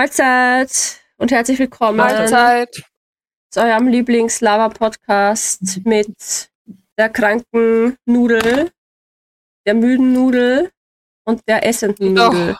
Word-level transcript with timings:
Mahlzeit 0.00 0.98
und 1.18 1.30
herzlich 1.30 1.58
willkommen 1.58 1.98
Mahlzeit. 1.98 2.84
zu 3.50 3.60
eurem 3.60 3.86
Lieblings-Lava-Podcast 3.86 5.84
mit 5.84 6.50
der 6.96 7.10
kranken 7.10 7.98
Nudel, 8.06 8.70
der 9.66 9.74
müden 9.74 10.14
Nudel 10.14 10.70
und 11.26 11.42
der 11.46 11.66
essenden 11.66 12.14
Doch. 12.14 12.32
Nudel. 12.32 12.56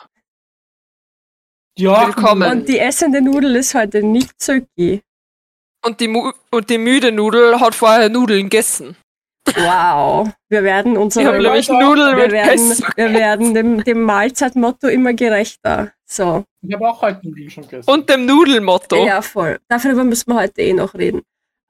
Ja, 1.79 2.05
Willkommen. 2.05 2.51
Und 2.51 2.69
die 2.69 2.77
essende 2.77 3.23
Nudel 3.23 3.55
ist 3.55 3.73
heute 3.73 4.03
nicht 4.03 4.39
Zöki. 4.39 5.01
Und 5.83 5.99
die, 5.99 6.09
Mu 6.09 6.31
und 6.51 6.69
die 6.69 6.77
müde 6.77 7.11
Nudel 7.11 7.59
hat 7.59 7.73
vorher 7.73 8.09
Nudeln 8.09 8.43
gegessen. 8.43 8.95
Wow. 9.47 10.29
Wir 10.47 10.61
werden 10.61 10.95
unsere 10.95 11.39
Leute, 11.39 11.69
wir 11.73 12.13
mit 12.13 12.31
werden, 12.31 12.69
wir 12.95 13.13
werden 13.13 13.53
dem, 13.55 13.83
dem 13.83 14.03
Mahlzeitmotto 14.03 14.87
immer 14.89 15.15
gerechter. 15.15 15.91
So. 16.11 16.43
Ich 16.61 16.73
habe 16.73 16.89
auch 16.89 17.01
heute 17.01 17.25
Nudeln 17.25 17.49
schon 17.49 17.63
gegessen. 17.63 17.89
Und 17.89 18.09
dem 18.09 18.25
Nudelmotto. 18.25 19.05
Ja, 19.05 19.21
voll. 19.21 19.59
Darüber 19.69 20.03
müssen 20.03 20.29
wir 20.31 20.41
heute 20.41 20.61
eh 20.61 20.73
noch 20.73 20.93
reden. 20.93 21.21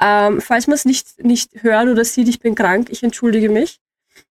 Ähm, 0.02 0.42
falls 0.42 0.66
man 0.66 0.74
es 0.74 0.84
nicht, 0.84 1.24
nicht 1.24 1.52
hört 1.62 1.88
oder 1.88 2.04
sieht, 2.04 2.28
ich 2.28 2.40
bin 2.40 2.56
krank, 2.56 2.88
ich 2.90 3.04
entschuldige 3.04 3.50
mich 3.50 3.80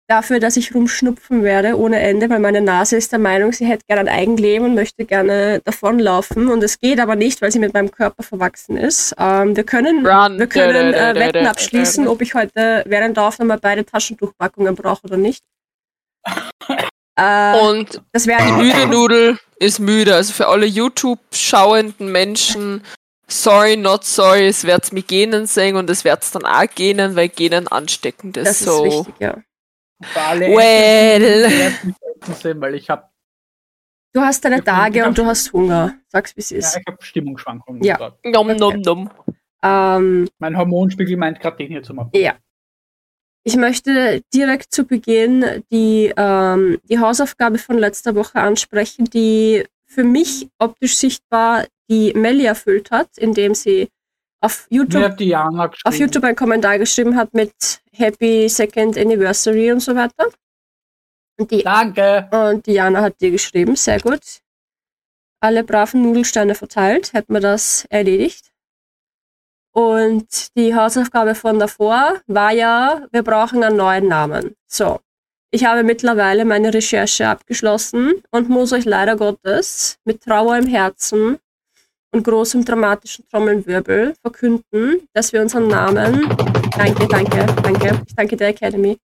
dafür, 0.08 0.40
dass 0.40 0.56
ich 0.56 0.74
rumschnupfen 0.74 1.44
werde 1.44 1.78
ohne 1.78 2.00
Ende, 2.00 2.28
weil 2.28 2.40
meine 2.40 2.60
Nase 2.60 2.96
ist 2.96 3.12
der 3.12 3.20
Meinung, 3.20 3.52
sie 3.52 3.66
hätte 3.66 3.84
gerne 3.86 4.10
ein 4.10 4.18
Eigenleben 4.18 4.66
und 4.66 4.74
möchte 4.74 5.04
gerne 5.04 5.60
davonlaufen. 5.64 6.48
Und 6.48 6.64
es 6.64 6.80
geht 6.80 6.98
aber 6.98 7.14
nicht, 7.14 7.40
weil 7.40 7.52
sie 7.52 7.60
mit 7.60 7.72
meinem 7.72 7.92
Körper 7.92 8.24
verwachsen 8.24 8.76
ist. 8.76 9.14
Ähm, 9.16 9.54
wir 9.54 9.62
können, 9.62 10.04
Run. 10.04 10.40
wir 10.40 10.48
können 10.48 10.92
äh, 10.92 11.14
Wetten 11.14 11.46
abschließen, 11.46 12.08
ob 12.08 12.20
ich 12.20 12.34
heute 12.34 12.82
während 12.86 13.16
der 13.16 13.24
Aufnahme 13.24 13.58
beide 13.58 13.84
Taschentuchpackungen 13.84 14.74
brauche 14.74 15.04
oder 15.04 15.16
nicht. 15.16 15.44
Äh, 17.20 17.60
Und 17.60 18.00
das 18.12 18.24
die 18.24 18.52
müde 18.52 18.86
Nudel 18.86 19.38
ist 19.58 19.78
müde. 19.78 20.14
Also 20.14 20.32
für 20.32 20.48
alle 20.48 20.64
YouTube-schauenden 20.66 22.10
Menschen, 22.10 22.82
sorry, 23.28 23.76
not 23.76 24.04
sorry, 24.04 24.46
es 24.48 24.64
wird's 24.64 24.90
mit 24.92 25.08
Genen 25.08 25.46
sehen 25.46 25.76
und 25.76 25.90
es 25.90 26.04
wird's 26.04 26.30
dann 26.30 26.46
auch 26.46 26.66
genen, 26.74 27.16
weil 27.16 27.28
Genen 27.28 27.68
ansteckend 27.68 28.36
ist. 28.38 28.46
das 28.46 28.60
ist 28.60 28.66
so. 28.66 28.84
wichtig, 28.84 29.14
ja. 29.18 29.36
Well. 30.14 31.72
Weil 32.60 32.74
ich 32.74 32.88
habe 32.88 33.04
Du 34.12 34.20
hast 34.22 34.44
deine 34.44 34.64
Tage 34.64 35.02
hab- 35.02 35.08
und 35.08 35.18
du 35.18 35.24
hast 35.24 35.52
Hunger. 35.52 35.94
Sag's, 36.08 36.34
wie 36.36 36.40
es 36.40 36.50
ja, 36.50 36.58
ist. 36.58 36.76
ich 36.76 36.82
hab 36.86 37.02
Stimmungsschwankungen. 37.02 37.82
Ja. 37.84 38.12
Nom, 38.24 38.56
nom, 38.56 38.80
nom. 38.80 39.10
Ähm, 39.62 40.28
Mein 40.38 40.56
Hormonspiegel 40.56 41.16
meint 41.16 41.38
gerade 41.38 41.58
den 41.58 41.68
hier 41.68 41.82
zu 41.82 41.94
machen. 41.94 42.10
Ja. 42.14 42.34
Ich 43.42 43.56
möchte 43.56 44.22
direkt 44.34 44.72
zu 44.72 44.84
Beginn 44.84 45.64
die, 45.70 46.12
ähm, 46.16 46.78
die 46.84 46.98
Hausaufgabe 46.98 47.58
von 47.58 47.78
letzter 47.78 48.14
Woche 48.14 48.40
ansprechen, 48.40 49.06
die 49.06 49.64
für 49.86 50.04
mich 50.04 50.48
optisch 50.58 50.96
sichtbar 50.96 51.66
die 51.90 52.12
Melli 52.14 52.44
erfüllt 52.44 52.90
hat, 52.90 53.16
indem 53.16 53.54
sie 53.54 53.88
auf 54.42 54.66
YouTube, 54.70 55.16
auf 55.84 55.98
YouTube 55.98 56.24
einen 56.24 56.36
Kommentar 56.36 56.78
geschrieben 56.78 57.16
hat 57.16 57.34
mit 57.34 57.52
Happy 57.92 58.48
Second 58.48 58.96
Anniversary 58.96 59.72
und 59.72 59.80
so 59.80 59.94
weiter. 59.94 60.30
Und 61.38 61.50
die, 61.50 61.62
Danke. 61.62 62.28
und 62.30 62.66
Diana 62.66 63.02
hat 63.02 63.20
dir 63.20 63.30
geschrieben, 63.30 63.76
sehr 63.76 64.00
gut. 64.00 64.20
Alle 65.40 65.64
braven 65.64 66.02
Nudelsteine 66.02 66.54
verteilt, 66.54 67.12
hätten 67.12 67.32
wir 67.32 67.40
das 67.40 67.86
erledigt. 67.88 68.49
Und 69.72 70.56
die 70.56 70.74
Hausaufgabe 70.74 71.34
von 71.34 71.58
davor 71.58 72.20
war 72.26 72.52
ja, 72.52 73.02
wir 73.12 73.22
brauchen 73.22 73.62
einen 73.62 73.76
neuen 73.76 74.08
Namen. 74.08 74.56
So, 74.66 74.98
ich 75.52 75.64
habe 75.64 75.82
mittlerweile 75.82 76.44
meine 76.44 76.72
Recherche 76.72 77.28
abgeschlossen 77.28 78.22
und 78.30 78.48
muss 78.48 78.72
euch 78.72 78.84
leider 78.84 79.16
Gottes 79.16 79.98
mit 80.04 80.22
Trauer 80.22 80.56
im 80.56 80.66
Herzen 80.66 81.38
und 82.12 82.24
großem 82.24 82.64
dramatischen 82.64 83.28
Trommelwirbel 83.28 84.14
verkünden, 84.22 85.08
dass 85.12 85.32
wir 85.32 85.40
unseren 85.42 85.68
Namen, 85.68 86.28
danke, 86.76 87.06
danke, 87.06 87.46
danke, 87.62 88.02
ich 88.06 88.14
danke 88.14 88.36
der 88.36 88.48
Academy, 88.48 88.98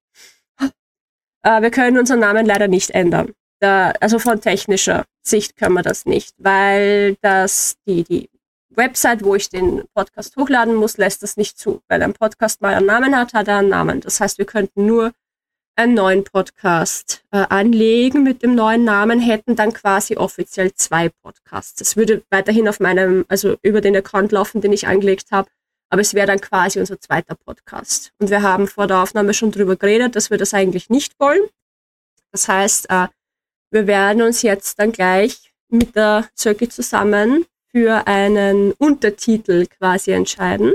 äh, 1.47 1.63
wir 1.63 1.71
können 1.71 1.99
unseren 1.99 2.21
Namen 2.21 2.45
leider 2.45 2.69
nicht 2.69 2.91
ändern. 2.91 3.33
Da, 3.61 3.93
also 4.01 4.19
von 4.19 4.41
technischer 4.41 5.05
Sicht 5.23 5.57
können 5.57 5.75
wir 5.75 5.83
das 5.83 6.05
nicht, 6.05 6.35
weil 6.39 7.17
das 7.23 7.77
die, 7.87 8.05
die 8.05 8.29
Website, 8.77 9.25
wo 9.25 9.35
ich 9.35 9.49
den 9.49 9.85
Podcast 9.95 10.37
hochladen 10.37 10.75
muss, 10.75 10.99
lässt 10.99 11.23
das 11.23 11.37
nicht 11.37 11.59
zu. 11.59 11.83
Weil 11.89 12.03
ein 12.03 12.13
Podcast 12.13 12.61
mal 12.61 12.75
einen 12.75 12.87
Namen 12.87 13.17
hat, 13.17 13.35
hat 13.35 13.49
er 13.49 13.59
einen 13.59 13.69
Namen. 13.69 14.01
Das 14.01 14.21
heißt, 14.21 14.39
wir 14.39 14.45
könnten 14.45 14.87
nur 14.87 15.13
einen 15.77 15.95
neuen 15.95 16.25
Podcast 16.25 17.23
äh, 17.33 17.39
anlegen 17.49 18.23
mit 18.23 18.43
dem 18.43 18.55
neuen 18.55 18.85
Namen, 18.85 19.21
hätten 19.21 19.57
dann 19.57 19.73
quasi 19.73 20.17
offiziell 20.17 20.73
zwei 20.75 21.11
Podcasts. 21.11 21.81
Es 21.81 21.97
würde 21.97 22.23
weiterhin 22.31 22.69
auf 22.69 22.81
meinem, 22.81 23.27
also 23.29 23.57
über 23.63 23.83
den 23.83 23.95
Account 23.95 24.33
laufen, 24.33 24.63
den 24.63 24.73
ich 24.73 24.87
angelegt 24.87 25.33
habe, 25.33 25.51
aber 25.91 26.01
es 26.01 26.15
wäre 26.15 26.27
dann 26.27 26.41
quasi 26.41 26.81
unser 26.81 26.99
zweiter 26.99 27.35
Podcast. 27.35 28.13
Und 28.19 28.31
wir 28.31 28.43
haben 28.43 28.69
vor 28.69 28.87
der 28.87 29.03
Aufnahme 29.03 29.35
schon 29.35 29.53
drüber 29.53 29.77
geredet, 29.77 30.17
dass 30.17 30.31
wir 30.31 30.39
das 30.39 30.55
eigentlich 30.55 30.89
nicht 30.89 31.21
wollen. 31.21 31.43
Das 32.33 32.49
heißt, 32.49 32.89
äh, 32.89 33.09
wir 33.71 33.87
werden 33.87 34.23
uns 34.23 34.43
jetzt 34.43 34.79
dann 34.79 34.93
gleich 34.93 35.53
mit 35.69 35.95
der 35.95 36.29
Zöcki 36.35 36.69
zusammen 36.69 37.45
für 37.77 38.07
einen 38.07 38.73
Untertitel 38.73 39.67
quasi 39.67 40.13
entscheiden, 40.13 40.73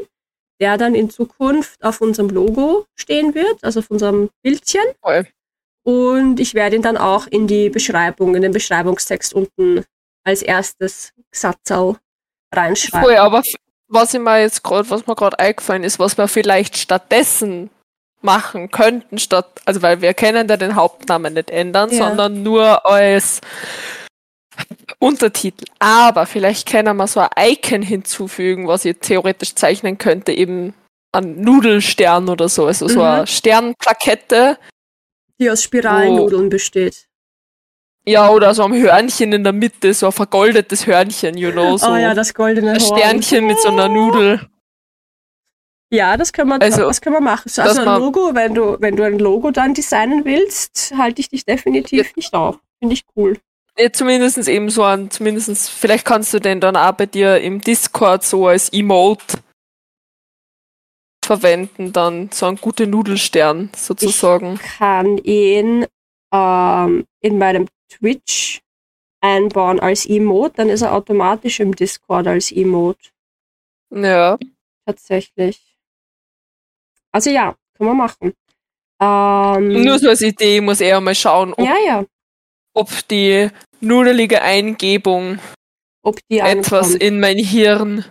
der 0.60 0.78
dann 0.78 0.94
in 0.94 1.10
Zukunft 1.10 1.84
auf 1.84 2.00
unserem 2.00 2.30
Logo 2.30 2.86
stehen 2.96 3.34
wird, 3.34 3.64
also 3.64 3.80
auf 3.80 3.90
unserem 3.90 4.30
Bildchen. 4.44 4.84
Voll. 5.02 5.26
Und 5.84 6.40
ich 6.40 6.54
werde 6.54 6.76
ihn 6.76 6.84
dann 6.84 6.98
auch 6.98 7.26
in 7.26 7.48
die 7.48 7.72
Beschreibung, 7.72 8.36
in 8.36 8.44
den 8.44 8.52
Beschreibungstext 8.52 9.34
unten 9.34 9.84
als 10.24 10.44
erstes 10.44 11.12
Satzau 11.32 11.98
reinschreiben. 12.54 13.10
Voll, 13.10 13.18
aber 13.18 13.42
was 13.88 14.14
mir 14.14 14.40
jetzt 14.40 14.64
gerade, 14.64 14.88
was 14.92 15.08
mir 15.08 15.16
gerade 15.16 15.40
eingefallen 15.40 15.84
ist, 15.84 15.98
was 15.98 16.20
wir 16.20 16.28
vielleicht 16.28 16.78
stattdessen 16.78 17.72
machen 18.22 18.70
könnten, 18.70 19.18
statt, 19.18 19.60
also 19.66 19.82
weil 19.82 20.02
wir 20.02 20.14
können 20.14 20.48
ja 20.48 20.56
den 20.56 20.76
Hauptnamen 20.76 21.34
nicht 21.34 21.50
ändern, 21.50 21.90
Ja. 21.90 22.10
sondern 22.10 22.44
nur 22.44 22.86
als 22.86 23.42
Untertitel. 25.00 25.66
Aber 25.80 26.26
vielleicht 26.26 26.70
können 26.70 26.98
wir 26.98 27.08
so 27.08 27.20
ein 27.22 27.30
Icon 27.38 27.82
hinzufügen, 27.82 28.68
was 28.68 28.86
ich 28.86 28.98
theoretisch 29.00 29.56
zeichnen 29.56 29.98
könnte, 29.98 30.32
eben 30.32 30.74
an 31.14 31.42
Nudelstern 31.42 32.30
oder 32.30 32.48
so, 32.50 32.66
also 32.68 32.88
so 32.88 33.00
Mhm. 33.00 33.06
eine 33.06 33.28
Sternplakette. 33.28 34.58
Die 35.40 35.50
aus 35.50 35.64
Spiralnudeln 35.64 36.50
besteht. 36.50 37.08
Ja, 38.06 38.30
oder 38.30 38.54
so 38.56 38.64
ein 38.64 38.74
Hörnchen 38.74 39.32
in 39.34 39.44
der 39.44 39.54
Mitte, 39.54 39.94
so 39.94 40.08
ein 40.08 40.12
vergoldetes 40.12 40.88
Hörnchen, 40.88 41.38
you 41.38 41.52
know, 41.52 41.78
so 41.78 41.92
oh 41.92 41.96
ja, 41.96 42.14
das 42.14 42.34
goldene 42.34 42.72
ein 42.72 42.80
Horn. 42.80 42.98
Sternchen 42.98 43.46
mit 43.46 43.60
so 43.60 43.70
einer 43.70 43.90
Nudel. 43.90 44.42
Ja, 45.94 46.16
das 46.16 46.32
können 46.32 46.50
wir, 46.50 46.62
Also, 46.62 46.84
das 46.88 47.02
können 47.02 47.16
wir 47.18 47.22
machen. 47.22 47.50
So, 47.50 47.62
also 47.62 47.82
ein 47.82 48.00
Logo, 48.00 48.34
wenn 48.34 48.54
du, 48.56 48.78
wenn 48.80 48.96
du 48.96 49.04
ein 49.04 49.20
Logo 49.20 49.52
dann 49.52 49.74
designen 49.74 50.24
willst, 50.24 50.94
halte 50.98 51.20
ich 51.20 51.30
dich 51.30 51.44
definitiv 51.46 52.16
nicht 52.16 52.34
auf. 52.34 52.60
Finde 52.80 52.94
ich 52.94 53.04
cool. 53.16 53.38
Ja, 53.82 53.92
zumindest 53.92 54.48
eben 54.48 54.70
so 54.70 54.84
ein, 54.84 55.10
zumindest, 55.10 55.70
vielleicht 55.70 56.06
kannst 56.06 56.34
du 56.34 56.40
den 56.40 56.60
dann 56.60 56.76
auch 56.76 56.92
bei 56.92 57.08
dir 57.08 57.40
im 57.42 57.62
Discord 57.62 58.24
so 58.24 58.48
als 58.48 58.72
Emote 58.72 59.40
verwenden, 61.26 61.92
dann 61.92 62.30
so 62.32 62.46
ein 62.46 62.58
guter 62.58 62.86
Nudelstern 62.86 63.72
sozusagen. 63.76 64.60
Kann 64.78 65.18
ihn 65.18 65.88
ähm, 66.32 67.06
in 67.22 67.38
meinem 67.40 67.68
Twitch 67.90 68.62
einbauen 69.20 69.80
als 69.80 70.06
Emote, 70.06 70.58
dann 70.58 70.70
ist 70.70 70.82
er 70.84 70.94
automatisch 70.94 71.60
im 71.60 71.76
Discord 71.76 72.28
als 72.28 72.52
Emote. 72.52 73.10
Ja. 73.90 74.38
Tatsächlich. 74.86 75.60
Also 77.12 77.32
ja, 77.32 77.56
können 77.76 77.90
wir 77.90 77.94
machen. 77.96 78.34
Ähm, 79.02 79.84
Nur 79.84 79.98
so 79.98 80.10
als 80.10 80.22
Idee, 80.22 80.58
ich 80.58 80.62
muss 80.62 80.82
eher 80.82 81.02
mal 81.02 81.16
schauen, 81.16 81.54
ob, 81.54 81.66
ja, 81.66 81.76
ja. 81.84 82.06
ob 82.76 82.90
die 83.08 83.50
nudelige 83.82 84.42
Eingebung 84.42 85.40
Ob 86.04 86.18
die 86.30 86.40
etwas 86.40 86.96
in 86.96 87.20
mein 87.20 87.38
Hirn 87.38 88.06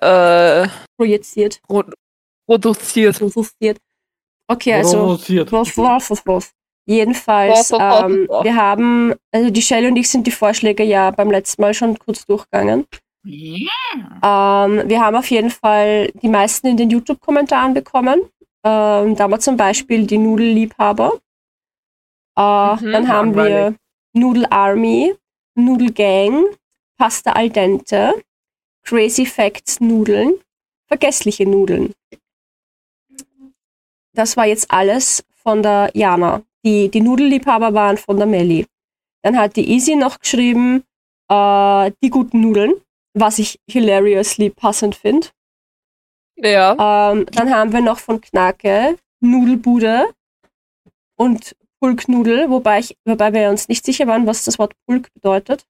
äh, 0.00 0.68
projiziert, 0.98 1.60
pro 1.66 1.82
produziert. 2.48 3.18
produziert. 3.18 3.78
Okay, 4.48 4.74
also 4.74 4.98
Provoziert. 4.98 5.50
Was, 5.52 5.76
was, 5.76 6.10
was, 6.10 6.26
was. 6.26 6.50
Jedenfalls, 6.88 7.58
Was, 7.58 7.72
was, 7.72 7.80
was, 7.80 8.12
ähm, 8.12 8.26
was. 8.28 8.44
wir 8.44 8.54
haben, 8.54 9.14
also 9.32 9.50
die 9.50 9.62
Shelley 9.62 9.88
und 9.88 9.96
ich 9.96 10.08
sind 10.08 10.24
die 10.26 10.30
Vorschläge 10.30 10.84
ja 10.84 11.10
beim 11.10 11.30
letzten 11.32 11.62
Mal 11.62 11.74
schon 11.74 11.98
kurz 11.98 12.24
durchgegangen. 12.26 12.86
Ähm, 13.26 14.82
wir 14.88 15.00
haben 15.00 15.16
auf 15.16 15.28
jeden 15.30 15.50
Fall 15.50 16.12
die 16.22 16.28
meisten 16.28 16.68
in 16.68 16.76
den 16.76 16.90
YouTube-Kommentaren 16.90 17.74
bekommen. 17.74 18.20
Ähm, 18.64 19.16
da 19.16 19.24
haben 19.24 19.32
wir 19.32 19.40
zum 19.40 19.56
Beispiel 19.56 20.06
die 20.06 20.18
Nudelliebhaber. 20.18 21.12
Äh, 22.38 22.76
Mhm, 22.76 22.92
dann 22.92 23.08
haben 23.08 23.34
wir 23.34 23.74
Nudel 24.16 24.46
Army, 24.46 25.14
Nudel 25.54 25.92
Gang, 25.92 26.46
Pasta 26.96 27.32
al 27.32 27.50
dente, 27.50 28.14
Crazy 28.82 29.26
Facts 29.26 29.80
Nudeln, 29.80 30.34
vergessliche 30.86 31.44
Nudeln. 31.44 31.92
Das 34.14 34.36
war 34.36 34.46
jetzt 34.46 34.70
alles 34.70 35.24
von 35.34 35.62
der 35.62 35.90
Jana. 35.94 36.42
Die, 36.64 36.88
die 36.90 37.00
Nudelliebhaber 37.00 37.74
waren 37.74 37.98
von 37.98 38.16
der 38.16 38.26
Melli. 38.26 38.66
Dann 39.22 39.36
hat 39.38 39.56
die 39.56 39.70
Easy 39.70 39.94
noch 39.94 40.18
geschrieben, 40.18 40.82
äh, 41.28 41.92
die 42.02 42.10
guten 42.10 42.40
Nudeln, 42.40 42.72
was 43.12 43.38
ich 43.38 43.60
hilariously 43.68 44.50
passend 44.50 44.94
finde. 44.94 45.28
Ja. 46.36 47.12
Ähm, 47.12 47.26
dann 47.32 47.54
haben 47.54 47.72
wir 47.72 47.80
noch 47.80 47.98
von 47.98 48.20
Knake 48.20 48.98
Nudelbude 49.20 50.06
und 51.16 51.56
Pulknudel, 51.80 52.50
wobei, 52.50 52.80
ich, 52.80 52.96
wobei 53.04 53.32
wir 53.32 53.50
uns 53.50 53.68
nicht 53.68 53.84
sicher 53.84 54.06
waren, 54.06 54.26
was 54.26 54.44
das 54.44 54.58
Wort 54.58 54.72
Pulk 54.86 55.12
bedeutet. 55.14 55.64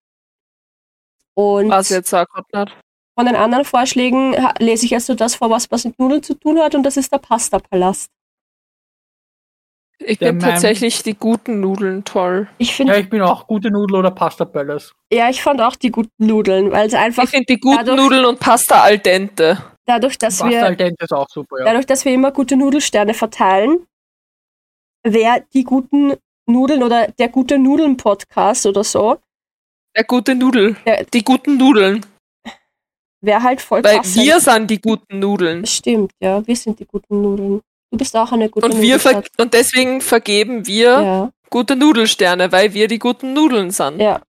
Und 1.34 1.68
Was 1.70 1.90
jetzt 1.90 2.10
grad 2.10 2.28
nicht. 2.54 2.76
von 3.18 3.26
den 3.26 3.36
anderen 3.36 3.64
Vorschlägen 3.64 4.34
lese 4.58 4.86
ich 4.86 4.94
also 4.94 5.14
das 5.14 5.34
vor, 5.34 5.50
was 5.50 5.70
was 5.70 5.84
mit 5.84 5.98
Nudeln 5.98 6.22
zu 6.22 6.34
tun 6.34 6.58
hat, 6.58 6.74
und 6.74 6.82
das 6.82 6.96
ist 6.96 7.12
der 7.12 7.18
Pasta-Palast. 7.18 8.08
Ich 9.98 10.18
finde 10.18 10.44
tatsächlich 10.44 11.02
die 11.02 11.14
guten 11.14 11.60
Nudeln 11.60 12.04
toll. 12.04 12.48
Ich 12.58 12.68
Ja, 12.68 12.74
finde, 12.74 13.00
ich 13.00 13.08
bin 13.08 13.22
auch 13.22 13.46
gute 13.46 13.70
Nudel 13.70 13.96
oder 13.96 14.10
Pasta 14.10 14.44
Palace. 14.44 14.92
ja, 15.10 15.30
ich 15.30 15.42
fand 15.42 15.60
auch 15.62 15.74
die 15.74 15.90
guten 15.90 16.26
Nudeln, 16.26 16.70
weil 16.70 16.86
es 16.86 16.94
einfach 16.94 17.24
Ich 17.24 17.30
finde 17.30 17.46
die 17.48 17.58
guten 17.58 17.78
dadurch- 17.78 17.96
Nudeln 17.98 18.24
und 18.26 18.38
Pasta 18.38 18.82
al 18.82 18.98
dente. 18.98 19.56
dadurch, 19.86 20.18
dass 20.18 20.38
Pasta 20.38 20.50
wir 20.50 20.64
al 20.66 20.76
dente 20.76 21.02
ist 21.04 21.12
auch 21.12 21.26
super, 21.30 21.58
ja. 21.60 21.64
dadurch, 21.64 21.86
dass 21.86 22.04
wir 22.04 22.12
immer 22.12 22.30
gute 22.30 22.56
Nudelsterne 22.56 23.14
verteilen, 23.14 23.86
wer 25.12 25.40
die 25.54 25.64
guten 25.64 26.14
Nudeln 26.48 26.82
oder 26.82 27.08
der 27.08 27.28
gute 27.28 27.58
Nudeln-Podcast 27.58 28.66
oder 28.66 28.84
so, 28.84 29.18
Der 29.96 30.04
gute 30.04 30.34
Nudel. 30.34 30.76
Der- 30.84 31.04
die 31.04 31.24
guten 31.24 31.56
Nudeln. 31.56 32.04
wäre 33.22 33.42
halt 33.42 33.60
voll 33.60 33.82
Weil 33.82 33.96
passend. 33.98 34.24
wir 34.24 34.40
sind 34.40 34.70
die 34.70 34.80
guten 34.80 35.18
Nudeln. 35.18 35.66
Stimmt, 35.66 36.12
ja, 36.20 36.46
wir 36.46 36.54
sind 36.56 36.78
die 36.78 36.84
guten 36.86 37.20
Nudeln. 37.22 37.60
Du 37.90 37.98
bist 37.98 38.14
auch 38.16 38.30
eine 38.32 38.48
gute 38.48 38.66
Und, 38.66 38.80
wir 38.80 38.98
ver 39.00 39.12
Nudelstadt. 39.14 39.40
und 39.40 39.54
deswegen 39.54 40.00
vergeben 40.00 40.66
wir 40.66 40.84
Ja, 40.84 41.30
gute 41.50 41.76
Nudelsterne, 41.76 42.52
weil 42.52 42.74
wir 42.74 42.88
die 42.88 42.98
guten 42.98 43.32
Nudeln 43.32 43.70
sind. 43.70 44.00
ja. 44.00 44.20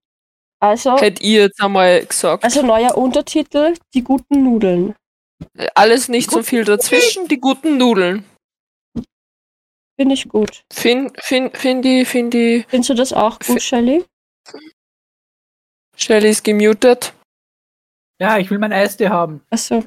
Also, 0.60 0.98
Hätte 0.98 1.22
ihr 1.22 1.42
jetzt 1.44 1.62
einmal 1.62 2.04
gesagt. 2.04 2.44
also 2.44 2.64
neuer 2.64 2.98
Untertitel, 2.98 3.76
die 3.94 4.04
guten 4.04 4.44
Nudeln. 4.44 4.96
Alles 5.76 6.08
nicht 6.10 6.32
so 6.32 6.42
viel 6.42 6.64
dazwischen, 6.64 7.28
die 7.28 7.40
guten 7.40 7.78
Nudeln. 7.78 8.26
Finde 10.00 10.14
ich 10.14 10.30
gut. 10.30 10.64
Find, 10.72 11.12
find, 11.24 11.58
find 11.58 11.84
die, 11.84 12.06
find 12.06 12.34
die, 12.34 12.66
Findest 12.68 12.92
du 12.92 12.94
das 12.94 13.14
auch 13.14 13.40
gut, 13.40 13.62
Shelly? 13.62 14.06
Shelly 15.96 16.30
ist 16.30 16.44
gemutet. 16.44 17.14
Ja, 18.20 18.38
ich 18.38 18.50
will 18.52 18.60
mein 18.60 18.74
Eistee 18.74 19.10
haben. 19.10 19.42
Achso. 19.50 19.84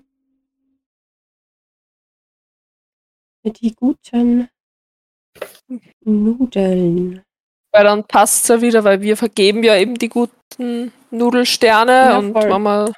Die 3.44 3.74
guten 3.74 4.48
Nudeln. 6.04 7.22
Weil 7.72 7.84
dann 7.84 8.04
passt 8.04 8.42
es 8.42 8.48
ja 8.48 8.60
wieder, 8.60 8.82
weil 8.84 9.00
wir 9.00 9.16
vergeben 9.16 9.62
ja 9.62 9.76
eben 9.76 9.94
die 9.94 10.08
guten 10.08 10.92
Nudelsterne 11.10 11.92
Ja, 11.92 12.18
und 12.18 12.32
voll. 12.32 12.48
Mama. 12.48 12.92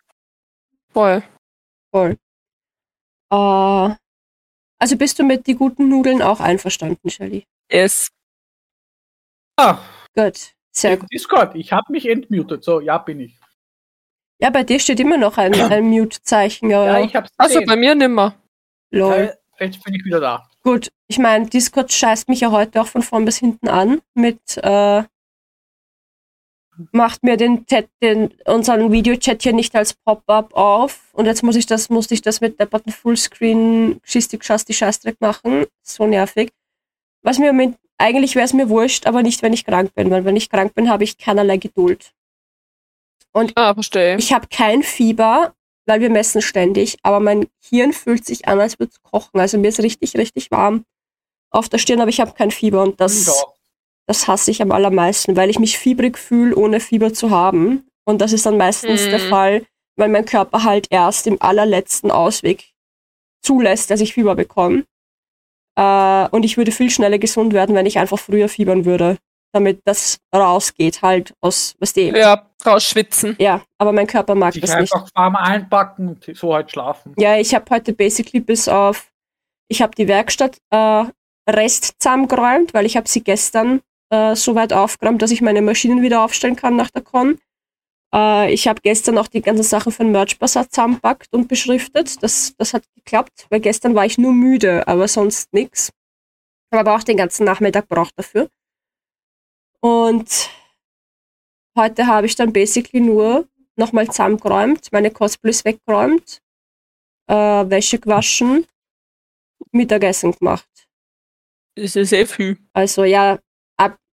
Voll. 0.93 1.23
Voll. 1.91 2.17
Äh, 3.31 3.97
also 4.83 4.97
bist 4.97 5.17
du 5.19 5.23
mit 5.23 5.47
die 5.47 5.55
guten 5.55 5.89
Nudeln 5.89 6.21
auch 6.23 6.41
einverstanden, 6.41 7.09
Shelly? 7.09 7.47
Yes. 7.71 8.09
Ah, 9.57 9.79
Gut, 10.17 10.55
sehr 10.73 10.97
gut. 10.97 11.09
Discord, 11.13 11.55
ich 11.55 11.73
habe 11.73 11.93
mich 11.93 12.09
entmutet. 12.09 12.65
So, 12.65 12.81
ja, 12.81 12.99
bin 12.99 13.21
ich. 13.21 13.39
Ja, 14.41 14.51
bei 14.51 14.65
dir 14.65 14.81
steht 14.81 14.99
immer 14.99 15.17
noch 15.19 15.39
ein, 15.39 15.55
ein 15.55 15.85
Mute-Zeichen. 15.85 16.69
Ja, 16.69 16.85
Ja, 16.85 16.99
ja. 16.99 17.05
ich 17.05 17.15
hab's 17.15 17.31
Also 17.37 17.61
bei 17.65 17.77
mir 17.77 17.95
nimmer. 17.95 18.35
Lol. 18.91 19.33
Äh, 19.59 19.65
Jetzt 19.67 19.85
bin 19.85 19.95
ich 19.95 20.05
wieder 20.05 20.19
da. 20.19 20.49
Gut, 20.65 20.91
ich 21.07 21.19
meine, 21.21 21.47
Discord 21.47 21.93
scheißt 21.93 22.29
mich 22.29 22.41
ja 22.41 22.51
heute 22.51 22.81
auch 22.81 22.89
von 22.89 23.03
vorn 23.03 23.25
bis 23.25 23.39
hinten 23.39 23.69
an 23.69 24.03
mit 24.15 24.41
äh, 24.57 25.05
macht 26.93 27.23
mir 27.23 27.37
den, 27.37 27.67
Chat, 27.67 27.89
den 28.03 28.33
unseren 28.47 28.93
Videochat 28.93 29.43
hier 29.43 29.53
nicht 29.53 29.75
als 29.77 29.95
Pop-up 29.95 30.55
auf 30.55 31.01
und 31.13 31.27
jetzt 31.27 31.43
muss 31.43 31.57
ich 31.57 31.67
das 31.67 31.91
musste 31.91 32.15
ich 32.15 32.23
das 32.23 32.41
mit 32.41 32.59
depperten 32.59 32.93
Fullscreen 32.93 34.01
Schistik 34.05 34.45
Schasti 34.45 34.73
Scheißdreck 34.73 35.21
machen, 35.21 35.67
so 35.83 36.07
nervig. 36.07 36.51
Was 37.23 37.39
mir 37.39 37.53
mit, 37.53 37.75
eigentlich 37.99 38.35
wäre 38.35 38.47
es 38.47 38.53
mir 38.53 38.69
wurscht, 38.69 39.07
aber 39.07 39.23
nicht 39.23 39.43
wenn 39.43 39.53
ich 39.53 39.65
krank 39.65 39.95
bin, 39.95 40.11
weil 40.11 40.25
wenn 40.25 40.37
ich 40.37 40.51
krank 40.51 40.75
bin, 40.75 40.89
habe 40.89 41.05
ich 41.05 41.19
keinerlei 41.19 41.59
Geduld. 41.59 42.13
Ah, 43.55 43.75
verstehe. 43.75 44.17
Ich 44.17 44.33
habe 44.33 44.47
kein 44.49 44.83
Fieber, 44.83 45.55
weil 45.87 46.01
wir 46.01 46.11
messen 46.11 46.43
ständig, 46.43 46.99
aber 47.03 47.21
mein 47.21 47.47
Hirn 47.61 47.93
fühlt 47.93 48.25
sich 48.25 48.47
an, 48.49 48.61
als 48.61 48.79
würde 48.79 48.93
es 48.93 49.03
kochen. 49.03 49.41
Also 49.41 49.59
mir 49.59 49.69
ist 49.69 49.81
richtig, 49.81 50.17
richtig 50.17 50.51
warm 50.51 50.85
auf 51.51 51.69
der 51.69 51.79
Stirn, 51.79 52.01
aber 52.01 52.11
ich 52.11 52.21
habe 52.21 52.33
kein 52.33 52.51
Fieber 52.51 52.83
und 52.83 53.01
das, 53.01 53.27
Ja. 53.27 53.33
Das 54.07 54.27
hasse 54.29 54.51
ich 54.51 54.61
am 54.63 54.73
allermeisten, 54.73 55.37
weil 55.37 55.51
ich 55.51 55.59
mich 55.59 55.79
fiebrig 55.79 56.19
fühle, 56.19 56.55
ohne 56.57 56.81
Fieber 56.81 57.13
zu 57.13 57.31
haben. 57.31 57.87
Und 58.05 58.21
das 58.21 58.33
ist 58.33 58.47
dann 58.47 58.57
meistens 58.57 59.07
Mhm. 59.07 59.11
der 59.11 59.21
Fall, 59.21 59.67
weil 59.97 60.09
mein 60.09 60.25
Körper 60.25 60.65
halt 60.65 60.89
erst 60.91 61.27
im 61.27 61.41
allerletzten 61.41 62.11
Ausweg 62.11 62.73
zulässt, 63.43 63.91
dass 63.91 64.01
ich 64.01 64.15
Fieber 64.15 64.35
bekomme. 64.35 64.85
Äh, 65.79 66.29
und 66.29 66.45
ich 66.45 66.57
würde 66.57 66.73
viel 66.73 66.91
schneller 66.91 67.19
gesund 67.19 67.53
werden, 67.53 67.75
wenn 67.75 67.87
ich 67.87 67.99
einfach 67.99 68.19
früher 68.19 68.49
fiebern 68.49 68.85
würde, 68.85 69.19
damit 69.53 69.81
das 69.85 70.19
rausgeht 70.35 71.03
halt 71.03 71.33
aus, 71.41 71.75
was 71.79 71.93
die. 71.93 72.09
Ja, 72.09 72.47
rausschwitzen. 72.65 73.37
Ja, 73.39 73.63
aber 73.79 73.93
mein 73.93 74.07
Körper 74.07 74.35
mag 74.35 74.53
Sich 74.55 74.63
das 74.63 74.77
nicht. 74.77 74.93
einfach 74.93 75.09
warm 75.15 75.37
einpacken 75.37 76.09
und 76.09 76.37
so 76.37 76.55
halt 76.55 76.71
schlafen. 76.71 77.15
Ja, 77.19 77.37
ich 77.39 77.55
habe 77.55 77.65
heute 77.71 77.93
basically 77.93 78.41
bis 78.41 78.69
auf, 78.69 79.11
ich 79.69 79.81
habe 79.83 79.95
die 79.95 80.09
Werkstatt 80.09 80.59
äh, 80.71 81.05
Rest 81.49 81.95
zusammengeräumt, 82.01 82.75
weil 82.75 82.87
ich 82.87 82.97
habe 82.97 83.09
sie 83.09 83.23
gestern 83.23 83.81
äh, 84.13 84.37
so 84.37 84.55
weit 84.55 84.73
aufgeräumt, 84.73 85.23
dass 85.23 85.31
ich 85.31 85.41
meine 85.41 85.63
Maschinen 85.63 86.03
wieder 86.03 86.23
aufstellen 86.25 86.55
kann 86.55 86.77
nach 86.77 86.91
der 86.91 87.03
Con. 87.03 87.41
Äh, 88.15 88.53
ich 88.53 88.69
habe 88.69 88.81
gestern 88.83 89.17
auch 89.19 89.27
die 89.27 89.41
ganzen 89.41 89.63
Sachen 89.63 89.91
für 89.91 90.05
den 90.05 90.13
Merch 90.13 90.39
Bazaar 90.39 90.69
zusammenpackt 90.69 91.33
und 91.33 91.49
beschriftet. 91.49 92.23
Das, 92.23 92.55
das 92.57 92.75
hat 92.75 92.85
geklappt, 92.95 93.47
weil 93.49 93.61
gestern 93.61 93.95
war 93.95 94.05
ich 94.05 94.19
nur 94.19 94.33
müde, 94.33 94.87
aber 94.87 95.09
sonst 95.09 95.53
nix. 95.55 95.91
Habe 96.71 96.81
aber 96.81 96.97
auch 96.97 97.03
den 97.03 97.17
ganzen 97.17 97.45
Nachmittag 97.45 97.89
braucht 97.89 98.19
dafür. 98.19 98.49
Und 99.81 100.51
heute 101.77 102.07
habe 102.07 102.27
ich 102.27 102.37
dann 102.37 102.53
basically 102.53 103.01
nur 103.01 103.49
nochmal 103.77 104.07
zusammengeräumt, 104.07 104.93
meine 104.93 105.11
Cosplays 105.11 105.65
weggeräumt, 105.65 106.41
äh, 107.29 107.35
Wäsche 107.35 107.99
gewaschen, 107.99 108.67
Mittagessen 109.71 110.33
gemacht. 110.33 110.69
Das 111.75 111.97
ist 111.97 112.13
eh 112.13 112.27
viel. 112.27 112.59
Also 112.75 113.05
ja, 113.05 113.39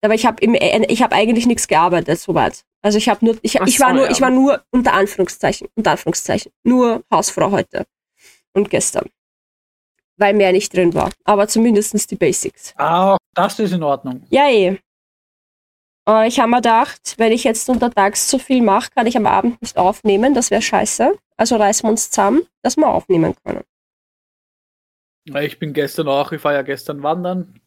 aber 0.02 0.14
ich 0.14 0.26
habe 0.26 0.44
ich 0.44 1.02
habe 1.04 1.16
eigentlich 1.16 1.46
nichts 1.46 1.68
gearbeitet 1.68 2.20
soweit. 2.20 2.64
Also 2.82 2.98
ich 2.98 3.10
habe 3.10 3.26
nur 3.26 3.38
ich, 3.42 3.62
Ach 3.62 3.68
ich 3.68 3.80
war 3.80 3.90
so, 3.90 3.96
nur 3.96 4.10
ich 4.10 4.22
war 4.22 4.30
nur 4.30 4.64
unter 4.72 4.94
Anführungszeichen 4.94 5.68
unter 5.76 5.92
Anführungszeichen 5.92 6.52
nur 6.64 7.04
Hausfrau 7.12 7.52
heute 7.52 7.86
und 8.54 8.70
gestern, 8.70 9.10
weil 10.18 10.34
mehr 10.34 10.52
nicht 10.52 10.74
drin 10.74 10.94
war. 10.94 11.12
Aber 11.26 11.48
zumindestens 11.48 12.08
die 12.08 12.16
Basics. 12.16 12.74
Ah, 12.78 13.18
das 13.34 13.60
ist 13.60 13.74
in 13.74 13.84
Ordnung. 13.84 14.24
Ja 14.30 14.50
eh. 14.50 14.80
Aber 16.06 16.26
ich 16.26 16.40
habe 16.40 16.50
mir 16.50 16.58
gedacht, 16.58 17.16
wenn 17.18 17.32
ich 17.32 17.44
jetzt 17.44 17.70
untertags 17.70 18.28
zu 18.30 18.40
viel 18.40 18.64
mache, 18.64 18.90
kann 18.96 19.06
ich 19.06 19.16
am 19.16 19.28
Abend 19.28 19.62
nicht 19.62 19.78
aufnehmen. 19.78 20.34
Das 20.34 20.50
wäre 20.50 20.62
scheiße. 20.62 21.16
Also 21.38 21.56
reißen 21.58 21.86
wir 21.86 21.92
uns 21.92 22.10
zusammen, 22.10 22.42
dass 22.64 22.78
wir 22.78 22.88
aufnehmen 22.88 23.36
können. 23.44 23.64
Ich 25.26 25.60
bin 25.60 25.74
gestern 25.74 26.08
auch, 26.08 26.32
ich 26.32 26.44
war 26.44 26.54
ja 26.54 26.64
gestern 26.64 27.04
wandern 27.04 27.62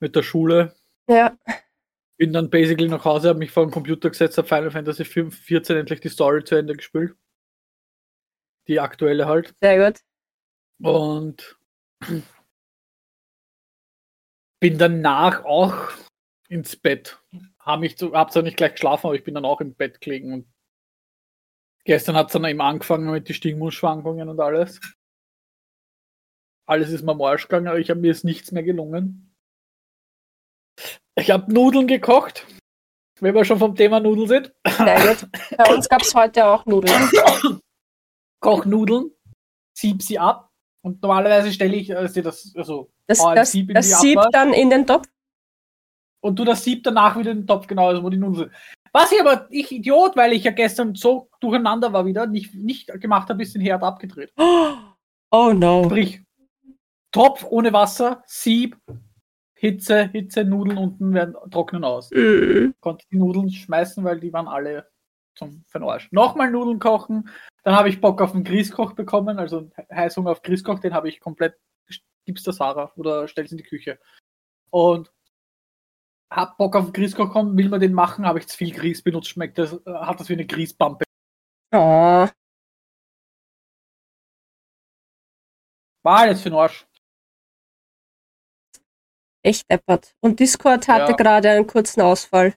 mit 0.00 0.16
der 0.16 0.24
Schule. 0.24 0.74
Ja, 1.10 1.36
Bin 2.18 2.32
dann 2.32 2.50
basically 2.50 2.86
nach 2.86 3.04
Hause, 3.04 3.30
habe 3.30 3.40
mich 3.40 3.50
vor 3.50 3.66
den 3.66 3.72
Computer 3.72 4.10
gesetzt, 4.10 4.38
habe 4.38 4.46
Final 4.46 4.70
Fantasy 4.70 5.04
5, 5.04 5.36
14 5.36 5.76
endlich 5.76 6.00
die 6.00 6.08
Story 6.08 6.44
zu 6.44 6.54
Ende 6.54 6.76
gespielt. 6.76 7.16
Die 8.68 8.78
aktuelle 8.78 9.26
halt. 9.26 9.52
sehr 9.60 9.90
gut. 9.90 10.00
Und 10.80 11.58
bin 14.60 14.78
danach 14.78 15.44
auch 15.44 15.90
ins 16.48 16.76
Bett. 16.76 17.20
Hab, 17.58 17.80
mich 17.80 17.98
zu, 17.98 18.12
hab 18.12 18.32
zwar 18.32 18.44
nicht 18.44 18.56
gleich 18.56 18.72
geschlafen, 18.72 19.08
aber 19.08 19.16
ich 19.16 19.24
bin 19.24 19.34
dann 19.34 19.44
auch 19.44 19.60
im 19.60 19.74
Bett 19.74 20.00
gelegen. 20.00 20.32
Und 20.32 20.52
gestern 21.84 22.14
hat 22.14 22.28
es 22.28 22.34
dann 22.34 22.44
eben 22.44 22.60
angefangen 22.60 23.10
mit 23.10 23.28
den 23.28 23.34
Stimmungsschwankungen 23.34 24.28
und 24.28 24.38
alles. 24.38 24.80
Alles 26.66 26.90
ist 26.90 27.02
mir 27.02 27.12
am 27.12 27.22
Arsch 27.22 27.48
gegangen, 27.48 27.66
aber 27.66 27.80
ich 27.80 27.90
habe 27.90 27.98
mir 27.98 28.12
ist 28.12 28.22
nichts 28.22 28.52
mehr 28.52 28.62
gelungen. 28.62 29.29
Ich 31.16 31.30
habe 31.30 31.52
Nudeln 31.52 31.86
gekocht, 31.86 32.46
wenn 33.20 33.34
wir 33.34 33.44
schon 33.44 33.58
vom 33.58 33.74
Thema 33.74 34.00
Nudeln 34.00 34.28
sind. 34.28 34.52
Bei 34.64 35.74
uns 35.74 35.88
gab 35.88 36.02
es 36.02 36.14
heute 36.14 36.46
auch 36.46 36.64
Nudeln. 36.66 37.10
Koch 38.40 38.64
Nudeln, 38.64 39.10
sieb 39.76 40.02
sie 40.02 40.18
ab 40.18 40.50
und 40.82 41.02
normalerweise 41.02 41.52
stelle 41.52 41.76
ich 41.76 41.94
also 41.94 42.22
das, 42.22 42.52
also 42.56 42.90
Das, 43.06 43.18
das, 43.18 43.52
Sieb 43.52 43.68
in 43.68 43.74
das 43.74 44.00
Sieb 44.00 44.18
dann 44.32 44.54
in 44.54 44.70
den 44.70 44.86
Topf. 44.86 45.06
und 46.20 46.38
du 46.38 46.44
das 46.44 46.64
Sieb 46.64 46.82
danach 46.84 47.18
wieder 47.18 47.32
in 47.32 47.40
den 47.42 47.46
Topf 47.46 47.66
genau, 47.66 47.88
also 47.88 48.02
wo 48.02 48.08
die 48.08 48.16
Nudeln 48.16 48.48
sind. 48.48 48.52
Was 48.92 49.12
ich 49.12 49.20
aber, 49.20 49.46
ich 49.50 49.70
Idiot, 49.70 50.16
weil 50.16 50.32
ich 50.32 50.44
ja 50.44 50.52
gestern 50.52 50.94
so 50.94 51.28
durcheinander 51.40 51.92
war 51.92 52.06
wieder, 52.06 52.26
nicht, 52.26 52.54
nicht 52.54 52.88
gemacht 53.00 53.28
habe, 53.28 53.42
ist 53.42 53.54
den 53.54 53.62
Herd 53.62 53.82
abgedreht. 53.82 54.32
Oh 55.30 55.52
no. 55.52 55.84
Sprich, 55.84 56.22
Topf 57.12 57.44
ohne 57.48 57.72
Wasser, 57.72 58.24
Sieb, 58.26 58.76
Hitze, 59.60 60.08
Hitze, 60.08 60.42
Nudeln 60.42 60.78
unten 60.78 61.12
werden 61.12 61.36
trocknen 61.50 61.84
aus. 61.84 62.10
Mm. 62.12 62.70
Konnte 62.80 63.04
die 63.12 63.18
Nudeln 63.18 63.50
schmeißen, 63.50 64.02
weil 64.02 64.18
die 64.18 64.32
waren 64.32 64.48
alle 64.48 64.88
zum 65.34 65.64
für 65.68 65.80
den 65.80 65.86
Arsch. 65.86 66.10
Nochmal 66.12 66.50
Nudeln 66.50 66.78
kochen, 66.78 67.28
dann 67.62 67.74
habe 67.74 67.90
ich 67.90 68.00
Bock 68.00 68.22
auf 68.22 68.34
einen 68.34 68.44
Grießkoch 68.44 68.94
bekommen, 68.94 69.38
also 69.38 69.70
Heißhunger 69.92 70.30
auf 70.30 70.40
Grießkoch, 70.40 70.78
den 70.78 70.94
habe 70.94 71.10
ich 71.10 71.20
komplett, 71.20 71.58
gib's 72.24 72.42
der 72.42 72.54
Sarah 72.54 72.90
oder 72.96 73.28
stell's 73.28 73.52
in 73.52 73.58
die 73.58 73.64
Küche. 73.64 73.98
Und 74.70 75.12
hab 76.30 76.56
Bock 76.56 76.74
auf 76.74 76.84
einen 76.84 76.94
Grießkoch 76.94 77.26
bekommen, 77.26 77.58
will 77.58 77.68
man 77.68 77.80
den 77.80 77.92
machen, 77.92 78.24
habe 78.24 78.38
ich 78.38 78.48
zu 78.48 78.56
viel 78.56 78.72
Grieß 78.72 79.02
benutzt, 79.02 79.28
schmeckt 79.28 79.58
das, 79.58 79.74
äh, 79.74 79.92
hat 79.92 80.20
das 80.20 80.30
wie 80.30 80.34
eine 80.34 80.46
Grießbampe. 80.46 81.04
Oh, 81.72 82.26
War 86.02 86.20
alles 86.20 86.40
für 86.40 86.48
den 86.48 86.58
Arsch. 86.58 86.86
Echt 89.42 89.70
deppert. 89.70 90.14
Und 90.20 90.40
Discord 90.40 90.88
hatte 90.88 91.12
Ja. 91.12 91.16
gerade 91.16 91.50
einen 91.50 91.66
kurzen 91.66 92.00
Ausfall. 92.00 92.54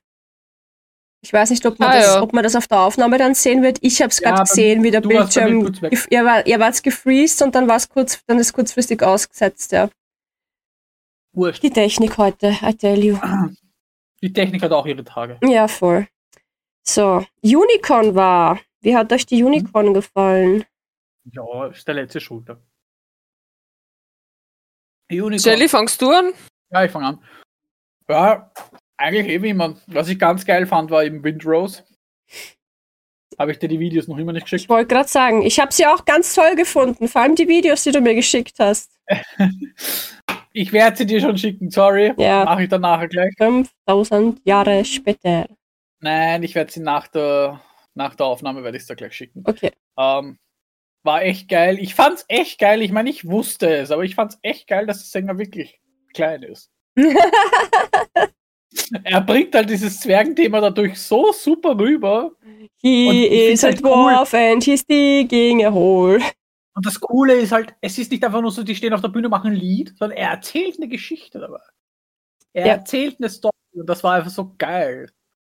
Ich 1.21 1.31
weiß 1.31 1.51
nicht, 1.51 1.65
ob 1.65 1.79
man, 1.79 1.89
Ah, 1.89 1.93
das, 1.93 2.05
ja. 2.15 2.21
ob 2.21 2.33
man 2.33 2.43
das 2.43 2.55
auf 2.55 2.67
der 2.67 2.79
Aufnahme 2.81 3.17
dann 3.17 3.33
sehen 3.33 3.63
wird. 3.63 3.77
Ich 3.81 4.01
habe 4.01 4.09
es 4.09 4.19
Ja, 4.19 4.29
gerade 4.31 4.39
bei 4.43 4.49
gesehen, 4.49 4.83
wie 4.83 4.91
der 4.91 5.03
warst 5.05 5.33
Bildschirm. 5.35 6.03
Ihr, 6.09 6.25
war, 6.25 6.45
ihr 6.45 6.59
wart 6.59 6.83
gefreezed 6.83 7.41
und 7.43 7.55
dann 7.55 7.67
war 7.69 7.77
es 7.77 7.87
kurz, 7.87 8.21
dann 8.25 8.39
ist 8.39 8.51
kurzfristig 8.51 9.01
ausgesetzt, 9.01 9.71
ja. 9.71 9.89
Wurscht. 11.31 11.63
Die 11.63 11.69
Technik 11.71 12.17
heute, 12.17 12.55
I 12.61 12.73
tell 12.75 13.01
you. 13.03 13.17
Die 14.21 14.33
Technik 14.33 14.61
hat 14.61 14.71
auch 14.73 14.85
ihre 14.85 15.03
Tage. 15.03 15.39
Ja, 15.43 15.67
voll. 15.69 16.07
So, 16.85 17.25
Unicorn 17.41 18.13
war. 18.15 18.59
Wie 18.81 18.95
hat 18.95 19.11
euch 19.13 19.25
die 19.25 19.41
Unicorn 19.43 19.93
gefallen? 19.93 20.65
Ja, 21.31 21.67
ist 21.67 21.87
der 21.87 21.95
letzte 21.95 22.19
Schulter. 22.19 22.59
Unicorn. 25.09 25.37
Jelly, 25.37 25.69
fangst 25.69 26.01
du 26.01 26.11
an? 26.11 26.33
Ja, 26.73 26.83
ich 26.83 26.91
fange 26.91 27.05
an. 27.07 27.19
Ja, 28.09 28.51
eigentlich 28.97 29.41
wie 29.41 29.49
immer. 29.49 29.75
Was 29.87 30.09
ich 30.09 30.19
ganz 30.19 30.45
geil 30.45 30.65
fand, 30.65 30.89
war 30.91 31.03
eben 31.03 31.23
Windrose. 31.23 31.83
Habe 33.39 33.51
ich 33.51 33.59
dir 33.59 33.67
die 33.67 33.79
Videos 33.79 34.07
noch 34.07 34.17
immer 34.17 34.31
nicht 34.33 34.45
Ich 34.45 34.51
geschickt? 34.51 34.69
wollte 34.69 34.93
gerade 34.93 35.09
sagen, 35.09 35.41
ich 35.41 35.59
habe 35.59 35.73
sie 35.73 35.85
auch 35.87 36.05
ganz 36.05 36.35
toll 36.35 36.55
gefunden, 36.55 37.07
vor 37.07 37.21
allem 37.21 37.35
die 37.35 37.47
Videos, 37.47 37.83
die 37.83 37.91
du 37.91 38.01
mir 38.01 38.15
geschickt 38.15 38.55
hast. 38.59 38.99
Ich 40.55 40.71
werde 40.71 40.95
sie 40.95 41.07
dir 41.07 41.19
schon 41.19 41.35
schicken, 41.35 41.71
sorry. 41.71 42.13
Ja. 42.15 42.45
Mache 42.45 42.61
ich 42.63 42.69
dann 42.69 42.81
nachher 42.81 43.07
gleich. 43.07 43.33
5000 43.39 44.39
Jahre 44.45 44.85
später. 44.85 45.47
Nein, 45.99 46.43
ich 46.43 46.53
werde 46.53 46.71
sie 46.71 46.79
nach 46.79 47.07
der, 47.07 47.59
nach 47.95 48.13
der 48.13 48.27
Aufnahme 48.27 48.63
werde 48.63 48.77
ich 48.77 48.85
da 48.85 48.93
gleich 48.93 49.13
schicken. 49.13 49.41
Okay. 49.47 49.71
Ähm, 49.97 50.37
war 51.01 51.23
echt 51.23 51.49
geil. 51.49 51.79
Ich 51.79 51.95
fand's 51.95 52.23
echt 52.27 52.59
geil. 52.59 52.83
Ich 52.83 52.91
meine, 52.91 53.09
ich 53.09 53.25
wusste 53.27 53.67
es, 53.77 53.89
aber 53.89 54.03
ich 54.03 54.13
fand's 54.13 54.37
echt 54.43 54.67
geil, 54.67 54.85
dass 54.85 54.99
der 54.99 55.07
Sänger 55.21 55.39
wirklich 55.39 55.81
klein 56.13 56.43
ist. 56.43 56.69
Er 59.03 59.21
bringt 59.21 59.53
halt 59.53 59.69
dieses 59.69 59.99
Zwergenthema 59.99 60.59
dadurch 60.59 60.99
so 60.99 61.31
super 61.31 61.77
rüber. 61.77 62.31
He 62.81 63.27
is 63.27 63.61
find's 63.61 63.63
a 63.63 63.67
halt 63.67 63.83
cool. 63.83 63.91
dwarf 64.13 64.33
and 64.33 64.63
he's 64.63 64.83
digging 64.85 65.63
a 65.63 65.71
hole. 65.71 66.19
Und 66.75 66.85
das 66.85 66.99
Coole 66.99 67.33
ist 67.35 67.51
halt, 67.51 67.75
es 67.81 67.99
ist 67.99 68.09
nicht 68.11 68.23
einfach 68.25 68.41
nur 68.41 68.49
so, 68.51 68.63
die 68.63 68.75
stehen 68.75 68.93
auf 68.93 69.01
der 69.01 69.09
Bühne, 69.09 69.29
machen 69.29 69.51
ein 69.51 69.55
Lied, 69.57 69.93
sondern 69.97 70.17
er 70.17 70.31
erzählt 70.31 70.77
eine 70.77 70.87
Geschichte 70.87 71.37
dabei. 71.39 71.59
Er 72.53 72.65
Ja. 72.65 72.73
erzählt 72.73 73.17
eine 73.19 73.29
Story 73.29 73.53
und 73.75 73.87
das 73.87 74.03
war 74.03 74.15
einfach 74.15 74.31
so 74.31 74.55
geil. 74.57 75.07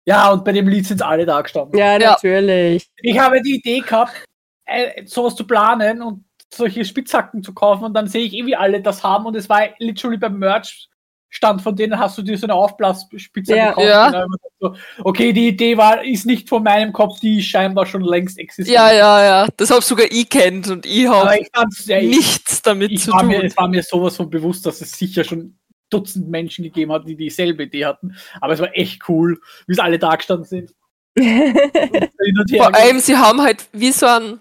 Ja, 0.05 0.31
und 0.33 0.43
bei 0.43 0.51
dem 0.51 0.67
Lied 0.67 0.85
sind 0.85 1.01
alle 1.01 1.25
da 1.25 1.41
gestanden. 1.41 1.79
Ja, 1.79 1.97
Ja. 1.97 2.11
natürlich. 2.11 2.89
Ich 2.97 3.17
habe 3.17 3.41
die 3.41 3.55
Idee 3.55 3.79
gehabt, 3.79 4.25
äh, 4.65 5.05
sowas 5.05 5.35
zu 5.37 5.47
planen 5.47 6.01
und 6.01 6.24
solche 6.53 6.85
Spitzhacken 6.85 7.43
zu 7.43 7.53
kaufen 7.53 7.83
und 7.83 7.93
dann 7.93 8.07
sehe 8.07 8.23
ich 8.25 8.33
eh, 8.33 8.45
wie 8.45 8.55
alle 8.55 8.81
das 8.81 9.03
haben 9.03 9.25
und 9.25 9.35
es 9.35 9.49
war 9.49 9.61
literally 9.79 10.17
beim 10.17 10.37
Merch 10.39 10.89
stand 11.35 11.61
von 11.61 11.75
denen 11.75 11.99
hast 11.99 12.17
du 12.17 12.21
dir 12.21 12.37
so 12.37 12.45
eine 12.45 12.53
Aufblasspitze 12.53 13.55
Ja. 13.55 13.69
gekauft. 13.69 13.87
Ja. 13.87 14.25
Ich 14.25 14.39
so, 14.61 14.75
okay, 15.03 15.33
die 15.33 15.49
Idee 15.49 15.75
war, 15.75 16.03
ist 16.03 16.25
nicht 16.25 16.47
von 16.47 16.63
meinem 16.63 16.93
Kopf, 16.93 17.19
die 17.19 17.41
scheinbar 17.41 17.85
schon 17.85 18.01
längst 18.01 18.39
existiert. 18.39 18.73
Ja, 18.73 18.91
ja, 18.93 19.23
ja. 19.23 19.47
Das 19.57 19.69
hab 19.69 19.83
sogar 19.83 20.07
ich 20.09 20.29
kennt 20.29 20.69
und 20.69 20.85
ich 20.85 21.07
habe 21.07 21.37
ich 21.37 21.49
ja, 21.87 21.97
ich, 21.97 22.09
nichts 22.09 22.61
damit 22.61 22.91
ich 22.91 23.01
zu 23.01 23.11
war 23.11 23.19
tun. 23.19 23.29
mir, 23.29 23.43
es 23.43 23.57
war 23.57 23.67
mir 23.67 23.83
sowas 23.83 24.15
von 24.15 24.29
bewusst, 24.29 24.65
dass 24.65 24.79
es 24.81 24.91
sicher 24.93 25.23
schon 25.23 25.57
Dutzend 25.89 26.29
Menschen 26.29 26.63
gegeben 26.63 26.91
hat, 26.91 27.07
die 27.07 27.15
dieselbe 27.15 27.63
Idee 27.63 27.85
hatten. 27.85 28.15
Aber 28.41 28.53
es 28.53 28.59
war 28.59 28.75
echt 28.75 29.07
cool, 29.07 29.39
wie 29.67 29.73
es 29.73 29.79
alle 29.79 29.99
da 29.99 30.15
gestanden 30.15 30.45
sind. 30.45 30.73
Vor 32.57 32.75
allem, 32.75 32.99
sie 32.99 33.15
haben 33.15 33.41
halt 33.41 33.67
wie 33.71 33.91
so 33.91 34.05
ein 34.07 34.39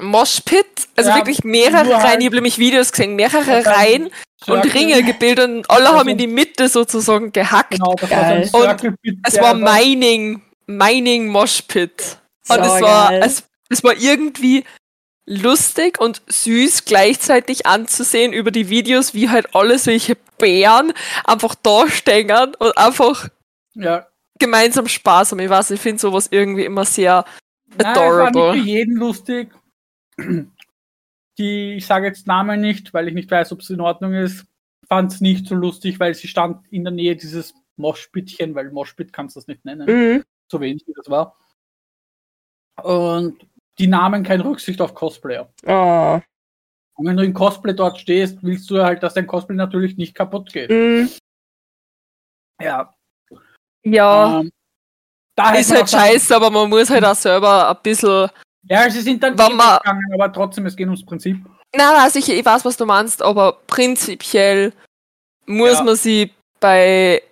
Moshpit, 0.00 0.66
also 0.96 1.10
Ja, 1.10 1.16
wirklich 1.16 1.44
mehrere 1.44 1.90
Reihen, 1.94 2.02
halt- 2.02 2.20
ich 2.20 2.26
habe 2.26 2.36
nämlich 2.36 2.58
Videos 2.58 2.92
gesehen, 2.92 3.16
mehrere 3.16 3.58
Und 3.58 3.66
Reihen 3.66 4.10
und 4.46 4.74
Ringe 4.74 5.02
gebildet 5.02 5.48
und 5.48 5.70
alle 5.70 5.86
Also- 5.86 5.98
haben 5.98 6.08
in 6.08 6.18
die 6.18 6.26
Mitte 6.26 6.68
sozusagen 6.68 7.32
gehackt. 7.32 7.70
Genau, 7.72 7.94
das 7.94 8.10
war 8.52 8.78
so 8.78 8.90
Pit, 9.02 9.18
Es 9.24 9.40
war 9.40 9.54
Mining, 9.54 10.42
Mining 10.66 11.28
Moshpit. 11.28 12.18
So 12.42 12.54
Und 12.54 12.60
es 12.60 12.80
war, 12.82 13.12
es, 13.12 13.44
es 13.70 13.82
war 13.82 13.94
irgendwie 13.96 14.64
lustig 15.26 16.00
und 16.00 16.22
süß 16.28 16.84
gleichzeitig 16.84 17.66
anzusehen 17.66 18.32
über 18.32 18.50
die 18.50 18.68
Videos, 18.70 19.12
wie 19.14 19.28
halt 19.28 19.54
alle 19.54 19.78
solche 19.78 20.16
Bären 20.38 20.92
einfach 21.24 21.54
da 21.54 21.88
stehen 21.88 22.30
und 22.58 22.78
einfach 22.78 23.28
Ja. 23.74 24.06
gemeinsam 24.38 24.86
Spaß 24.88 25.32
haben. 25.32 25.40
Ich 25.40 25.50
weiß, 25.50 25.70
ich 25.72 25.80
finde 25.80 26.00
sowas 26.00 26.28
irgendwie 26.30 26.64
immer 26.64 26.84
sehr 26.84 27.24
Nein, 27.76 27.78
es 27.78 27.84
war 27.84 27.90
adorable. 27.96 28.52
nicht 28.54 28.62
für 28.62 28.68
jeden 28.70 28.96
lustig. 28.96 29.50
Die, 31.38 31.74
ich 31.74 31.86
sage 31.86 32.06
jetzt 32.06 32.26
Namen 32.26 32.60
nicht, 32.60 32.92
weil 32.92 33.06
ich 33.08 33.14
nicht 33.14 33.30
weiß, 33.30 33.52
ob 33.52 33.60
es 33.60 33.70
in 33.70 33.80
Ordnung 33.80 34.12
ist, 34.14 34.46
fand 34.88 35.12
es 35.12 35.20
nicht 35.20 35.46
so 35.46 35.54
lustig, 35.54 36.00
weil 36.00 36.14
sie 36.14 36.26
stand 36.28 36.66
in 36.72 36.82
der 36.84 36.92
Nähe 36.92 37.14
dieses 37.14 37.54
Moschpitchen, 37.76 38.54
weil 38.54 38.70
Moschpit 38.72 39.12
kannst 39.12 39.36
du 39.36 39.40
das 39.40 39.46
nicht 39.46 39.64
nennen, 39.64 39.86
Mhm. 39.86 40.24
so 40.50 40.60
wenig 40.60 40.84
wie 40.86 40.94
das 40.94 41.08
war. 41.08 41.36
Und 42.82 43.46
die 43.78 43.86
nahmen 43.86 44.24
keine 44.24 44.44
Rücksicht 44.44 44.80
auf 44.80 44.94
Cosplayer. 44.94 45.52
Oh. 45.64 46.20
Und 46.94 47.06
wenn 47.06 47.16
du 47.16 47.22
in 47.22 47.34
Cosplay 47.34 47.74
dort 47.74 47.98
stehst, 47.98 48.42
willst 48.42 48.68
du 48.70 48.82
halt, 48.82 49.02
dass 49.04 49.14
dein 49.14 49.28
Cosplay 49.28 49.54
natürlich 49.54 49.96
nicht 49.96 50.14
kaputt 50.14 50.52
geht. 50.52 50.70
Mhm. 50.70 51.08
Ja. 52.60 52.92
Ja, 53.84 54.40
Ähm, 54.40 54.50
da 55.36 55.54
ist 55.54 55.72
halt 55.72 55.88
scheiße, 55.88 56.34
aber 56.34 56.50
man 56.50 56.68
muss 56.68 56.90
halt 56.90 57.04
auch 57.04 57.14
selber 57.14 57.70
ein 57.70 57.82
bisschen. 57.82 58.28
Ja, 58.70 58.88
sie 58.90 59.00
sind 59.00 59.22
dann 59.22 59.34
eh 59.34 59.38
weggegangen, 59.38 60.12
aber 60.14 60.32
trotzdem, 60.32 60.66
es 60.66 60.76
geht 60.76 60.86
ums 60.86 61.04
Prinzip. 61.04 61.36
Nein, 61.74 61.86
nein, 61.94 62.10
sicher, 62.10 62.34
ich 62.34 62.44
weiß, 62.44 62.64
was 62.64 62.76
du 62.76 62.86
meinst, 62.86 63.22
aber 63.22 63.58
prinzipiell 63.66 64.72
muss 65.46 65.74
Ja. 65.78 65.82
man 65.84 65.96
sie 65.96 66.30
bei 66.60 67.22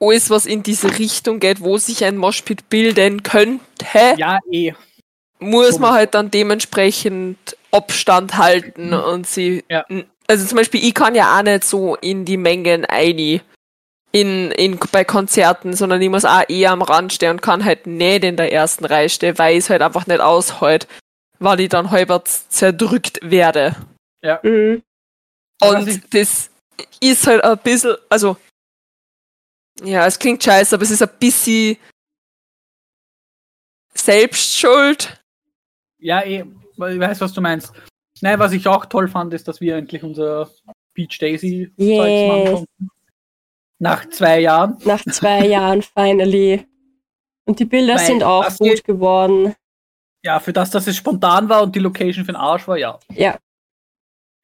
alles, 0.00 0.30
was 0.30 0.46
in 0.46 0.62
diese 0.62 0.98
Richtung 0.98 1.40
geht, 1.40 1.60
wo 1.60 1.76
sich 1.78 2.04
ein 2.04 2.16
Moshpit 2.16 2.68
bilden 2.68 3.22
könnte, 3.22 3.60
Ja, 4.16 4.38
eh. 4.50 4.72
muss 5.40 5.74
so. 5.74 5.78
man 5.80 5.92
halt 5.94 6.14
dann 6.14 6.30
dementsprechend 6.30 7.36
Abstand 7.72 8.36
halten 8.38 8.92
und 8.94 9.26
sie. 9.26 9.64
Ja. 9.68 9.84
Also 10.26 10.46
zum 10.46 10.56
Beispiel, 10.56 10.84
ich 10.84 10.94
kann 10.94 11.14
ja 11.14 11.38
auch 11.38 11.42
nicht 11.42 11.64
so 11.64 11.96
in 11.96 12.24
die 12.24 12.36
Mengen 12.36 12.84
ein 12.84 13.40
in, 14.12 14.50
in, 14.52 14.78
bei 14.92 15.04
Konzerten, 15.04 15.74
sondern 15.74 16.00
ich 16.00 16.08
muss 16.08 16.24
auch 16.24 16.48
eher 16.48 16.70
am 16.70 16.82
Rand 16.82 17.12
stehen 17.12 17.32
und 17.32 17.42
kann 17.42 17.64
halt 17.64 17.86
nicht 17.86 18.24
in 18.24 18.36
der 18.36 18.52
ersten 18.52 18.84
Reihe 18.84 19.08
stehen, 19.08 19.38
weil 19.38 19.52
ich 19.52 19.64
es 19.64 19.70
halt 19.70 19.82
einfach 19.82 20.06
nicht 20.06 20.20
aushalt, 20.20 20.88
weil 21.38 21.60
ich 21.60 21.68
dann 21.68 21.90
halber 21.90 22.24
zerdrückt 22.24 23.20
werde. 23.22 23.76
Mhm. 24.42 24.82
Was 25.60 25.70
Und 25.70 26.14
das 26.14 26.50
ist 27.00 27.26
halt 27.26 27.44
ein 27.44 27.58
bisschen, 27.58 27.96
also, 28.08 28.36
ja, 29.82 30.06
es 30.06 30.18
klingt 30.18 30.42
scheiße, 30.42 30.74
aber 30.74 30.84
es 30.84 30.90
ist 30.90 31.02
ein 31.02 31.10
bisschen 31.18 31.76
Selbstschuld. 33.94 35.20
Ja, 35.98 36.22
eh, 36.22 36.44
ich 36.44 36.78
weiß, 36.78 37.20
was 37.20 37.32
du 37.32 37.40
meinst. 37.40 37.72
Nein, 38.20 38.38
was 38.38 38.52
ich 38.52 38.66
auch 38.66 38.86
toll 38.86 39.08
fand, 39.08 39.34
ist, 39.34 39.46
dass 39.46 39.60
wir 39.60 39.76
endlich 39.76 40.02
unser 40.02 40.50
Peach 40.94 41.18
Daisy 41.18 41.72
Yes. 41.76 42.26
machen 42.26 42.44
konnten. 42.46 42.90
Nach 43.78 44.08
zwei 44.08 44.40
Jahren. 44.40 44.76
Nach 44.84 45.02
zwei 45.04 45.46
Jahren, 45.46 45.82
finally. 45.82 46.66
Und 47.46 47.58
die 47.60 47.64
Bilder 47.64 47.94
Weil 47.94 48.04
sind 48.06 48.22
auch 48.22 48.46
gut 48.56 48.68
geht- 48.68 48.84
geworden. 48.84 49.54
Ja, 50.24 50.40
für 50.40 50.52
das, 50.52 50.70
dass 50.70 50.86
es 50.88 50.96
spontan 50.96 51.48
war 51.48 51.62
und 51.62 51.74
die 51.74 51.78
Location 51.78 52.24
für 52.24 52.32
den 52.32 52.36
Arsch 52.40 52.66
war, 52.66 52.76
ja. 52.76 52.98
Ja. 53.10 53.38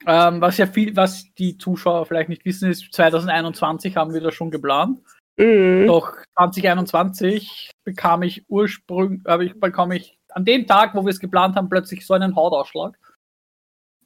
Ähm, 0.06 0.40
was 0.40 0.56
ja 0.58 0.66
viel, 0.66 0.94
was 0.96 1.24
die 1.34 1.58
Zuschauer 1.58 2.06
vielleicht 2.06 2.28
nicht 2.28 2.44
wissen, 2.44 2.70
ist, 2.70 2.92
2021 2.92 3.96
haben 3.96 4.14
wir 4.14 4.20
das 4.20 4.34
schon 4.34 4.50
geplant. 4.50 5.00
Mhm. 5.36 5.86
Doch 5.88 6.12
2021 6.36 7.70
bekam 7.84 8.22
ich 8.22 8.44
ursprünglich, 8.48 9.22
ich 9.42 9.58
bekam 9.60 9.90
ich 9.92 10.16
an 10.30 10.44
dem 10.44 10.66
Tag, 10.66 10.94
wo 10.94 11.02
wir 11.04 11.10
es 11.10 11.20
geplant 11.20 11.56
haben, 11.56 11.68
plötzlich 11.68 12.06
so 12.06 12.14
einen 12.14 12.36
Hautausschlag. 12.36 12.96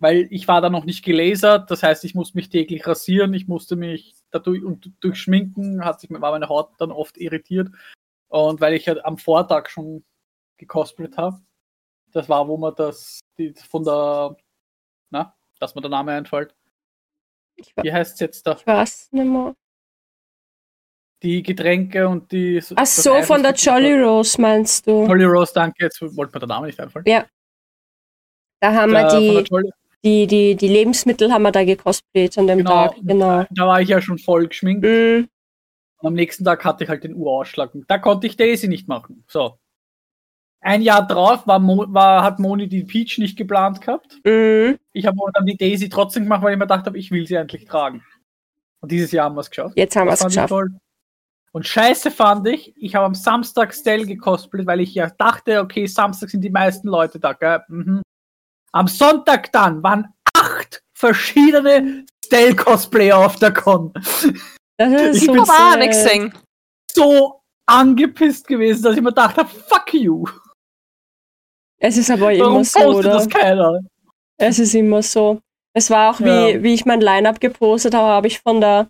Weil 0.00 0.26
ich 0.30 0.49
war 0.49 0.61
da 0.61 0.70
noch 0.70 0.85
nicht 0.85 1.04
gelasert, 1.04 1.70
das 1.70 1.82
heißt, 1.82 2.04
ich 2.04 2.14
musste 2.14 2.38
mich 2.38 2.49
täglich 2.49 2.87
rasieren, 2.87 3.35
ich 3.35 3.49
musste 3.49 3.76
mich 3.76 4.14
dadurch 4.30 4.64
und 4.64 4.92
durchschminken, 5.00 5.85
hat 5.85 6.00
sich 6.00 6.11
war 6.11 6.32
meine 6.32 6.49
Haut 6.49 6.73
dann 6.78 6.92
oft 6.92 7.16
irritiert. 7.18 7.70
Und 8.28 8.61
weil 8.61 8.75
ich 8.75 8.87
halt 8.87 9.04
am 9.04 9.18
Vortag 9.18 9.68
schon 9.70 10.04
gecosplayt 10.58 11.16
habe, 11.16 11.40
das 12.12 12.28
war, 12.28 12.47
wo 12.49 12.56
man 12.56 12.75
das 12.75 13.20
die, 13.38 13.54
von 13.54 13.85
der, 13.85 14.37
na, 15.11 15.35
dass 15.61 15.75
mir 15.75 15.80
der 15.80 15.90
Name 15.90 16.12
einfällt. 16.12 16.54
Wie 17.82 17.92
heißt 17.92 18.14
es 18.14 18.20
jetzt 18.20 18.47
da? 18.47 18.52
ich 18.52 18.66
weiß 18.66 19.12
nicht 19.12 19.25
mehr. 19.25 19.54
Die 21.23 21.42
Getränke 21.42 22.06
und 22.06 22.30
die. 22.30 22.62
Ach 22.76 22.87
so, 22.87 23.20
von 23.23 23.42
der 23.42 23.52
Jolly 23.52 24.00
Rose 24.00 24.40
meinst 24.40 24.87
du? 24.87 25.04
Jolly 25.04 25.25
Rose, 25.25 25.52
danke. 25.52 25.85
Jetzt 25.85 26.00
wollte 26.00 26.32
mir 26.32 26.38
der 26.38 26.49
Name 26.49 26.66
nicht 26.68 26.78
einfallen. 26.78 27.04
Ja. 27.08 27.26
Da 28.61 28.73
haben 28.73 28.92
Da, 28.92 29.11
von 29.11 29.18
wir 29.18 29.42
der 29.42 29.42
die, 29.42 29.68
die, 30.05 30.26
die, 30.26 30.55
die 30.57 30.69
Lebensmittel 30.69 31.33
haben 31.33 31.43
wir 31.43 31.52
da 31.52 31.64
gecosplayt 31.64 32.38
an 32.38 32.47
dem 32.47 32.59
Genau. 32.59 32.88
Tag. 32.88 32.97
Genau. 33.02 33.45
Da 33.50 33.67
war 33.67 33.81
ich 33.81 33.88
ja 33.88 34.00
schon 34.00 34.19
voll 34.19 34.49
geschminkt. 34.49 34.85
Mhm. 34.85 35.28
Und 36.00 36.07
am 36.07 36.14
nächsten 36.14 36.45
Tag 36.45 36.64
hatte 36.64 36.85
ich 36.85 36.90
halt 36.90 37.02
den 37.05 37.14
Urausschlag. 37.14 37.73
Da 37.88 37.99
konnte 37.99 38.26
ich 38.26 38.37
Daisy 38.37 38.69
nicht 38.69 38.87
machen. 38.87 39.25
So. 39.26 39.59
Ein 40.61 40.83
Jahr 40.83 41.07
drauf 41.07 41.47
war, 41.47 41.59
Mo 41.59 41.87
war, 41.88 42.23
hat 42.23 42.38
Moni 42.38 42.69
die 42.69 42.85
Peach 42.85 43.19
nicht 43.19 43.37
geplant 43.37 43.81
gehabt. 43.81 44.19
Mhm. 44.25 44.78
Ich 44.93 45.07
habe 45.07 45.17
dann 45.35 45.47
die 45.47 45.57
Daisy 45.57 45.88
trotzdem 45.88 46.25
gemacht, 46.25 46.43
weil 46.43 46.52
ich 46.52 46.59
mir 46.59 46.64
gedacht 46.64 46.87
habe, 46.87 46.99
ich 46.99 47.11
will 47.11 47.26
sie 47.26 47.35
endlich 47.35 47.64
tragen. 47.64 48.05
Und 48.81 48.93
dieses 48.93 49.11
Jahr 49.12 49.26
haben 49.26 49.37
wir 49.37 49.40
es 49.40 49.50
geschafft. 49.50 49.76
Jetzt 49.76 49.97
haben 49.97 50.07
wir 50.07 50.14
es 50.14 50.25
geschafft. 50.25 50.52
Und 51.52 51.67
scheiße 51.67 52.11
fand 52.11 52.47
ich, 52.47 52.75
ich 52.76 52.95
habe 52.95 53.07
am 53.07 53.14
Samstag 53.14 53.75
Stell 53.75 54.07
gecosplayt, 54.07 54.67
weil 54.67 54.81
ich 54.81 54.95
ja 54.95 55.11
dachte, 55.11 55.61
okay, 55.61 55.87
Samstag 55.87 56.31
sind 56.31 56.43
die 56.43 56.50
meisten 56.50 56.88
Leute 56.88 57.19
da, 57.19 57.33
gell? 57.33 57.62
Mhm. 57.69 58.02
Am 58.72 58.87
Sonntag 58.87 59.50
dann 59.52 59.82
waren 59.82 60.12
acht 60.34 60.82
verschiedene 60.94 62.04
Stell-Cosplayer 62.25 63.18
auf 63.18 63.37
der 63.37 63.52
Con. 63.52 63.92
Das 64.76 64.92
ist 64.92 65.16
Ich 65.22 65.26
so 65.26 65.32
bin 65.32 65.44
sad. 65.44 66.32
So 66.92 67.40
angepisst 67.66 68.46
gewesen, 68.46 68.82
dass 68.82 68.96
ich 68.96 69.02
mir 69.02 69.08
gedacht 69.10 69.37
habe, 69.37 69.48
fuck 69.48 69.92
you. 69.94 70.25
Es 71.80 71.96
ist 71.96 72.10
aber 72.10 72.26
Warum 72.38 72.54
immer 72.56 72.64
so, 72.64 72.80
oder? 72.80 73.10
das 73.14 73.28
keiner? 73.28 73.80
Es 74.38 74.58
ist 74.58 74.75
immer 74.75 75.02
so. 75.02 75.40
Es 75.75 75.90
war 75.90 76.10
auch, 76.12 76.20
wie, 76.20 76.52
Ja. 76.52 76.62
wie 76.62 76.75
ich 76.75 76.84
mein 76.87 77.00
Line-Up 77.00 77.40
gepostet 77.40 77.94
habe, 77.94 78.08
habe 78.08 78.26
ich 78.26 78.40
von 78.40 78.60
der, 78.60 78.88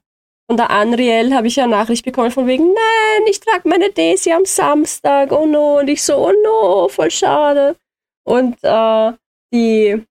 von 0.48 0.56
der 0.56 0.70
Unreal 0.70 1.34
habe 1.34 1.46
ich 1.48 1.56
ja 1.56 1.66
Nachricht 1.66 2.04
bekommen 2.04 2.30
von 2.30 2.46
wegen, 2.46 2.64
nein, 2.66 3.26
ich 3.28 3.40
trage 3.40 3.68
meine 3.68 3.90
Daisy 3.92 4.32
am 4.32 4.44
Samstag, 4.46 5.32
oh 5.32 5.44
no. 5.46 5.78
Und 5.80 5.88
ich 5.88 6.02
so, 6.02 6.16
oh 6.16 6.32
no, 6.44 6.88
voll 6.88 7.10
schade. 7.10 7.76
Und 8.24 8.56
äh, 8.62 9.12
die, 9.52 10.04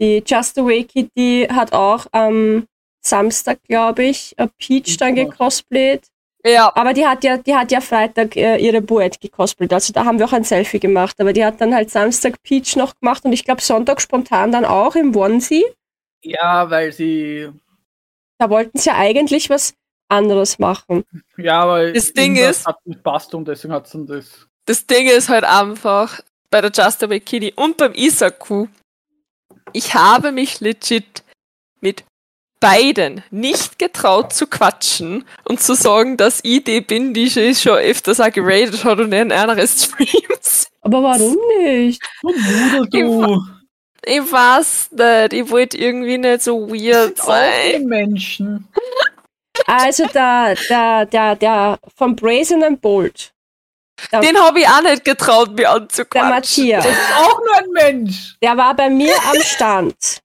die 0.00 0.22
Just 0.26 0.58
Away 0.58 0.84
Kitty 0.84 1.48
hat 1.50 1.72
auch 1.72 2.06
am 2.12 2.66
Samstag, 3.04 3.58
glaube 3.68 4.04
ich, 4.04 4.34
Peach 4.58 4.96
dann 4.96 5.16
Ja. 5.16 5.24
gecosplayt. 5.24 6.06
Ja, 6.46 6.70
Aber 6.74 6.92
die 6.92 7.06
hat 7.06 7.24
ja, 7.24 7.38
die 7.38 7.54
hat 7.54 7.72
ja 7.72 7.80
Freitag 7.80 8.36
äh, 8.36 8.58
ihre 8.58 8.82
Boet 8.82 9.18
gecosplayt. 9.20 9.72
Also 9.72 9.92
da 9.94 10.04
haben 10.04 10.18
wir 10.18 10.26
auch 10.26 10.32
ein 10.34 10.44
Selfie 10.44 10.78
gemacht. 10.80 11.16
Aber 11.18 11.32
die 11.32 11.42
hat 11.44 11.58
dann 11.60 11.74
halt 11.74 11.90
Samstag 11.90 12.42
Peach 12.42 12.76
noch 12.76 12.94
gemacht 13.00 13.24
und 13.24 13.32
ich 13.32 13.44
glaube 13.44 13.62
Sonntag 13.62 14.00
spontan 14.02 14.52
dann 14.52 14.64
auch 14.66 14.94
im 14.94 15.14
Onesie. 15.16 15.64
Ja, 16.22 16.68
weil 16.68 16.92
sie. 16.92 17.48
Da 18.38 18.50
wollten 18.50 18.76
sie 18.78 18.90
ja 18.90 18.96
eigentlich 18.96 19.48
was 19.48 19.74
anderes 20.08 20.58
machen. 20.58 21.04
Ja, 21.38 21.62
aber 21.62 21.92
Das 21.92 22.12
Ding 22.12 22.36
ist- 22.36 22.66
hat 22.66 22.76
nicht 22.84 23.02
passt 23.02 23.34
und 23.34 23.48
deswegen 23.48 23.72
hat 23.72 23.86
sie 23.88 24.04
das. 24.04 24.46
das 24.66 24.86
Ding 24.86 25.06
ist 25.08 25.30
halt 25.30 25.44
einfach 25.44 26.20
bei 26.50 26.60
der 26.60 26.70
Just 26.70 27.02
Away 27.02 27.20
Kitty 27.20 27.52
und 27.56 27.76
beim 27.76 27.92
Isaku. 27.94 28.68
Ich 29.72 29.94
habe 29.94 30.32
mich 30.32 30.60
legit 30.60 31.22
mit 31.80 32.04
beiden 32.60 33.22
nicht 33.30 33.78
getraut 33.78 34.32
zu 34.32 34.46
quatschen 34.46 35.26
und 35.44 35.60
zu 35.60 35.74
sagen, 35.74 36.16
dass 36.16 36.40
ich 36.42 36.64
die 36.64 36.80
bin, 36.80 37.12
die 37.12 37.28
sie 37.28 37.54
schon 37.54 37.76
öfters 37.76 38.20
auch 38.20 38.32
geradet 38.32 38.84
hat 38.84 39.00
und 39.00 39.12
in 39.12 39.32
einer 39.32 39.66
Streams. 39.66 40.68
Aber 40.80 41.02
warum 41.02 41.36
nicht? 41.58 42.02
Nudel, 42.22 42.88
du. 42.88 43.42
Ich 44.06 44.32
weiß 44.32 44.92
nicht, 44.92 45.32
ich 45.32 45.50
wollte 45.50 45.76
irgendwie 45.76 46.16
nicht 46.16 46.42
so 46.42 46.68
weird 46.70 47.20
Auch 47.20 47.26
sein. 47.26 47.80
die 47.80 47.84
Menschen. 47.86 48.68
Also 49.66 50.06
der, 50.06 50.54
der, 50.68 51.06
der, 51.06 51.36
der 51.36 51.78
vom 51.96 52.16
Brazen 52.16 52.62
and 52.62 52.80
Bold, 52.80 53.33
Den 54.12 54.38
habe 54.38 54.60
ich 54.60 54.68
auch 54.68 54.82
nicht 54.82 55.04
getraut, 55.04 55.50
mir 55.50 55.56
der 55.56 55.70
anzuquatschen. 55.72 56.28
Matthias, 56.30 56.84
Das 56.84 56.92
ist 56.92 57.16
auch 57.16 57.38
nur 57.38 57.56
ein 57.56 57.70
Mensch. 57.70 58.36
der 58.42 58.56
war 58.56 58.74
bei 58.74 58.90
mir 58.90 59.14
am 59.30 59.40
Stand. 59.40 60.20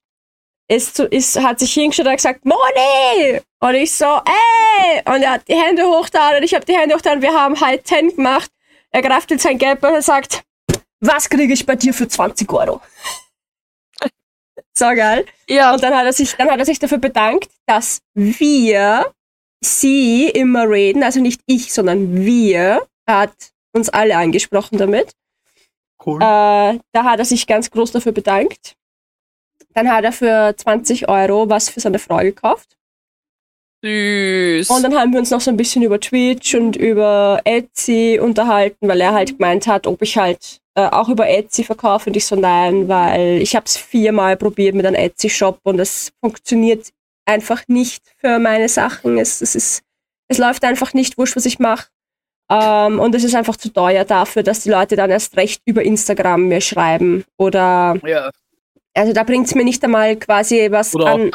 Ist, 0.68 0.96
zu, 0.96 1.04
ist, 1.06 1.40
hat 1.40 1.58
sich 1.58 1.72
hingestellt 1.72 2.08
und 2.08 2.16
gesagt, 2.16 2.44
Moni! 2.44 3.40
Und 3.60 3.74
ich 3.74 3.92
so, 3.92 4.04
ey! 4.04 5.02
Und 5.04 5.22
er 5.22 5.32
hat 5.32 5.48
die 5.48 5.54
Hände 5.54 5.84
hochgetan 5.84 6.36
und 6.36 6.42
ich 6.44 6.54
habe 6.54 6.64
die 6.64 6.76
Hände 6.76 6.94
hochgetan. 6.94 7.22
Wir 7.22 7.32
haben 7.32 7.60
High 7.60 7.82
Ten 7.82 8.14
gemacht. 8.14 8.50
Er 8.90 9.02
greift 9.02 9.30
in 9.30 9.38
sein 9.38 9.58
Geld 9.58 9.82
und 9.82 10.02
sagt, 10.02 10.42
was 11.00 11.28
kriege 11.28 11.52
ich 11.52 11.66
bei 11.66 11.74
dir 11.76 11.92
für 11.94 12.06
20 12.08 12.52
Euro? 12.52 12.80
so 14.74 14.86
geil. 14.94 15.26
Ja, 15.48 15.74
Und 15.74 15.82
dann 15.82 15.94
hat 15.94 16.06
er 16.06 16.12
sich, 16.12 16.34
dann 16.36 16.50
hat 16.50 16.58
er 16.58 16.64
sich 16.64 16.78
dafür 16.78 16.98
bedankt, 16.98 17.50
dass 17.66 18.00
wir 18.14 19.12
sie 19.60 20.28
immer 20.28 20.68
reden, 20.68 21.02
also 21.02 21.20
nicht 21.20 21.40
ich, 21.46 21.72
sondern 21.72 22.14
wir, 22.24 22.86
hat 23.06 23.32
uns 23.72 23.88
alle 23.88 24.16
angesprochen 24.16 24.78
damit. 24.78 25.12
Cool. 26.04 26.20
Äh, 26.22 26.78
da 26.92 27.04
hat 27.04 27.18
er 27.18 27.24
sich 27.24 27.46
ganz 27.46 27.70
groß 27.70 27.92
dafür 27.92 28.12
bedankt. 28.12 28.74
Dann 29.74 29.90
hat 29.90 30.04
er 30.04 30.12
für 30.12 30.54
20 30.56 31.08
Euro 31.08 31.48
was 31.48 31.68
für 31.68 31.80
seine 31.80 31.98
Frau 31.98 32.18
gekauft. 32.18 32.76
süß. 33.82 34.70
Und 34.70 34.82
dann 34.82 34.94
haben 34.94 35.12
wir 35.12 35.20
uns 35.20 35.30
noch 35.30 35.40
so 35.40 35.50
ein 35.50 35.56
bisschen 35.56 35.82
über 35.82 36.00
Twitch 36.00 36.54
und 36.54 36.76
über 36.76 37.40
Etsy 37.44 38.18
unterhalten, 38.20 38.88
weil 38.88 39.00
er 39.00 39.12
halt 39.12 39.38
gemeint 39.38 39.66
hat, 39.66 39.86
ob 39.86 40.02
ich 40.02 40.16
halt 40.16 40.60
äh, 40.74 40.86
auch 40.86 41.08
über 41.08 41.28
Etsy 41.28 41.64
verkaufe. 41.64 42.10
Und 42.10 42.16
ich 42.16 42.26
so, 42.26 42.36
nein, 42.36 42.88
weil 42.88 43.40
ich 43.40 43.54
habe 43.54 43.66
es 43.66 43.76
viermal 43.76 44.36
probiert 44.36 44.74
mit 44.74 44.86
einem 44.86 44.96
Etsy-Shop 44.96 45.60
und 45.62 45.78
es 45.78 46.12
funktioniert 46.20 46.90
einfach 47.26 47.62
nicht 47.68 48.02
für 48.18 48.38
meine 48.38 48.68
Sachen. 48.68 49.18
Es, 49.18 49.40
es, 49.40 49.54
ist, 49.54 49.82
es 50.28 50.38
läuft 50.38 50.64
einfach 50.64 50.94
nicht, 50.94 51.16
wurscht, 51.18 51.36
was 51.36 51.46
ich 51.46 51.58
mache. 51.58 51.88
Ähm, 52.50 52.98
und 52.98 53.14
es 53.14 53.22
ist 53.22 53.36
einfach 53.36 53.56
zu 53.56 53.72
teuer 53.72 54.04
dafür, 54.04 54.42
dass 54.42 54.60
die 54.60 54.70
Leute 54.70 54.96
dann 54.96 55.10
erst 55.10 55.36
recht 55.36 55.62
über 55.64 55.82
Instagram 55.82 56.48
mir 56.48 56.60
schreiben. 56.60 57.24
Oder, 57.36 57.96
ja. 58.04 58.30
also 58.92 59.12
da 59.12 59.22
bringt 59.22 59.46
es 59.46 59.54
mir 59.54 59.64
nicht 59.64 59.84
einmal 59.84 60.16
quasi 60.16 60.66
was 60.68 60.96
an, 60.96 61.30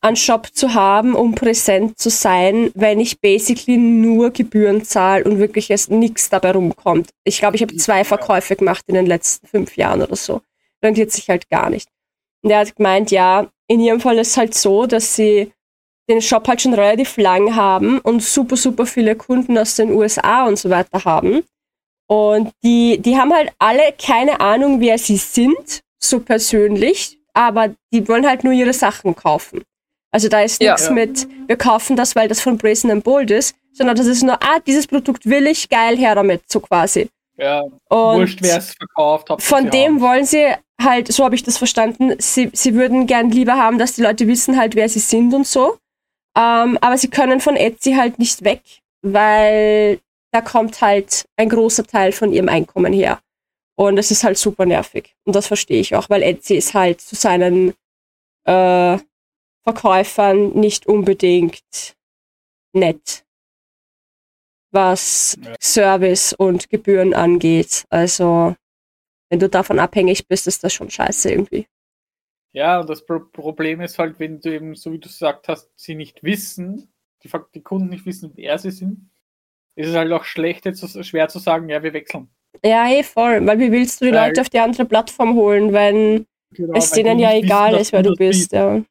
an 0.00 0.16
Shop 0.16 0.46
zu 0.52 0.72
haben, 0.72 1.14
um 1.16 1.34
präsent 1.34 1.98
zu 1.98 2.10
sein, 2.10 2.70
wenn 2.74 3.00
ich 3.00 3.20
basically 3.20 3.76
nur 3.76 4.30
Gebühren 4.30 4.84
zahle 4.84 5.24
und 5.24 5.40
wirklich 5.40 5.68
erst 5.68 5.90
nichts 5.90 6.30
dabei 6.30 6.52
rumkommt. 6.52 7.10
Ich 7.24 7.40
glaube, 7.40 7.56
ich 7.56 7.62
habe 7.62 7.74
zwei 7.76 8.04
Verkäufe 8.04 8.54
gemacht 8.54 8.84
in 8.86 8.94
den 8.94 9.06
letzten 9.06 9.48
fünf 9.48 9.76
Jahren 9.76 10.02
oder 10.02 10.16
so. 10.16 10.42
Rentiert 10.80 11.10
sich 11.10 11.28
halt 11.28 11.50
gar 11.50 11.70
nicht. 11.70 11.88
Und 12.42 12.50
er 12.50 12.60
hat 12.60 12.76
gemeint, 12.76 13.10
ja, 13.10 13.48
in 13.66 13.80
ihrem 13.80 13.98
Fall 13.98 14.18
ist 14.18 14.30
es 14.30 14.36
halt 14.36 14.54
so, 14.54 14.86
dass 14.86 15.16
sie 15.16 15.50
den 16.08 16.22
Shop 16.22 16.46
halt 16.46 16.60
schon 16.62 16.74
relativ 16.74 17.16
lang 17.16 17.56
haben 17.56 17.98
und 18.00 18.22
super, 18.22 18.56
super 18.56 18.86
viele 18.86 19.16
Kunden 19.16 19.58
aus 19.58 19.74
den 19.76 19.90
USA 19.92 20.46
und 20.46 20.58
so 20.58 20.70
weiter 20.70 21.04
haben. 21.04 21.42
Und 22.08 22.52
die, 22.62 22.98
die 22.98 23.16
haben 23.18 23.32
halt 23.32 23.52
alle 23.58 23.92
keine 24.00 24.40
Ahnung, 24.40 24.80
wer 24.80 24.96
sie 24.98 25.16
sind, 25.16 25.80
so 25.98 26.20
persönlich, 26.20 27.18
aber 27.34 27.70
die 27.92 28.06
wollen 28.08 28.26
halt 28.26 28.44
nur 28.44 28.52
ihre 28.52 28.72
Sachen 28.72 29.16
kaufen. 29.16 29.62
Also 30.12 30.28
da 30.28 30.40
ist 30.42 30.62
Ja. 30.62 30.72
nichts 30.72 30.86
Ja. 30.86 30.92
mit, 30.92 31.28
wir 31.48 31.56
kaufen 31.56 31.96
das, 31.96 32.14
weil 32.14 32.28
das 32.28 32.40
von 32.40 32.56
Brazen 32.56 32.90
and 32.90 33.02
Bold 33.02 33.30
ist, 33.32 33.56
sondern 33.72 33.96
das 33.96 34.06
ist 34.06 34.22
nur, 34.22 34.34
ah, 34.42 34.60
dieses 34.66 34.86
Produkt 34.86 35.26
will 35.26 35.46
ich, 35.48 35.68
geil, 35.68 35.96
her 35.98 36.14
damit, 36.14 36.42
so 36.50 36.60
quasi. 36.60 37.08
Ja, 37.36 37.60
Und 37.60 38.18
wurscht, 38.20 38.38
wer 38.40 38.56
es 38.58 38.72
verkauft 38.72 39.28
hat. 39.28 39.42
von 39.42 39.68
dem 39.70 40.00
wollen 40.00 40.24
sie 40.24 40.46
halt, 40.80 41.12
so 41.12 41.24
habe 41.24 41.34
ich 41.34 41.42
das 41.42 41.58
verstanden, 41.58 42.14
sie, 42.18 42.48
sie 42.54 42.74
würden 42.74 43.06
gern 43.06 43.30
lieber 43.30 43.54
haben, 43.56 43.76
dass 43.78 43.94
die 43.94 44.02
Leute 44.02 44.26
wissen 44.26 44.56
halt, 44.56 44.74
wer 44.76 44.88
sie 44.88 45.00
sind 45.00 45.34
und 45.34 45.46
so. 45.46 45.76
Ähm, 46.36 46.78
aber 46.80 46.98
sie 46.98 47.08
können 47.08 47.40
von 47.40 47.56
Etsy 47.56 47.94
halt 47.94 48.18
nicht 48.18 48.44
weg, 48.44 48.62
weil 49.02 50.00
da 50.32 50.40
kommt 50.42 50.80
halt 50.82 51.24
ein 51.36 51.48
großer 51.48 51.84
Teil 51.84 52.12
von 52.12 52.32
ihrem 52.32 52.48
Einkommen 52.48 52.92
her. 52.92 53.20
Und 53.78 53.96
das 53.96 54.10
ist 54.10 54.24
halt 54.24 54.38
super 54.38 54.66
nervig. 54.66 55.14
Und 55.24 55.34
das 55.34 55.46
verstehe 55.46 55.80
ich 55.80 55.94
auch, 55.94 56.10
weil 56.10 56.22
Etsy 56.22 56.56
ist 56.56 56.74
halt 56.74 57.00
zu 57.00 57.14
seinen 57.14 57.74
äh, 58.44 58.98
Verkäufern 59.64 60.50
nicht 60.52 60.86
unbedingt 60.86 61.96
nett, 62.72 63.24
was. 64.70 65.36
Service 65.60 66.32
und 66.32 66.70
Gebühren 66.70 67.14
angeht. 67.14 67.84
Also, 67.88 68.54
wenn 69.30 69.40
du 69.40 69.48
davon 69.48 69.78
abhängig 69.78 70.28
bist, 70.28 70.46
ist 70.46 70.62
das 70.62 70.72
schon 70.72 70.90
scheiße 70.90 71.30
irgendwie. 71.30 71.66
Ja, 72.56 72.80
und 72.80 72.88
das 72.88 73.04
Pro 73.04 73.20
Problem 73.20 73.82
ist 73.82 73.98
halt, 73.98 74.18
wenn 74.18 74.40
du 74.40 74.50
eben, 74.50 74.74
so 74.74 74.90
wie 74.90 74.98
du 74.98 75.08
gesagt 75.08 75.46
hast, 75.46 75.70
sie 75.76 75.94
nicht 75.94 76.24
wissen, 76.24 76.90
die, 77.22 77.30
die 77.54 77.62
Kunden 77.62 77.90
nicht 77.90 78.06
wissen, 78.06 78.32
wer 78.34 78.56
sie 78.58 78.70
sind, 78.70 79.10
ist 79.74 79.88
es 79.90 79.94
halt 79.94 80.10
auch 80.10 80.24
schlecht, 80.24 80.64
jetzt 80.64 81.04
schwer 81.04 81.28
zu 81.28 81.38
sagen, 81.38 81.68
ja, 81.68 81.82
wir 81.82 81.92
wechseln. 81.92 82.30
Ja, 82.64 82.88
eh 82.88 83.02
voll. 83.02 83.46
Weil 83.46 83.58
wie 83.58 83.70
willst 83.70 84.00
du 84.00 84.06
die 84.06 84.12
Weil- 84.12 84.28
Leute 84.28 84.40
auf 84.40 84.48
die 84.48 84.58
andere 84.58 84.86
Plattform 84.86 85.34
holen, 85.34 85.74
wenn 85.74 86.24
Genau, 86.52 86.72
es 86.78 86.90
denen 86.92 87.18
ja 87.18 87.34
egal 87.34 87.72
wissen, 87.72 87.82
ist, 87.82 87.92
wer 87.92 88.02
du 88.02 88.14
bist? 88.14 88.52
Ja. 88.52 88.82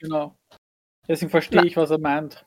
Genau. 0.00 0.34
Deswegen 1.06 1.30
verstehe 1.30 1.66
ich, 1.66 1.76
was 1.76 1.90
er 1.90 1.98
meint. 1.98 2.46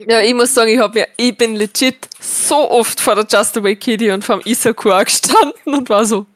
Ja, 0.00 0.20
ich 0.20 0.34
muss 0.34 0.54
sagen, 0.54 0.70
ich, 0.70 0.78
hab 0.78 0.94
mir, 0.94 1.08
ich 1.16 1.36
bin 1.36 1.56
legit 1.56 2.08
so 2.20 2.70
oft 2.70 3.00
vor 3.00 3.16
der 3.16 3.26
Just 3.28 3.56
Away 3.56 3.74
Kitty 3.74 4.12
und 4.12 4.22
vom 4.24 4.40
Isaku 4.44 4.92
auch 4.92 5.04
gestanden 5.04 5.74
und 5.74 5.88
war 5.88 6.04
so. 6.04 6.26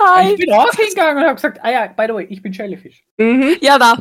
Hi. 0.00 0.32
Ich 0.32 0.36
bin 0.36 0.52
auch 0.52 0.72
hingegangen 0.72 1.18
und 1.18 1.24
habe 1.24 1.34
gesagt, 1.34 1.58
ah 1.62 1.70
ja, 1.70 1.86
by 1.86 2.04
the 2.06 2.14
way, 2.14 2.26
ich 2.30 2.42
bin 2.42 2.52
Jellyfish. 2.52 3.04
Mhm. 3.18 3.56
Ja, 3.60 3.78
da. 3.78 3.92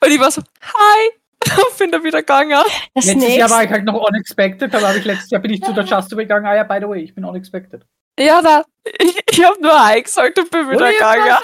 Und 0.00 0.10
ich 0.10 0.18
war 0.18 0.30
so, 0.30 0.42
hi. 0.62 1.10
bin 1.78 1.90
da 1.90 2.02
wieder 2.02 2.20
gegangen. 2.20 2.50
Das 2.94 3.04
Letztes 3.06 3.14
nächste, 3.16 3.38
Jahr 3.38 3.50
war 3.50 3.64
ich 3.64 3.70
halt 3.70 3.84
noch 3.84 4.08
unexpected, 4.08 4.72
dann 4.72 4.82
habe 4.82 4.98
ich 4.98 5.04
letztes 5.04 5.30
Jahr 5.30 5.40
bin 5.40 5.52
ich 5.52 5.62
zu 5.62 5.72
der 5.72 5.84
Just 5.84 6.10
gegangen. 6.10 6.46
Ah 6.46 6.54
ja, 6.54 6.62
by 6.62 6.78
the 6.80 6.88
way, 6.88 7.00
ich 7.00 7.14
bin 7.14 7.24
unexpected. 7.24 7.84
Ja, 8.18 8.42
da. 8.42 8.64
Ich, 8.84 9.20
ich 9.30 9.44
habe 9.44 9.60
nur 9.60 9.72
Hi 9.72 10.02
gesagt 10.02 10.38
und 10.38 10.50
bin 10.50 10.70
wieder 10.70 10.92
gegangen. 10.92 11.38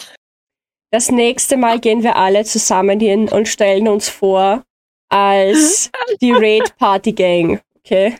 das 0.91 1.11
nächste 1.11 1.57
Mal 1.57 1.81
gehen 1.81 2.03
wir 2.03 2.17
alle 2.17 2.45
zusammen 2.45 3.01
hin 3.01 3.29
und 3.29 3.49
stellen 3.49 3.89
uns 3.89 4.09
vor 4.09 4.65
als 5.09 5.91
die 6.21 6.33
Raid 6.33 6.77
Party 6.77 7.13
Gang. 7.13 7.61
Okay? 7.79 8.17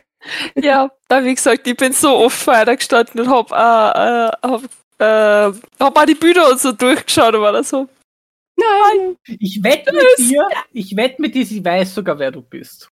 Ja, 0.55 0.91
da 1.07 1.23
wie 1.23 1.33
gesagt, 1.33 1.65
ich 1.65 1.77
bin 1.77 1.93
so 1.93 2.17
oft 2.17 2.37
vorher 2.37 2.75
gestanden 2.75 3.21
und 3.21 3.29
hab, 3.29 3.51
äh, 3.51 3.55
äh, 3.55 4.31
hab, 4.41 4.61
äh, 4.99 5.51
hab 5.79 5.97
auch 5.97 6.05
die 6.05 6.15
Bilder 6.15 6.49
und 6.49 6.59
so 6.59 6.71
durchgeschaut 6.71 7.33
und 7.35 7.41
war 7.41 7.51
da 7.53 7.63
so. 7.63 7.87
Nein. 8.57 9.15
Ich 9.25 9.63
wette 9.63 9.93
mit 9.93 10.05
dir, 10.17 10.47
ich 10.73 10.95
wette 10.95 11.21
mit 11.21 11.33
dir, 11.33 11.45
sie 11.45 11.63
weiß 11.63 11.95
sogar, 11.95 12.19
wer 12.19 12.31
du 12.31 12.41
bist. 12.41 12.89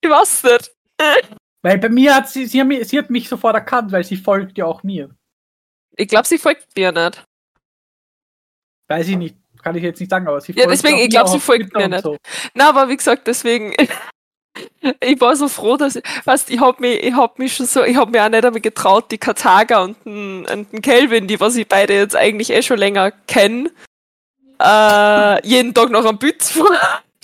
Ich 0.00 0.08
weiß 0.08 0.44
nicht. 0.44 0.70
Weil 1.62 1.78
bei 1.78 1.88
mir 1.88 2.14
hat 2.14 2.28
sie, 2.28 2.46
sie, 2.46 2.60
hat 2.60 2.68
mich- 2.68 2.86
sie 2.86 2.98
hat 2.98 3.10
mich 3.10 3.28
sofort 3.28 3.54
erkannt, 3.56 3.90
weil 3.90 4.04
sie 4.04 4.16
folgt 4.16 4.56
ja 4.56 4.64
auch 4.64 4.84
mir. 4.84 5.10
Ich 5.96 6.06
glaube, 6.06 6.26
sie 6.28 6.38
folgt 6.38 6.68
mir 6.76 6.92
nicht. 6.92 7.24
Weiß 8.88 9.08
ich 9.08 9.16
nicht, 9.16 9.36
kann 9.60 9.74
ich 9.74 9.82
jetzt 9.82 9.98
nicht 9.98 10.08
sagen, 10.10 10.28
aber 10.28 10.40
sie 10.40 10.52
Ja, 10.52 10.66
deswegen, 10.68 10.96
ich 10.98 11.02
mir 11.04 11.08
glaub, 11.08 11.26
auch 11.26 11.32
sie 11.32 11.40
folgt 11.40 11.74
mir 11.74 11.84
und 11.86 12.00
So. 12.00 12.16
Na, 12.54 12.68
aber 12.68 12.88
wie 12.88 12.96
gesagt, 12.96 13.26
deswegen. 13.26 13.74
Ich 15.00 15.20
war 15.20 15.36
so 15.36 15.48
froh, 15.48 15.76
dass 15.76 15.96
ich, 15.96 16.02
weißt, 16.24 16.50
ich 16.50 16.60
hab 16.60 16.80
mich, 16.80 17.02
ich 17.02 17.14
hab 17.14 17.38
mich 17.38 17.54
schon 17.54 17.66
so, 17.66 17.84
ich 17.84 17.96
hab 17.96 18.10
mir 18.10 18.24
auch 18.24 18.28
nicht 18.28 18.44
damit 18.44 18.62
getraut, 18.62 19.10
die 19.10 19.18
Kataga 19.18 19.82
und 19.84 19.96
den, 20.04 20.46
und 20.46 20.72
den 20.72 20.82
Kelvin, 20.82 21.26
die 21.26 21.40
was 21.40 21.56
ich 21.56 21.66
beide 21.66 21.94
jetzt 21.94 22.16
eigentlich 22.16 22.50
eh 22.50 22.62
schon 22.62 22.78
länger 22.78 23.10
kenne, 23.26 23.70
äh, 24.60 25.46
jeden 25.46 25.74
Tag 25.74 25.90
noch 25.90 26.04
am 26.04 26.18
Bütz. 26.18 26.58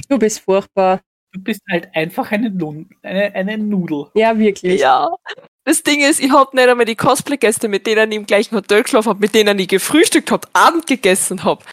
Du 0.08 0.18
bist 0.18 0.40
furchtbar. 0.40 1.00
Du 1.32 1.40
bist 1.40 1.60
halt 1.68 1.88
einfach 1.94 2.30
eine, 2.30 2.50
Nun 2.50 2.88
eine, 3.02 3.34
eine 3.34 3.58
Nudel. 3.58 4.06
Ja, 4.14 4.38
wirklich. 4.38 4.80
Ja. 4.80 5.08
Das 5.64 5.82
Ding 5.82 6.00
ist, 6.00 6.20
ich 6.20 6.30
hab 6.30 6.54
nicht 6.54 6.68
einmal 6.68 6.84
die 6.84 6.94
Cosplay-Gäste, 6.94 7.68
mit 7.68 7.86
denen 7.86 8.12
ich 8.12 8.18
im 8.18 8.26
gleichen 8.26 8.54
Hotel 8.54 8.82
geschlafen 8.82 9.08
hab, 9.08 9.20
mit 9.20 9.34
denen 9.34 9.58
ich 9.58 9.68
gefrühstückt 9.68 10.30
hab, 10.30 10.48
Abend 10.52 10.86
gegessen 10.86 11.42
hab, 11.42 11.64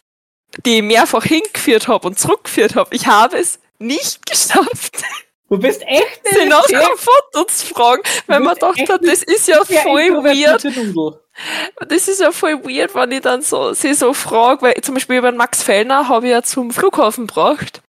die 0.64 0.78
ich 0.78 0.82
mehrfach 0.82 1.24
hingeführt 1.24 1.88
hab 1.88 2.04
und 2.04 2.18
zurückgeführt 2.18 2.74
hab. 2.74 2.92
Ich 2.92 3.06
habe 3.06 3.36
es 3.36 3.60
nicht 3.78 4.26
geschafft, 4.30 5.04
Du 5.52 5.58
bist 5.58 5.82
echt 5.82 6.48
nach 6.48 6.64
sehr, 6.64 6.78
einem 6.78 6.96
Foto 6.96 7.44
zu 7.44 7.74
fragen, 7.74 8.00
weil 8.26 8.40
man 8.40 8.56
dachte, 8.56 8.98
das 9.02 9.22
ist 9.22 9.46
ja 9.48 9.62
voll 9.62 10.24
weird. 10.24 10.64
Das 11.90 12.08
ist 12.08 12.22
ja 12.22 12.32
voll 12.32 12.64
weird, 12.64 12.94
wenn 12.94 13.12
ich 13.12 13.20
dann 13.20 13.42
so, 13.42 13.74
sie 13.74 13.92
so 13.92 14.14
frage, 14.14 14.62
weil 14.62 14.74
zum 14.80 14.94
Beispiel 14.94 15.18
über 15.18 15.30
Max 15.30 15.62
Fellner 15.62 16.08
habe 16.08 16.24
ich 16.24 16.32
ja 16.32 16.42
zum 16.42 16.70
Flughafen 16.70 17.26
gebracht. 17.26 17.82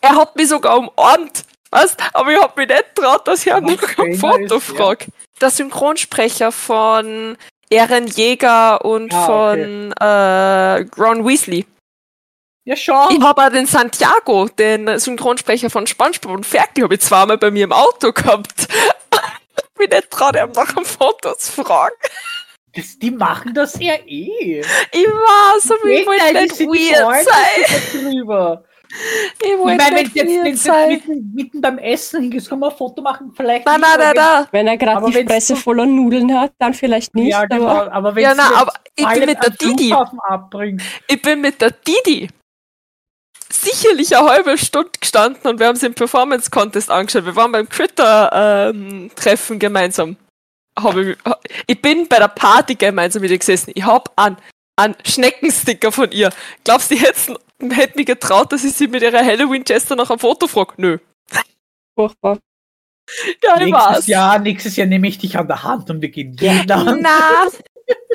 Er 0.00 0.14
hat 0.14 0.36
mich 0.36 0.46
sogar 0.46 0.78
umarmt, 0.78 1.42
weißt, 1.72 1.96
aber 2.12 2.30
ich 2.30 2.40
habe 2.40 2.52
mich 2.60 2.68
nicht 2.68 2.94
traut, 2.94 3.26
dass 3.26 3.44
ich 3.44 3.52
Max 3.52 3.96
noch 3.96 4.04
ein 4.04 4.14
Foto 4.14 4.56
ist, 4.56 4.68
ja. 4.68 4.76
frage. 4.76 5.06
Der 5.40 5.50
Synchronsprecher 5.50 6.52
von 6.52 7.36
Ehren 7.68 8.06
Jäger 8.06 8.84
und 8.84 9.12
Ah, 9.12 9.26
von 9.26 9.92
äh, 9.92 10.86
Ron 10.96 11.26
Weasley. 11.26 11.66
Ja, 12.68 12.76
schon. 12.76 13.16
Ich 13.16 13.20
habe 13.22 13.42
auch 13.46 13.48
den 13.48 13.64
Santiago, 13.64 14.46
den 14.48 14.98
Synchronsprecher 14.98 15.70
von 15.70 15.86
SpongeBob 15.86 16.32
und 16.32 16.44
Ferkel, 16.44 16.84
habe 16.84 16.94
ich 16.96 17.00
zweimal 17.00 17.38
bei 17.38 17.50
mir 17.50 17.64
im 17.64 17.72
Auto 17.72 18.12
gehabt. 18.12 18.68
ich 18.68 19.68
bin 19.78 19.88
nicht 19.88 20.10
traut, 20.10 20.36
ihm 20.36 20.52
nach 20.54 20.76
einem 20.76 20.84
Foto 20.84 21.32
zu 21.38 21.62
fragen. 21.64 21.94
Das, 22.76 22.98
die 22.98 23.10
machen 23.10 23.54
das 23.54 23.80
ja 23.80 23.94
eh. 24.06 24.60
Ich 24.92 25.06
weiß, 25.06 25.70
aber 25.70 25.88
ich 25.88 26.06
wollte 26.06 26.42
nicht 26.42 26.60
weird 26.60 27.24
sein. 27.24 28.02
drüber. 28.02 28.64
Ich 29.40 29.48
Ich 29.52 29.58
wollte 29.58 29.76
meine, 29.78 29.96
wenn 29.96 30.02
nicht 30.02 30.14
du 30.14 30.18
jetzt, 30.20 30.66
wenn 30.66 30.90
jetzt 30.90 31.08
mitten, 31.08 31.32
mitten 31.34 31.60
beim 31.62 31.78
Essen 31.78 32.20
hingehst, 32.20 32.50
kann 32.50 32.58
man 32.58 32.70
ein 32.70 32.76
Foto 32.76 33.00
machen, 33.00 33.32
vielleicht 33.34 33.64
Nein, 33.64 33.80
nicht, 33.80 33.88
nein, 33.96 33.98
nein, 33.98 34.14
nein. 34.14 34.46
Wenn 34.50 34.66
er 34.66 34.76
gerade 34.76 35.06
die 35.10 35.24
Fresse 35.26 35.54
so- 35.54 35.56
voller 35.56 35.86
Nudeln 35.86 36.38
hat, 36.38 36.52
dann 36.58 36.74
vielleicht 36.74 37.14
wenn- 37.14 37.22
nicht. 37.24 37.32
Ja, 37.32 37.46
genau, 37.46 37.66
Aber 37.66 37.92
aber 37.92 38.14
wenn 38.14 38.22
Ja, 38.24 38.34
nein, 38.34 38.46
aber 38.54 38.72
ich 38.94 39.06
bin 39.08 39.24
mit 39.26 39.42
der 39.42 39.50
Didi. 39.50 39.94
Ich 41.06 41.22
bin 41.22 41.40
mit 41.40 41.60
der 41.62 41.70
Didi 41.70 42.28
sicherlich 43.62 44.16
eine 44.16 44.28
halbe 44.28 44.56
Stunde 44.58 44.90
gestanden 45.00 45.42
und 45.50 45.58
wir 45.60 45.66
haben 45.66 45.76
sie 45.76 45.86
im 45.86 45.94
Performance 45.94 46.50
Contest 46.50 46.90
angeschaut. 46.90 47.24
Wir 47.26 47.36
waren 47.36 47.52
beim 47.52 47.68
Critter-Treffen 47.68 49.58
gemeinsam. 49.58 50.16
Hab 50.78 50.96
ich, 50.96 51.16
ich 51.66 51.82
bin 51.82 52.06
bei 52.08 52.18
der 52.18 52.28
Party 52.28 52.74
gemeinsam 52.76 53.22
mit 53.22 53.30
ihr 53.30 53.38
gesessen. 53.38 53.72
Ich 53.74 53.84
hab 53.84 54.12
einen, 54.16 54.36
einen 54.76 54.94
Schneckensticker 55.04 55.90
von 55.90 56.10
ihr. 56.12 56.30
Glaubst 56.64 56.90
du, 56.90 56.94
die 56.94 57.00
hätten, 57.00 57.36
hätten 57.72 57.98
mich 57.98 58.06
getraut, 58.06 58.52
dass 58.52 58.62
ich 58.64 58.74
sie 58.74 58.86
mit 58.86 59.02
ihrer 59.02 59.24
Halloween-Chester 59.24 59.96
nach 59.96 60.08
einem 60.10 60.20
Foto 60.20 60.46
frage? 60.46 60.74
Nö. 60.76 60.98
furchtbar. 61.96 62.38
Ja, 63.42 63.54
ich 63.56 63.64
nächstes 63.64 63.72
war's. 63.72 64.06
Jahr, 64.06 64.38
nächstes 64.38 64.76
Jahr 64.76 64.86
nehme 64.86 65.08
ich 65.08 65.18
dich 65.18 65.36
an 65.38 65.48
der 65.48 65.62
Hand 65.62 65.88
und 65.90 66.00
wir 66.02 66.10
gehen 66.10 66.36
Ja. 66.38 66.52
jeden 66.52 66.70
Abend. 66.70 67.02
Na, 67.02 67.48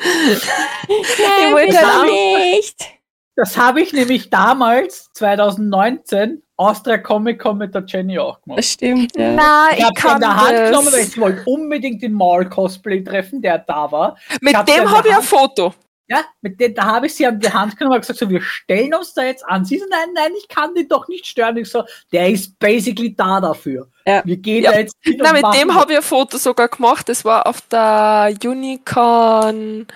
Nein, 0.00 1.52
wollte 1.52 1.66
bitte 1.72 1.86
auch- 1.86 2.04
nicht. 2.04 2.93
Das 3.36 3.56
habe 3.56 3.80
ich 3.80 3.92
nämlich 3.92 4.30
damals, 4.30 5.10
2019, 5.14 6.42
Austria 6.56 6.98
Comic 6.98 7.40
Con 7.40 7.58
mit 7.58 7.74
der 7.74 7.84
Jenny 7.84 8.16
auch 8.18 8.40
gemacht. 8.42 8.58
Das 8.60 8.66
stimmt, 8.70 9.16
ja. 9.16 9.32
na, 9.32 9.68
Ich 9.72 9.78
ich 9.78 9.84
habe 10.04 10.14
an 10.14 10.20
der 10.20 10.36
Hand 10.36 10.50
genommen, 10.66 10.86
weil 10.92 11.00
das. 11.00 11.08
ich 11.08 11.18
wollte 11.20 11.42
unbedingt 11.46 12.00
den 12.02 12.12
Maul 12.12 12.48
Cosplay 12.48 13.02
treffen, 13.02 13.42
der 13.42 13.58
da 13.58 13.90
war. 13.90 14.16
Mit 14.40 14.54
an 14.54 14.64
dem 14.66 14.88
habe 14.90 15.08
ich 15.08 15.16
ein. 15.16 15.22
Foto. 15.22 15.74
Ja, 16.06 16.18
mit 16.42 16.60
dem, 16.60 16.74
da 16.74 16.84
habe 16.84 17.06
ich 17.06 17.14
sie 17.14 17.26
an 17.26 17.40
die 17.40 17.48
Hand 17.50 17.78
genommen 17.78 17.94
und 17.96 18.02
gesagt, 18.02 18.18
so, 18.18 18.28
wir 18.28 18.42
stellen 18.42 18.92
uns 18.94 19.14
da 19.14 19.22
jetzt 19.24 19.42
an. 19.48 19.64
Sie 19.64 19.78
so, 19.78 19.86
nein, 19.90 20.10
nein, 20.14 20.32
ich 20.38 20.46
kann 20.48 20.74
den 20.74 20.86
doch 20.86 21.08
nicht 21.08 21.26
stören. 21.26 21.56
Ich 21.56 21.70
so, 21.70 21.82
der 22.12 22.28
ist 22.28 22.58
basically 22.58 23.16
da 23.16 23.40
dafür. 23.40 23.88
Ja. 24.06 24.20
Wir 24.24 24.36
gehen 24.36 24.64
Ja. 24.64 24.72
da 24.72 24.78
jetzt 24.80 24.94
hin 25.00 25.16
Na, 25.18 25.30
und 25.30 25.32
mit 25.36 25.42
machen 25.42 25.58
dem 25.58 25.74
habe 25.74 25.92
ich 25.92 25.98
ein 25.98 26.04
Foto 26.04 26.36
sogar 26.36 26.68
gemacht. 26.68 27.08
Das 27.08 27.24
war 27.24 27.46
auf 27.46 27.62
der 27.62 28.34
Unicon 28.44 29.86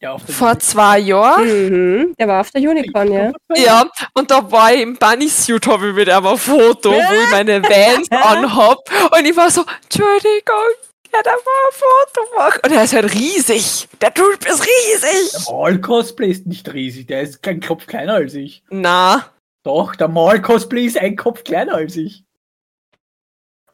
ja, 0.00 0.12
auf 0.12 0.24
der 0.24 0.34
vor 0.34 0.58
zwei 0.58 0.98
Jahren. 0.98 1.44
Mhm. 1.46 2.14
Der 2.18 2.28
war 2.28 2.40
auf 2.40 2.50
der 2.50 2.60
Unicorn, 2.62 3.12
ja. 3.12 3.32
Ja, 3.54 3.84
und 4.14 4.30
da 4.30 4.50
war 4.50 4.72
ich 4.72 4.80
im 4.82 4.96
Bunny-Suit, 4.96 5.66
habe 5.66 5.88
ich 5.88 5.94
mit 5.94 6.08
ihm 6.08 6.26
ein 6.26 6.36
Foto, 6.38 6.92
wo 6.92 6.96
ich 7.24 7.30
meine 7.30 7.62
Vans 7.62 8.10
anhab. 8.10 8.78
Und 9.16 9.24
ich 9.24 9.36
war 9.36 9.50
so, 9.50 9.64
Entschuldigung, 9.84 10.66
ja, 11.12 11.22
da 11.22 11.30
war 11.30 11.36
ein 11.38 11.72
Foto 11.72 12.36
machen. 12.36 12.60
Und 12.64 12.72
er 12.72 12.84
ist 12.84 12.92
halt 12.94 13.14
riesig. 13.14 13.88
Der 14.00 14.12
Typ 14.12 14.46
ist 14.46 14.66
riesig. 14.66 15.32
Der 15.32 15.52
Maul 15.52 15.80
Cosplay 15.80 16.30
ist 16.30 16.46
nicht 16.46 16.72
riesig, 16.72 17.06
der 17.06 17.22
ist 17.22 17.42
kein 17.42 17.60
Kopf 17.60 17.86
kleiner 17.86 18.14
als 18.14 18.34
ich. 18.34 18.62
Na, 18.70 19.24
Doch, 19.62 19.96
der 19.96 20.08
Maul 20.08 20.40
Cosplay 20.42 20.84
ist 20.84 20.98
ein 20.98 21.16
Kopf 21.16 21.42
kleiner 21.42 21.74
als 21.74 21.96
ich. 21.96 22.22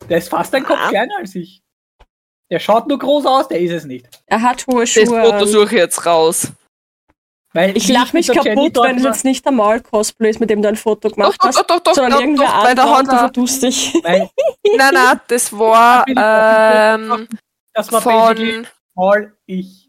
Der 0.08 0.18
ist 0.18 0.28
fast 0.30 0.54
ein 0.54 0.64
Kopf 0.64 0.78
Ah. 0.80 0.88
kleiner 0.88 1.14
als 1.18 1.34
ich. 1.34 1.62
Der 2.52 2.58
schaut 2.60 2.86
nur 2.86 2.98
groß 2.98 3.24
aus, 3.24 3.48
der 3.48 3.60
ist 3.60 3.72
es 3.72 3.84
nicht. 3.86 4.06
Er 4.26 4.42
hat 4.42 4.66
hohe 4.66 4.80
das 4.82 4.90
Schuhe. 4.90 5.06
Foto 5.06 5.30
an. 5.36 5.46
suche 5.46 5.64
ich 5.64 5.72
jetzt 5.80 6.04
raus. 6.04 6.48
Weil 7.54 7.74
Ich 7.74 7.88
wie 7.88 7.92
lach 7.92 8.12
mich 8.12 8.28
kaputt, 8.28 8.76
wenn 8.82 8.98
es 8.98 9.04
jetzt 9.04 9.24
nicht 9.24 9.42
der 9.46 9.52
Maul-Cosplay 9.52 10.28
ist, 10.28 10.38
mit 10.38 10.50
dem 10.50 10.60
du 10.60 10.68
ein 10.68 10.76
Foto 10.76 11.08
gemacht 11.08 11.36
doch, 11.40 11.46
hast, 11.48 11.58
doch, 11.58 11.66
doch, 11.66 11.80
doch, 11.80 11.94
sondern 11.94 12.12
doch, 12.12 12.20
irgendwer 12.20 12.46
doch, 12.46 12.62
bei 12.64 12.74
der 12.74 12.94
Honda. 12.94 13.18
verdust 13.20 13.62
dich. 13.62 13.94
Nein, 14.04 14.28
nein, 14.76 15.20
das 15.28 15.50
war 15.58 16.04
ähm, 16.08 17.26
das 17.74 17.90
war 17.90 18.02
von 18.02 18.66
ich. 19.46 19.88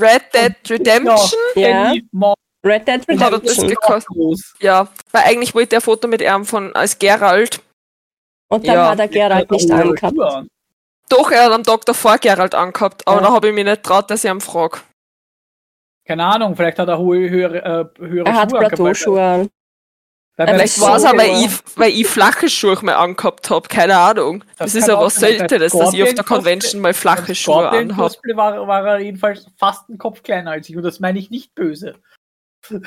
Red 0.00 0.22
Dead 0.34 0.54
Redemption. 0.68 1.38
Ja. 1.54 1.94
Maul, 2.10 2.34
Red 2.66 2.88
Dead 2.88 3.08
Und 3.08 3.20
hat 3.20 3.32
das 3.34 3.40
Redemption. 3.42 3.68
gekostet? 3.68 4.06
groß. 4.16 4.54
Ja, 4.60 4.88
weil 5.12 5.22
eigentlich 5.26 5.54
wollte 5.54 5.76
er 5.76 5.78
ein 5.80 5.82
Foto 5.82 6.08
mit 6.08 6.20
ihm 6.22 6.44
von 6.44 6.74
als 6.74 6.98
Gerald. 6.98 7.60
Und 8.52 8.66
dann 8.66 8.74
Ja. 8.74 8.90
hat 8.90 8.98
er 8.98 9.06
Gerald 9.08 9.48
Der 9.48 9.56
nicht 9.56 9.70
angehabt. 9.70 10.48
Doch, 11.10 11.30
er 11.30 11.44
hat 11.44 11.52
am 11.52 11.64
Tag 11.64 11.84
davor 11.84 12.16
Gerald 12.18 12.54
angehabt, 12.54 13.06
aber 13.06 13.20
Ja. 13.20 13.26
da 13.26 13.32
habe 13.34 13.48
ich 13.48 13.54
mich 13.54 13.64
nicht 13.64 13.82
traut, 13.82 14.10
dass 14.10 14.24
ich 14.24 14.30
ihn 14.30 14.40
frage. 14.40 14.78
Keine 16.06 16.24
Ahnung, 16.24 16.56
vielleicht 16.56 16.78
hat 16.78 16.88
er 16.88 16.98
hohe, 16.98 17.28
höhere, 17.28 17.58
äh, 17.58 18.02
höhere 18.02 18.26
Er 18.26 18.34
hat 18.34 18.50
Schuhe 18.50 18.58
angehabt, 18.58 18.76
Plateauschuhe 18.76 19.22
an. 19.22 19.50
Vielleicht 20.36 20.80
war 20.80 20.96
es 20.96 21.04
auch, 21.04 21.12
weil 21.76 21.90
ich, 21.90 22.06
flache 22.06 22.48
Schuhe 22.48 22.78
mal 22.82 22.94
angehabt 22.94 23.50
habe, 23.50 23.68
keine 23.68 23.98
Ahnung. 23.98 24.42
Das, 24.56 24.72
Das 24.72 24.82
ist 24.82 24.90
auch 24.90 25.02
was 25.02 25.16
Seltenes, 25.16 25.72
dass 25.72 25.92
ich 25.92 26.02
auf 26.02 26.14
der 26.14 26.24
Convention 26.24 26.80
mal 26.80 26.94
flache 26.94 27.34
Schuhe 27.34 27.68
anhabe. 27.68 28.14
War, 28.34 28.66
war 28.66 28.86
er 28.86 29.00
jedenfalls 29.00 29.46
fast 29.58 29.88
einen 29.90 29.98
Kopf 29.98 30.22
kleiner 30.22 30.52
als 30.52 30.68
ich 30.70 30.76
und 30.76 30.82
das 30.82 30.98
meine 30.98 31.18
ich 31.18 31.28
nicht 31.30 31.54
böse. 31.54 31.96
Wenn 32.70 32.84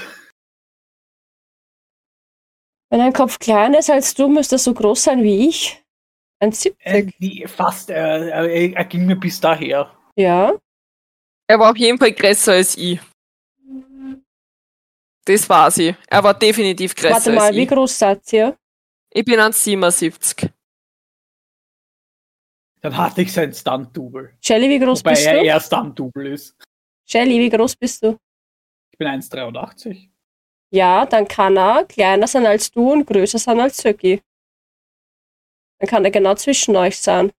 ein 3.01 3.13
Kopf 3.13 3.37
kleiner 3.37 3.79
ist 3.79 3.89
als 3.91 4.15
du, 4.15 4.27
müsste 4.29 4.55
er 4.55 4.59
so 4.59 4.73
groß 4.73 5.03
sein 5.03 5.23
wie 5.23 5.47
ich. 5.47 5.82
Ein 6.43 6.51
70. 6.51 6.75
Äh, 6.85 7.05
die, 7.19 7.45
fast, 7.47 7.89
äh, 7.89 8.29
äh, 8.29 8.73
er 8.73 8.83
ging 8.85 9.05
mir 9.05 9.15
bis 9.15 9.39
daher. 9.39 9.89
Ja. 10.17 10.53
Er 11.47 11.59
war 11.59 11.71
auf 11.71 11.77
jeden 11.77 11.97
Fall 11.97 12.11
größer 12.11 12.51
als 12.53 12.75
ich. 12.77 12.99
Das 15.25 15.47
war 15.47 15.71
sie. 15.71 15.95
Er 16.07 16.21
war 16.21 16.33
definitiv 16.33 16.93
größer 16.95 17.13
Warte 17.13 17.31
mal, 17.31 17.47
als 17.47 17.55
wie 17.55 17.63
ich. 17.63 17.69
groß 17.69 17.97
seid 17.97 18.33
ihr? 18.33 18.57
Ich 19.13 19.23
bin 19.23 19.39
an 19.39 19.53
77. 19.53 20.49
Dann 22.81 22.97
hatte 22.97 23.21
ich 23.21 23.31
sein 23.31 23.53
Stunt-Double. 23.53 24.33
Shelly, 24.41 24.67
wie 24.69 24.79
groß 24.79 24.99
Wobei 24.99 25.11
bist 25.11 25.25
er 25.25 25.33
du? 25.39 25.45
eher 25.45 25.59
Stunt-Double 25.61 26.27
ist. 26.27 26.55
Shelly, 27.05 27.39
wie 27.39 27.49
groß 27.49 27.77
bist 27.77 28.03
du? 28.03 28.17
Ich 28.91 28.97
bin 28.97 29.07
1,83. 29.07 30.09
Ja, 30.71 31.05
dann 31.05 31.25
kann 31.25 31.55
er 31.57 31.85
kleiner 31.85 32.27
sein 32.27 32.45
als 32.45 32.69
du 32.69 32.91
und 32.91 33.05
größer 33.07 33.39
sein 33.39 33.61
als 33.61 33.77
Söki. 33.77 34.21
Dann 35.83 35.89
kann 35.89 36.05
er 36.05 36.11
genau 36.11 36.33
zwischen 36.35 36.77
euch 36.77 36.97
sein. 36.97 37.29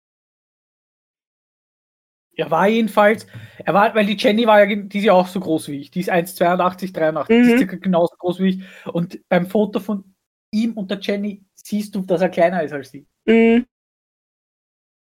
Er 2.37 2.51
war 2.51 2.69
jedenfalls, 2.69 3.27
er 3.65 3.73
war, 3.73 3.95
weil 3.95 4.05
die 4.05 4.19
Jenny 4.19 4.47
war 4.47 4.63
ja, 4.63 4.77
die 4.77 4.99
ist 4.99 5.05
ja 5.05 5.15
auch 5.15 5.29
so 5.29 5.41
groß 5.41 5.69
wie 5.69 5.79
ich. 5.81 5.91
Die 5.91 6.01
ist 6.01 6.11
1,82, 6.11 6.93
83, 6.93 7.35
die 7.35 7.43
Mhm. 7.43 7.49
ist 7.49 7.59
circa 7.59 7.77
genauso 7.77 8.15
groß 8.19 8.41
wie 8.41 8.49
ich. 8.51 8.65
Und 8.93 9.27
beim 9.31 9.47
Foto 9.47 9.81
von 9.81 10.15
ihm 10.53 10.75
und 10.75 10.91
der 10.91 10.99
Jenny 11.01 11.43
siehst 11.55 11.95
du, 11.95 12.03
dass 12.03 12.21
er 12.21 12.29
kleiner 12.29 12.63
ist 12.63 12.73
als 12.73 12.91
sie. 12.91 13.07
Mhm. 13.25 13.65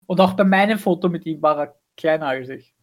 Und 0.06 0.20
auch 0.20 0.32
bei 0.32 0.42
meinem 0.42 0.80
Foto 0.80 1.08
mit 1.08 1.24
ihm 1.24 1.40
war 1.40 1.56
er 1.58 1.80
kleiner 1.96 2.26
als 2.26 2.48
ich. 2.48 2.74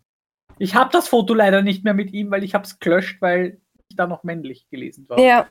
Ich 0.60 0.76
habe 0.76 0.92
das 0.94 1.10
Foto 1.10 1.34
leider 1.34 1.62
nicht 1.62 1.84
mehr 1.84 1.94
mit 1.94 2.14
ihm, 2.14 2.32
weil 2.32 2.46
ich 2.46 2.54
habe 2.54 2.64
es 2.64 2.80
gelöscht, 2.80 3.22
weil 3.22 3.60
ich 3.90 3.98
da 3.98 4.08
noch 4.08 4.24
männlich 4.24 4.70
gelesen 4.70 5.10
war. 5.10 5.20
Ja, 5.20 5.50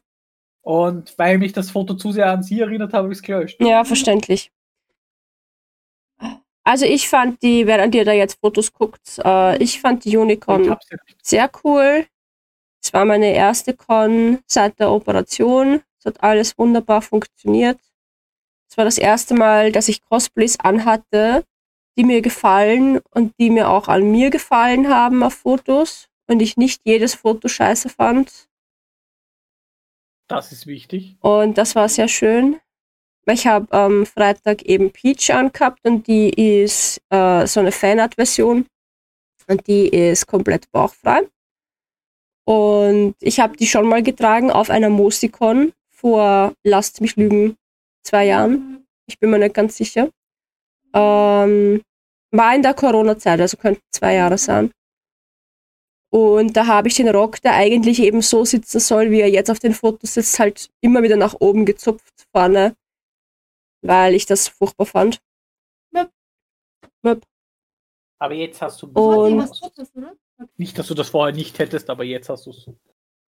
Und 0.63 1.19
weil 1.19 1.37
mich 1.37 1.53
das 1.53 1.71
Foto 1.71 1.95
zu 1.95 2.13
sehr 2.13 2.31
an 2.31 2.43
sie 2.43 2.61
erinnert 2.61 2.95
habe, 2.95 3.03
habe 3.05 3.13
ich 3.13 3.19
es 3.19 3.23
gelöscht. 3.23 3.61
ja, 3.61 3.85
verständlich. 3.85 4.53
Also 6.67 6.85
ich 6.85 7.09
fand 7.09 7.41
die, 7.43 7.69
während 7.69 7.95
ihr 7.95 8.05
da 8.05 8.13
jetzt 8.13 8.41
Fotos 8.41 8.73
guckt, 8.73 9.21
äh, 9.25 9.57
ich 9.63 9.81
fand 9.81 10.05
die 10.05 10.17
Unicorn 10.17 10.77
sehr 11.23 11.49
cool. 11.63 12.07
Es 12.83 12.93
war 12.93 13.05
meine 13.05 13.33
erste 13.33 13.73
Con 13.73 14.41
seit 14.49 14.81
der 14.81 14.91
Operation. 14.91 15.83
Es 16.01 16.07
hat 16.07 16.25
alles 16.25 16.59
wunderbar 16.59 17.03
funktioniert. 17.03 17.79
Es 18.69 18.77
war 18.77 18.85
das 18.85 18.99
erste 18.99 19.35
Mal, 19.35 19.71
dass 19.71 19.89
ich 19.89 20.03
Cosplays 20.03 20.59
anhatte, 20.59 21.45
die 21.97 22.03
mir 22.03 22.21
gefallen 22.21 23.01
und 23.11 23.39
die 23.39 23.51
mir 23.51 23.71
auch 23.71 23.87
an 23.87 24.11
mir 24.11 24.31
gefallen 24.31 24.89
haben 24.89 25.23
auf 25.23 25.35
Fotos 25.35 26.09
und 26.27 26.43
ich 26.43 26.57
nicht 26.57 26.81
jedes 26.85 27.15
Foto 27.15 27.47
scheiße 27.47 27.91
fand. 27.91 28.49
Das 30.27 30.51
ist 30.51 30.67
wichtig. 30.67 31.17
Und 31.21 31.59
das 31.59 31.77
war 31.77 31.89
sehr 31.89 32.09
schön. 32.09 32.59
Ich 33.29 33.47
habe 33.47 33.71
am 33.73 34.07
Freitag 34.07 34.63
eben 34.63 34.93
Peach 34.93 35.33
angehabt 35.33 35.81
und 35.85 36.07
die 36.07 36.31
ist 36.31 37.01
äh, 37.11 37.47
so 37.47 37.59
eine 37.61 37.73
Fanart-Version 37.73 38.67
und 39.49 39.67
die 39.67 39.89
ist 39.89 40.27
komplett 40.27 40.71
bauchfrei. 40.71 41.27
Und 42.45 43.17
ich 43.21 43.41
habe 43.41 43.57
die 43.57 43.67
schon 43.67 43.89
mal 43.89 44.03
getragen 44.03 44.53
auf 44.53 44.71
einer 44.71 44.91
Mosikon 44.91 45.73
vor, 45.91 46.53
lasst 46.63 47.01
mich 47.01 47.17
lügen, 47.17 47.57
zwei 48.05 48.27
Jahren. 48.27 48.87
Ich 49.09 49.19
bin 49.19 49.31
mir 49.31 49.41
nicht 49.41 49.55
ganz 49.55 49.77
sicher. 49.77 50.09
Ähm, 50.95 51.83
war 52.31 52.55
in 52.55 52.63
der 52.63 52.75
Corona-Zeit, 52.75 53.41
also 53.41 53.57
könnten 53.57 53.83
zwei 53.91 54.15
Jahre 54.15 54.39
sein. 54.39 54.71
Und 56.13 56.57
da 56.57 56.69
habe 56.69 56.87
ich 56.87 56.95
den 56.95 57.09
Rock, 57.09 57.41
der 57.43 57.55
eigentlich 57.55 58.01
eben 58.01 58.23
so 58.23 58.45
sitzen 58.45 58.79
soll, 58.79 59.11
wie 59.11 59.21
er 59.21 59.31
jetzt 59.31 59.51
auf 59.51 59.59
den 59.59 59.75
Fotos 59.75 60.15
sitzt, 60.15 60.39
halt 60.39 60.71
immer 60.81 61.03
wieder 61.03 61.17
nach 61.17 61.35
oben 61.41 61.67
gezupft 61.67 62.27
vorne, 62.33 62.77
weil 63.89 64.15
ich 64.15 64.27
das 64.27 64.49
furchtbar 64.49 64.87
fand. 64.87 65.21
Aber 68.19 68.35
jetzt 68.35 68.63
hast 68.63 68.81
du 68.83 68.87
Und- 68.89 69.51
nicht, 70.57 70.79
dass 70.79 70.87
du 70.89 70.95
das 70.95 71.09
vorher 71.11 71.35
nicht 71.35 71.59
hättest, 71.59 71.91
aber 71.91 72.05
jetzt 72.05 72.29
hast 72.29 72.47
du 72.47 72.51
es. 72.51 72.69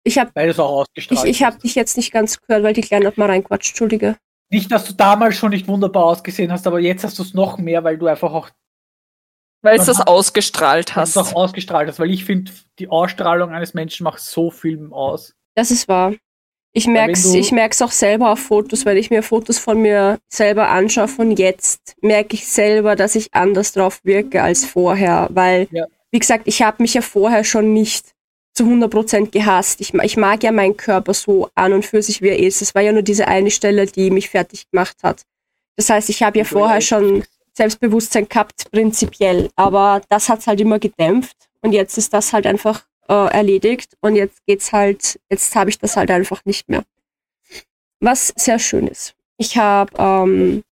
Ich 0.04 0.18
habe 0.18 0.30
Weil 0.34 0.46
du 0.46 0.50
es 0.52 0.58
auch 0.60 0.68
ich, 0.68 0.80
ausgestrahlt 0.88 1.28
ich 1.28 1.42
hab 1.42 1.54
hast. 1.54 1.64
dich 1.64 1.74
jetzt 1.74 1.96
nicht 1.96 2.12
ganz 2.12 2.40
gehört, 2.40 2.62
weil 2.62 2.72
die 2.72 2.80
Kleine 2.82 3.06
hat 3.08 3.18
mal 3.18 3.26
reinquatscht, 3.26 3.70
Entschuldige. 3.70 4.16
Nicht, 4.50 4.70
dass 4.70 4.84
du 4.84 4.92
damals 4.92 5.34
schon 5.36 5.50
nicht 5.50 5.66
wunderbar 5.66 6.04
ausgesehen 6.04 6.52
hast, 6.52 6.66
aber 6.68 6.78
jetzt 6.78 7.02
hast 7.02 7.18
du 7.18 7.24
es 7.24 7.34
noch 7.34 7.58
mehr, 7.58 7.82
weil 7.82 7.98
du 7.98 8.06
einfach 8.06 8.32
auch 8.32 8.48
Weil 9.62 9.80
es 9.80 9.86
das 9.86 10.00
ausgestrahlt 10.06 10.94
hast. 10.94 11.16
hast. 11.16 11.32
auch 11.32 11.34
ausgestrahlt 11.34 11.88
hast. 11.88 11.98
Weil 11.98 12.12
ich 12.12 12.24
finde, 12.24 12.52
die 12.78 12.86
Ausstrahlung 12.88 13.50
eines 13.50 13.74
Menschen 13.74 14.04
macht 14.04 14.20
so 14.20 14.52
viel 14.52 14.92
aus. 14.92 15.34
Das 15.56 15.72
ist 15.72 15.88
wahr. 15.88 16.14
Ich 16.76 16.86
merk's, 16.86 17.22
du- 17.32 17.38
ich 17.38 17.52
merk's 17.52 17.80
auch 17.80 17.90
selber 17.90 18.30
auf 18.32 18.38
Fotos, 18.40 18.84
wenn 18.84 18.98
ich 18.98 19.08
mir 19.10 19.22
Fotos 19.22 19.58
von 19.58 19.80
mir 19.80 20.18
selber 20.28 20.68
anschaue 20.68 21.08
von 21.08 21.30
jetzt, 21.30 21.94
merke 22.02 22.34
ich 22.34 22.46
selber, 22.46 22.96
dass 22.96 23.14
ich 23.14 23.32
anders 23.32 23.72
drauf 23.72 24.00
wirke 24.02 24.42
als 24.42 24.64
vorher, 24.66 25.28
weil, 25.30 25.68
Ja. 25.70 25.86
wie 26.10 26.18
gesagt, 26.18 26.42
ich 26.46 26.60
habe 26.62 26.82
mich 26.82 26.92
ja 26.94 27.00
vorher 27.00 27.44
schon 27.44 27.72
nicht 27.72 28.12
zu 28.52 28.64
100% 28.64 29.30
gehasst. 29.32 29.80
Ich, 29.80 29.94
ich 29.94 30.16
mag 30.18 30.42
ja 30.42 30.52
meinen 30.52 30.76
Körper 30.76 31.14
so 31.14 31.48
an 31.54 31.72
und 31.72 31.84
für 31.86 32.02
sich, 32.02 32.20
wie 32.20 32.28
er 32.28 32.38
ist. 32.38 32.60
Es 32.60 32.74
war 32.74 32.82
ja 32.82 32.92
nur 32.92 33.02
diese 33.02 33.26
eine 33.28 33.50
Stelle, 33.50 33.86
die 33.86 34.10
mich 34.10 34.28
fertig 34.28 34.70
gemacht 34.70 34.96
hat. 35.02 35.22
Das 35.76 35.88
heißt, 35.90 36.08
ich 36.10 36.22
habe 36.22 36.38
ja 36.38 36.44
vorher 36.44 36.80
schon 36.82 37.24
Selbstbewusstsein 37.54 38.28
gehabt, 38.28 38.70
prinzipiell. 38.70 39.48
Aber 39.56 40.02
das 40.10 40.28
hat's 40.28 40.46
halt 40.46 40.60
immer 40.60 40.78
gedämpft. 40.78 41.36
Und 41.62 41.72
jetzt 41.72 41.96
ist 41.98 42.12
das 42.12 42.32
halt 42.34 42.46
einfach 42.46 42.84
äh, 43.08 43.32
erledigt. 43.32 43.96
Und 44.00 44.16
jetzt 44.16 44.44
geht's 44.46 44.72
halt, 44.72 45.18
jetzt 45.30 45.54
habe 45.56 45.70
ich 45.70 45.78
das 45.78 45.96
halt 45.96 46.10
einfach 46.10 46.44
nicht 46.44 46.68
mehr. 46.68 46.84
Was 48.00 48.28
sehr 48.36 48.58
schön 48.58 48.86
ist. 48.88 49.14
Ich 49.38 49.56
habe 49.56 49.92
ähm, 49.98 50.62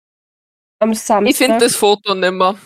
am 0.78 0.94
Samstag, 0.94 1.30
Ich 1.30 1.36
finde 1.36 1.58
das 1.58 1.76
Foto 1.76 2.14
nimmer. 2.14 2.58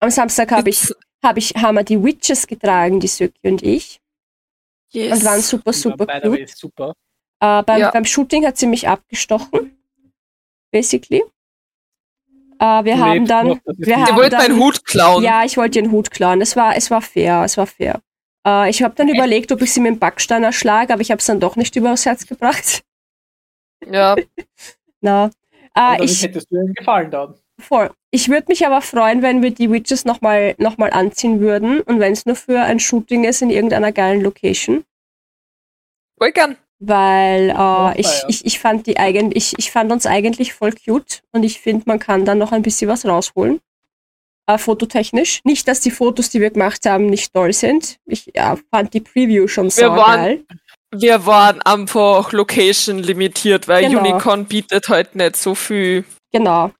am 0.00 0.10
Samstag 0.10 0.50
habe 0.52 0.70
ich, 0.70 0.92
hab 1.22 1.36
ich, 1.36 1.50
haben 1.54 1.74
wir 1.76 1.84
die 1.84 2.02
Witches 2.02 2.46
getragen, 2.46 3.00
die 3.00 3.08
Söki 3.08 3.48
und 3.48 3.62
ich. 3.62 4.00
Yes. 4.92 5.18
Und 5.18 5.24
waren 5.24 5.40
super, 5.42 5.72
super 5.72 6.06
beide 6.06 6.30
gut. 6.30 6.48
super. 6.50 6.94
Äh, 7.40 7.62
beim, 7.64 7.80
Ja. 7.80 7.90
beim 7.90 8.04
Shooting 8.04 8.46
hat 8.46 8.56
sie 8.56 8.66
mich 8.66 8.88
abgestochen. 8.88 9.76
Basically. 10.70 11.22
Äh, 12.58 12.84
wir 12.84 12.94
Du 12.96 12.98
haben 13.00 13.26
dann, 13.26 13.60
wir 13.66 13.96
haben 14.06 14.16
wollt 14.16 14.32
dann- 14.32 14.42
meinen 14.42 14.60
Hut 14.60 14.84
klauen. 14.84 15.22
Ja, 15.22 15.44
ich 15.44 15.56
wollte 15.56 15.78
ihren 15.78 15.90
Hut 15.92 16.10
klauen. 16.10 16.40
Es 16.40 16.56
war, 16.56 16.74
es 16.76 16.90
war 16.90 17.02
fair, 17.02 17.42
es 17.44 17.56
war 17.56 17.66
fair. 17.66 18.00
Äh, 18.46 18.70
ich 18.70 18.82
habe 18.82 18.94
dann 18.94 19.08
überlegt, 19.08 19.52
ob 19.52 19.60
ich 19.62 19.72
sie 19.72 19.80
mit 19.80 19.92
dem 19.92 19.98
Backstein 19.98 20.44
erschlage, 20.44 20.92
aber 20.92 21.02
ich 21.02 21.10
habe 21.10 21.18
es 21.18 21.26
dann 21.26 21.40
doch 21.40 21.56
nicht 21.56 21.74
übers 21.76 22.06
Herz 22.06 22.26
gebracht. 22.26 22.82
Ja. 23.90 24.16
Na. 25.00 25.30
Äh, 25.76 26.04
ich, 26.04 26.22
hättest 26.22 26.50
du 26.50 26.56
ihm 26.56 26.72
gefallen 26.72 27.10
dann? 27.10 27.34
voll. 27.58 27.90
Ich 28.10 28.28
würde 28.28 28.46
mich 28.48 28.66
aber 28.66 28.80
freuen, 28.80 29.22
wenn 29.22 29.42
wir 29.42 29.50
die 29.50 29.70
Witches 29.70 30.04
nochmal 30.04 30.54
noch 30.58 30.78
mal 30.78 30.90
anziehen 30.90 31.40
würden 31.40 31.80
und 31.80 32.00
wenn 32.00 32.12
es 32.12 32.26
nur 32.26 32.36
für 32.36 32.60
ein 32.60 32.80
Shooting 32.80 33.24
ist 33.24 33.42
in 33.42 33.50
irgendeiner 33.50 33.92
geilen 33.92 34.22
Location. 34.22 34.84
Voll 36.18 36.32
gern. 36.32 36.56
Weil 36.78 37.50
äh, 37.50 38.00
ich, 38.00 38.06
ja. 38.06 38.24
ich, 38.28 38.44
ich, 38.44 38.58
fand 38.58 38.86
die 38.86 38.98
eigentlich, 38.98 39.52
ich, 39.52 39.58
ich 39.58 39.70
fand 39.70 39.90
uns 39.92 40.06
eigentlich 40.06 40.52
voll 40.52 40.72
cute 40.72 41.22
und 41.32 41.42
ich 41.42 41.60
finde, 41.60 41.84
man 41.86 41.98
kann 41.98 42.24
dann 42.24 42.38
noch 42.38 42.52
ein 42.52 42.62
bisschen 42.62 42.88
was 42.88 43.06
rausholen. 43.06 43.60
Äh, 44.48 44.58
fototechnisch. 44.58 45.40
Nicht, 45.44 45.66
dass 45.66 45.80
die 45.80 45.90
Fotos, 45.90 46.30
die 46.30 46.40
wir 46.40 46.50
gemacht 46.50 46.86
haben, 46.86 47.06
nicht 47.06 47.32
toll 47.34 47.52
sind. 47.52 47.98
Ich 48.06 48.30
ja, 48.34 48.56
fand 48.72 48.94
die 48.94 49.00
Preview 49.00 49.48
schon 49.48 49.70
so 49.70 49.92
geil. 49.92 50.44
Wir 50.94 51.26
waren 51.26 51.60
einfach 51.62 52.32
Location 52.32 52.98
limitiert, 53.00 53.66
weil 53.66 53.88
Genau. 53.88 54.00
Unicorn 54.00 54.44
bietet 54.46 54.88
halt 54.88 55.16
nicht 55.16 55.36
so 55.36 55.54
viel. 55.56 56.04
Genau. 56.32 56.70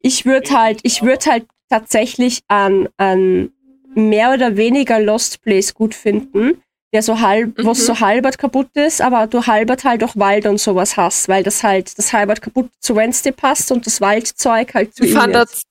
Ich 0.00 0.24
würde 0.26 0.50
halt, 0.56 0.80
ich 0.84 1.02
würde 1.02 1.26
halt 1.30 1.46
tatsächlich 1.68 2.40
an, 2.48 2.88
an 2.98 3.50
mehr 3.94 4.32
oder 4.32 4.56
weniger 4.56 5.00
Lost 5.00 5.42
Place 5.42 5.74
gut 5.74 5.94
finden, 5.94 6.62
der 6.94 7.02
so 7.02 7.20
halb, 7.20 7.58
Mhm. 7.58 7.66
was 7.66 7.84
so 7.84 7.98
halbert 8.00 8.38
kaputt 8.38 8.68
ist, 8.74 9.00
aber 9.00 9.26
du 9.26 9.44
halbert 9.46 9.84
halt 9.84 10.04
auch 10.04 10.14
Wald 10.14 10.46
und 10.46 10.58
sowas 10.58 10.96
hast, 10.96 11.28
weil 11.28 11.42
das 11.42 11.62
halt, 11.62 11.98
das 11.98 12.12
halbert 12.12 12.42
kaputt 12.42 12.70
zu 12.80 12.94
Wednesday 12.96 13.32
passt 13.32 13.72
und 13.72 13.86
das 13.86 14.00
Waldzeug 14.00 14.72
halt 14.74 14.94
zu 14.94 15.02
Ich 15.04 15.10
ihm 15.10 15.16
fand 15.16 15.34
jetzt. 15.34 15.52
das 15.54 15.62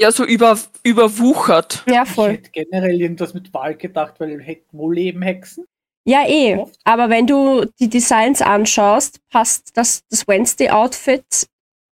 ja 0.00 0.10
so 0.12 0.24
über, 0.24 0.58
überwuchert. 0.82 1.84
Ja, 1.88 2.02
Ich 2.04 2.10
voll. 2.10 2.32
hätte 2.32 2.50
generell 2.50 3.00
irgendwas 3.00 3.34
mit 3.34 3.52
Wald 3.54 3.78
gedacht, 3.78 4.14
weil 4.18 4.40
wo 4.72 4.90
leben 4.90 5.22
Hexen? 5.22 5.64
Ja, 6.06 6.26
eh. 6.26 6.56
Oft. 6.56 6.76
Aber 6.84 7.10
wenn 7.10 7.26
du 7.26 7.66
die 7.78 7.88
Designs 7.88 8.40
anschaust, 8.42 9.20
passt 9.30 9.76
das, 9.76 10.00
das 10.10 10.26
Wednesday-Outfit 10.26 11.46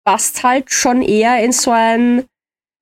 passt 0.04 0.42
halt 0.42 0.70
schon 0.70 1.00
eher 1.00 1.42
in 1.42 1.52
so 1.52 1.70
ein 1.70 2.24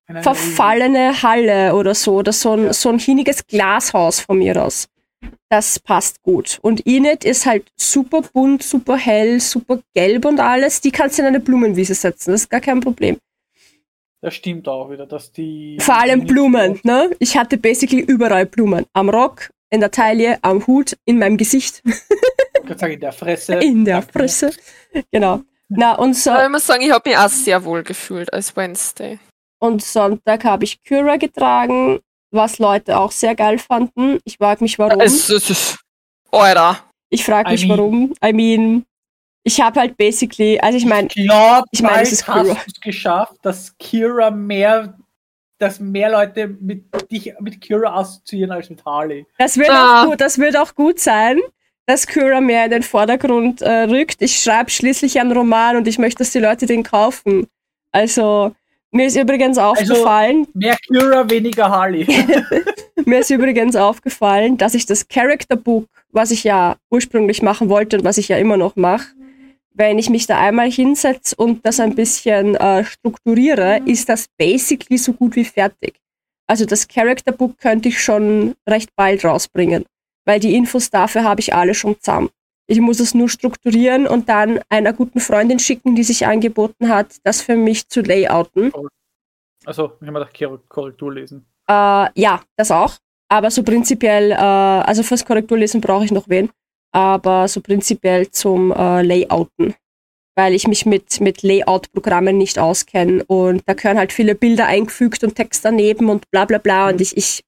Eine- 0.09 0.23
verfallene 0.25 1.23
Halle 1.23 1.75
oder 1.77 1.95
so, 1.95 2.15
oder 2.17 2.33
so 2.33 2.53
ein, 2.55 2.65
Ja. 2.65 2.73
so 2.73 2.89
ein 2.89 2.99
hiniges 2.99 3.47
Glashaus 3.47 4.19
von 4.21 4.39
mir 4.39 4.61
aus. 4.63 4.89
Das 5.49 5.79
passt 5.79 6.21
gut. 6.23 6.59
Und 6.63 6.81
Inet 6.87 7.25
ist 7.25 7.47
halt 7.47 7.71
super 7.77 8.23
bunt, 8.23 8.63
super 8.65 8.97
hell, 8.97 9.39
super 9.39 9.79
gelb 9.95 10.25
und 10.25 10.41
alles. 10.41 10.81
Die 10.81 10.91
kannst 10.91 11.19
du 11.19 11.23
in 11.23 11.29
eine 11.29 11.39
Blumenwiese 11.41 11.95
setzen, 11.95 12.33
das 12.33 12.43
ist 12.43 12.51
gar 12.51 12.61
kein 12.61 12.81
Problem. 12.81 13.19
Das 14.23 14.35
stimmt 14.35 14.69
auch 14.69 14.89
wieder, 14.91 15.05
dass 15.07 15.33
die. 15.33 15.77
Vor 15.81 15.97
allem 15.97 16.21
die- 16.21 16.27
Blumen, 16.33 16.81
ne? 16.85 17.11
Ich 17.19 17.37
hatte 17.37 17.59
basically 17.59 18.01
überall 18.03 18.47
Blumen. 18.47 18.87
Am 18.93 19.09
Rock, 19.11 19.51
in 19.71 19.81
der 19.81 19.91
Taille, 19.91 20.39
am 20.43 20.65
Hut, 20.67 20.97
in 21.05 21.19
meinem 21.19 21.37
Gesicht, 21.37 21.83
Ich 21.85 22.67
kann 22.69 22.79
sagen, 22.79 22.93
in 22.95 23.01
der 23.01 23.13
Fresse. 23.13 23.55
in 23.55 23.85
der. 23.85 24.01
Fresse. 24.03 24.53
Genau. 25.11 25.41
Na, 25.69 25.95
und, 25.95 26.15
so, 26.15 26.31
ich 26.31 26.49
muss 26.51 26.67
sagen, 26.67 26.83
ich 26.83 26.93
habe 26.93 27.09
mich 27.09 27.19
auch 27.19 27.29
sehr 27.29 27.65
wohl 27.65 27.83
gefühlt 27.83 28.33
als 28.33 28.55
Wednesday. 28.57 29.19
und 29.59 29.83
Sonntag 29.83 30.45
habe 30.45 30.65
ich 30.65 30.83
Kyra 30.85 31.17
getragen, 31.17 31.99
was 32.31 32.59
Leute 32.59 32.99
auch 32.99 33.11
sehr 33.11 33.35
geil 33.35 33.59
fanden. 33.59 34.19
Ich 34.25 34.37
frage 34.37 34.63
mich, 34.63 34.79
warum. 34.79 35.01
Es, 35.01 35.29
es 35.31 35.51
ist. 35.51 35.79
Alter. 36.31 36.79
Ich 37.11 37.25
frage 37.25 37.49
I 37.51 37.53
mich, 37.53 37.67
mean- 37.67 37.79
warum. 37.79 38.15
I 38.25 38.33
mean, 38.33 38.85
ich 39.45 39.61
habe 39.61 39.81
halt 39.81 39.97
basically, 39.97 40.59
also 40.61 40.79
ich 40.79 40.85
meine, 40.87 41.09
Ich 41.15 41.27
glaube, 41.27 41.67
ich 41.71 41.83
mein, 41.83 41.93
bald 41.95 42.07
es 42.07 42.13
ist 42.13 42.27
hast 42.29 42.45
Kira. 42.47 42.57
es 42.67 42.81
geschafft, 42.81 43.35
dass 43.43 43.77
Kira 43.79 44.31
mehr, 44.31 44.95
dass 45.59 45.81
mehr 45.81 46.11
Leute 46.11 46.49
mit 46.49 46.85
dich 47.11 47.33
mit 47.41 47.61
Kira 47.61 47.95
assoziieren 47.99 48.53
als 48.53 48.71
mit 48.71 48.85
Harley. 48.85 49.27
das 49.39 49.57
wird, 49.57 49.71
Ah. 49.71 50.03
auch 50.05 50.11
gut, 50.11 50.21
das 50.21 50.39
wird 50.39 50.57
auch 50.57 50.75
gut 50.75 50.99
sein, 51.01 51.39
dass 51.87 52.07
Kyra 52.07 52.41
mehr 52.41 52.65
in 52.67 52.71
den 52.71 52.83
Vordergrund 52.83 53.61
äh, 53.63 53.83
rückt. 53.85 54.23
Ich 54.23 54.41
schreibe 54.43 54.71
schließlich 54.71 55.19
einen 55.21 55.33
Roman 55.33 55.77
und 55.77 55.89
ich 55.89 55.99
möchte, 55.99 56.19
dass 56.19 56.31
die 56.31 56.39
Leute 56.39 56.67
den 56.67 56.83
kaufen. 56.85 57.47
Also, 57.91 58.55
Mir 58.95 59.07
ist 59.07 59.17
übrigens 59.17 59.59
Also 59.59 59.95
aufgefallen, 59.95 60.47
Mehr 60.55 60.77
Kira, 60.87 61.29
weniger 61.29 61.69
Harley. 61.71 62.07
Mir 63.05 63.19
ist 63.21 63.31
übrigens 63.31 63.75
aufgefallen, 63.75 64.59
dass 64.59 64.75
ich 64.75 64.87
das 64.87 65.09
Character 65.09 65.57
Book, 65.57 65.87
was 66.13 66.31
ich 66.31 66.45
ja 66.45 66.77
ursprünglich 66.91 67.43
machen 67.43 67.69
wollte 67.69 67.97
und 67.99 68.05
was 68.05 68.19
ich 68.19 68.29
ja 68.29 68.37
immer 68.37 68.57
noch 68.57 68.77
mache, 68.77 69.07
wenn 69.75 69.99
ich 69.99 70.11
mich 70.11 70.27
da 70.27 70.39
einmal 70.39 70.71
hinsetze 70.71 71.35
und 71.37 71.65
das 71.65 71.81
ein 71.81 71.95
bisschen 71.95 72.55
äh, 72.57 72.85
strukturiere, 72.85 73.81
ist 73.87 74.09
das 74.09 74.27
basically 74.39 74.99
so 74.99 75.13
gut 75.13 75.37
wie 75.37 75.45
fertig. 75.45 76.01
Also 76.47 76.67
das 76.67 76.89
Character 76.89 77.33
Book 77.33 77.59
könnte 77.59 77.89
ich 77.89 78.03
schon 78.03 78.55
recht 78.69 78.91
bald 78.97 79.25
rausbringen, 79.25 79.85
weil 80.27 80.41
die 80.41 80.55
Infos 80.55 80.91
dafür 80.91 81.25
habe 81.25 81.41
ich 81.41 81.55
alle 81.55 81.75
schon 81.75 81.97
zusammen. 82.01 82.29
Ich 82.67 82.81
muss 82.81 83.01
es 83.01 83.15
nur 83.15 83.29
strukturieren 83.29 84.07
und 84.07 84.29
dann 84.29 84.61
einer 84.69 84.93
guten 84.93 85.21
Freundin 85.21 85.59
schicken, 85.59 85.95
die 85.95 86.05
sich 86.05 86.27
angeboten 86.27 86.89
hat, 86.89 87.17
das 87.25 87.43
für 87.43 87.57
mich 87.57 87.89
zu 87.89 88.03
layouten. 88.03 88.73
Also, 89.65 89.93
ich 90.01 90.09
habe 90.09 90.13
mal 90.13 90.29
Kor- 90.37 90.61
Korrektur 90.69 91.13
lesen. 91.13 91.47
Äh, 91.69 92.09
ja, 92.21 92.43
das 92.57 92.71
auch. 92.71 92.97
Aber 93.29 93.51
so 93.51 93.63
prinzipiell, 93.63 94.33
äh, 94.33 94.35
also 94.35 95.03
fürs 95.03 95.25
Korrekturlesen 95.25 95.81
brauche 95.81 96.05
ich 96.05 96.13
noch 96.13 96.29
wen. 96.29 96.51
Aber 96.93 97.49
so 97.49 97.61
prinzipiell 97.61 98.31
zum 98.31 98.71
äh, 98.73 99.03
Layouten. 99.03 99.75
Weil 100.35 100.55
ich 100.55 100.67
mich 100.67 100.87
mit, 100.87 101.21
mit 101.21 101.43
Layout-Programmen 101.43 102.39
nicht 102.39 102.59
auskenne. 102.59 103.25
Und 103.27 103.63
da 103.67 103.75
gehören 103.75 103.99
halt 103.99 104.13
viele 104.13 104.35
Bilder 104.35 104.67
eingefügt 104.67 105.25
und 105.25 105.35
Text 105.35 105.65
daneben 105.65 106.09
und 106.09 106.31
bla 106.31 106.45
bla 106.45 106.59
bla. 106.59 106.89
Und 106.89 107.01
ich, 107.01 107.17
ich, 107.17 107.43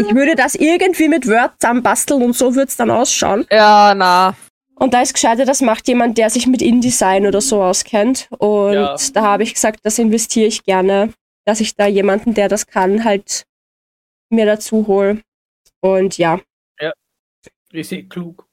ich 0.00 0.14
würde 0.14 0.34
das 0.36 0.54
irgendwie 0.54 1.08
mit 1.08 1.26
Word 1.26 1.52
zusammenbasteln 1.60 2.22
und 2.22 2.36
so 2.36 2.54
würde 2.54 2.68
es 2.68 2.76
dann 2.76 2.90
ausschauen. 2.90 3.46
Ja, 3.50 3.94
na. 3.96 4.36
Und 4.76 4.94
da 4.94 5.02
ist 5.02 5.12
gescheiter, 5.12 5.44
das 5.44 5.60
macht 5.60 5.88
jemand, 5.88 6.16
der 6.18 6.30
sich 6.30 6.46
mit 6.46 6.62
InDesign 6.62 7.26
oder 7.26 7.40
so 7.40 7.62
auskennt. 7.62 8.28
Und 8.38 8.74
Ja. 8.74 8.96
da 9.12 9.22
habe 9.22 9.42
ich 9.42 9.54
gesagt, 9.54 9.80
das 9.82 9.98
investiere 9.98 10.46
ich 10.46 10.64
gerne, 10.64 11.12
dass 11.44 11.60
ich 11.60 11.74
da 11.76 11.86
jemanden, 11.86 12.32
der 12.34 12.48
das 12.48 12.66
kann, 12.66 13.04
halt 13.04 13.44
mir 14.30 14.46
dazu 14.46 14.86
hole. 14.86 15.20
Und 15.80 16.16
ja, 16.18 16.40
Ist 17.72 17.92
eh 17.92 18.02
klug. 18.04 18.46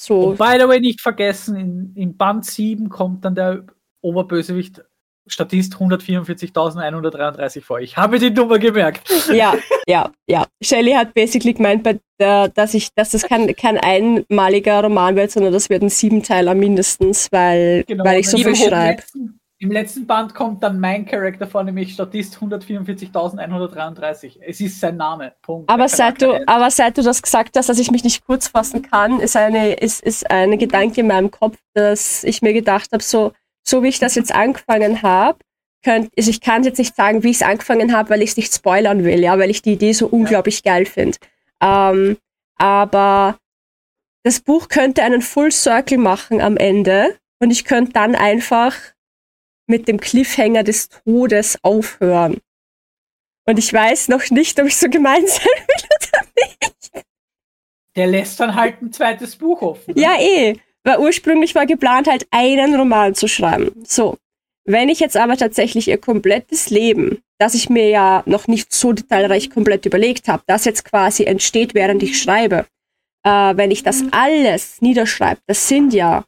So. 0.00 0.20
Und 0.30 0.38
by 0.38 0.56
the 0.58 0.66
way, 0.66 0.80
nicht 0.80 1.00
vergessen, 1.00 1.56
in, 1.56 1.92
in 1.94 2.16
Band 2.16 2.44
7 2.46 2.88
kommt 2.88 3.24
dann 3.24 3.34
der 3.34 3.64
Oberbösewicht 4.02 4.82
Statist 5.26 5.74
144.133 5.76 7.60
vor. 7.62 7.80
Ich 7.80 7.96
habe 7.96 8.18
die 8.18 8.30
Nummer 8.30 8.58
gemerkt. 8.58 9.08
Ja, 9.32 9.54
ja, 9.86 10.10
ja. 10.26 10.46
Shelley 10.62 10.92
hat 10.92 11.14
basically 11.14 11.52
gemeint, 11.52 11.86
dass 12.18 12.74
ich, 12.74 12.88
dass 12.94 13.10
das 13.10 13.22
kein, 13.22 13.54
kein 13.54 13.78
einmaliger 13.78 14.82
Roman 14.82 15.14
wird, 15.16 15.30
sondern 15.30 15.52
das 15.52 15.68
wird 15.70 15.82
ein 15.82 15.88
Siebenteiler 15.88 16.54
mindestens, 16.54 17.28
weil, 17.30 17.84
Genau, 17.86 18.04
weil 18.04 18.20
ich 18.20 18.28
so 18.28 18.38
viel 18.38 18.56
schreibe. 18.56 18.96
letzten- 19.02 19.39
Im 19.62 19.70
letzten 19.70 20.06
Band 20.06 20.34
kommt 20.34 20.62
dann 20.62 20.80
mein 20.80 21.04
Charakter 21.04 21.46
vor, 21.46 21.62
nämlich 21.62 21.92
Statist 21.92 22.38
144.133. 22.38 24.38
Es 24.40 24.58
ist 24.58 24.80
sein 24.80 24.96
Name. 24.96 25.34
Punkt. 25.42 25.68
Aber 25.68 25.86
seit, 25.86 26.22
du, 26.22 26.48
aber 26.48 26.70
seit 26.70 26.96
du 26.96 27.02
das 27.02 27.20
gesagt 27.20 27.58
hast, 27.58 27.68
dass 27.68 27.78
ich 27.78 27.90
mich 27.90 28.02
nicht 28.02 28.24
kurz 28.24 28.48
fassen 28.48 28.80
kann, 28.80 29.20
ist 29.20 29.36
eine, 29.36 29.74
ist, 29.74 30.02
ist 30.02 30.30
eine 30.30 30.56
Gedanke 30.56 31.02
in 31.02 31.08
meinem 31.08 31.30
Kopf, 31.30 31.58
dass 31.74 32.24
ich 32.24 32.40
mir 32.40 32.54
gedacht 32.54 32.88
habe, 32.92 33.02
so, 33.02 33.34
so 33.62 33.82
wie 33.82 33.88
ich 33.88 33.98
das 33.98 34.14
jetzt 34.14 34.34
angefangen 34.34 35.02
habe, 35.02 35.40
könnt, 35.84 36.10
also 36.16 36.30
ich 36.30 36.40
kann 36.40 36.64
jetzt 36.64 36.78
nicht 36.78 36.96
sagen, 36.96 37.22
wie 37.22 37.30
ich 37.30 37.36
es 37.36 37.46
angefangen 37.46 37.94
habe, 37.94 38.08
weil 38.08 38.22
ich 38.22 38.30
es 38.30 38.38
nicht 38.38 38.54
spoilern 38.54 39.04
will, 39.04 39.20
ja, 39.20 39.38
weil 39.38 39.50
ich 39.50 39.60
die 39.60 39.74
Idee 39.74 39.92
so 39.92 40.06
unglaublich 40.06 40.62
geil 40.62 40.86
finde. 40.86 41.18
Ähm, 41.62 42.16
aber 42.56 43.36
das 44.22 44.40
Buch 44.40 44.68
könnte 44.68 45.02
einen 45.02 45.20
Full 45.20 45.52
Circle 45.52 45.98
machen 45.98 46.40
am 46.40 46.56
Ende 46.56 47.18
und 47.40 47.50
ich 47.50 47.66
könnte 47.66 47.92
dann 47.92 48.14
einfach 48.14 48.74
mit 49.70 49.88
dem 49.88 49.98
Cliffhanger 49.98 50.62
des 50.62 50.88
Todes 50.88 51.58
aufhören. 51.62 52.38
Und 53.46 53.58
ich 53.58 53.72
weiß 53.72 54.08
noch 54.08 54.28
nicht, 54.30 54.60
ob 54.60 54.66
ich 54.66 54.76
so 54.76 54.88
gemein 54.88 55.26
sein 55.26 56.96
Der 57.96 58.06
lässt 58.06 58.38
dann 58.38 58.54
halt 58.54 58.82
ein 58.82 58.92
zweites 58.92 59.36
Buch 59.36 59.62
offen. 59.62 59.94
Ja, 59.96 60.16
eh. 60.20 60.56
Weil 60.84 60.98
ursprünglich 60.98 61.54
war 61.54 61.66
geplant, 61.66 62.06
halt 62.06 62.26
einen 62.30 62.74
Roman 62.74 63.14
zu 63.14 63.28
schreiben. 63.28 63.72
So. 63.84 64.18
Wenn 64.64 64.88
ich 64.88 65.00
jetzt 65.00 65.16
aber 65.16 65.36
tatsächlich 65.36 65.88
ihr 65.88 65.98
komplettes 65.98 66.70
Leben, 66.70 67.22
das 67.38 67.54
ich 67.54 67.70
mir 67.70 67.88
ja 67.88 68.22
noch 68.26 68.46
nicht 68.46 68.72
so 68.72 68.92
detailreich 68.92 69.50
komplett 69.50 69.86
überlegt 69.86 70.28
habe, 70.28 70.42
das 70.46 70.64
jetzt 70.64 70.84
quasi 70.84 71.24
entsteht, 71.24 71.74
während 71.74 72.02
ich 72.02 72.20
schreibe, 72.20 72.66
äh, 73.24 73.56
wenn 73.56 73.70
ich 73.70 73.82
das 73.82 74.04
alles 74.12 74.80
niederschreibe, 74.80 75.40
das 75.46 75.66
sind 75.66 75.92
ja 75.92 76.24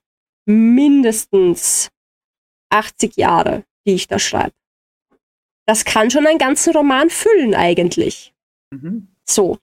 mindestens 0.47 1.91
80 2.73 3.17
Jahre, 3.17 3.65
die 3.87 3.95
ich 3.95 4.09
da 4.09 4.19
schreibe. 4.19 4.55
Das 5.67 5.85
kann 5.85 6.11
schon 6.11 6.27
einen 6.27 6.39
ganzen 6.39 6.73
Roman 6.75 7.09
füllen 7.11 7.55
eigentlich. 7.55 8.33
Mhm. 8.71 9.09
So. 9.29 9.59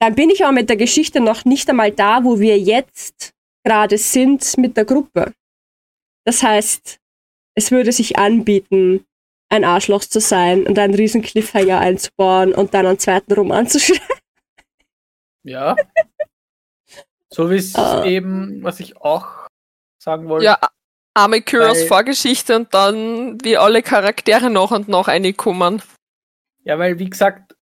Dann 0.00 0.14
bin 0.14 0.30
ich 0.30 0.44
aber 0.44 0.52
mit 0.52 0.68
der 0.68 0.76
Geschichte 0.76 1.20
noch 1.20 1.44
nicht 1.44 1.68
einmal 1.68 1.90
da, 1.92 2.24
wo 2.24 2.38
wir 2.40 2.58
jetzt 2.58 3.32
gerade 3.64 3.98
sind 3.98 4.56
mit 4.56 4.76
der 4.76 4.84
Gruppe. 4.84 5.32
Das 6.24 6.42
heißt, 6.42 6.98
es 7.54 7.70
würde 7.70 7.92
sich 7.92 8.18
anbieten, 8.18 9.04
ein 9.50 9.64
Arschloch 9.64 10.04
zu 10.04 10.20
sein 10.20 10.66
und 10.66 10.78
einen 10.78 10.94
riesen 10.94 11.22
Cliffhanger 11.22 11.78
einzubauen 11.80 12.52
und 12.52 12.74
dann 12.74 12.86
einen 12.86 12.98
zweiten 12.98 13.32
Roman 13.32 13.66
zu 13.66 13.80
schreiben. 13.80 14.02
Ja. 15.44 15.74
So 17.32 17.50
wie 17.50 17.56
es 17.56 17.74
Ah. 17.74 18.04
eben, 18.04 18.62
was 18.62 18.80
ich 18.80 18.96
auch 18.98 19.48
sagen 20.02 20.28
wollte. 20.28 20.44
Ja, 20.46 20.67
arme 21.18 21.40
Kyros 21.42 21.82
Vorgeschichte 21.84 22.56
und 22.56 22.72
dann 22.74 23.38
wie 23.42 23.56
alle 23.56 23.82
Charaktere 23.82 24.50
nach 24.50 24.70
und 24.70 24.88
nach 24.88 25.08
reinkommen. 25.08 25.82
Ja, 26.64 26.78
weil 26.78 26.98
wie 26.98 27.08
gesagt, 27.10 27.54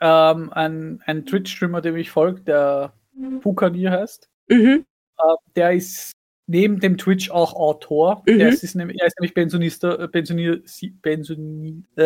ähm, 0.00 0.52
ein, 0.52 1.02
ein 1.06 1.24
Twitch-Streamer, 1.26 1.80
dem 1.80 1.96
ich 1.96 2.10
folge, 2.10 2.40
der 2.42 2.92
Pukanier 3.40 3.90
heißt, 3.92 4.28
Mhm. 4.48 4.84
äh, 5.18 5.22
der 5.56 5.72
ist 5.72 6.12
neben 6.48 6.80
dem 6.80 6.98
Twitch 6.98 7.30
auch 7.30 7.54
Autor. 7.54 8.22
Mhm. 8.26 8.38
Der 8.38 8.48
ist, 8.48 8.62
ist 8.64 8.74
nämlich, 8.74 9.00
er 9.00 9.06
ist 9.06 9.18
nämlich 9.18 9.32
Pensionista, 9.34 9.94
äh, 9.94 10.08
Pensionier, 10.08 10.60
si- 10.64 10.90
Pensioni, 11.00 11.84
äh, 11.96 12.02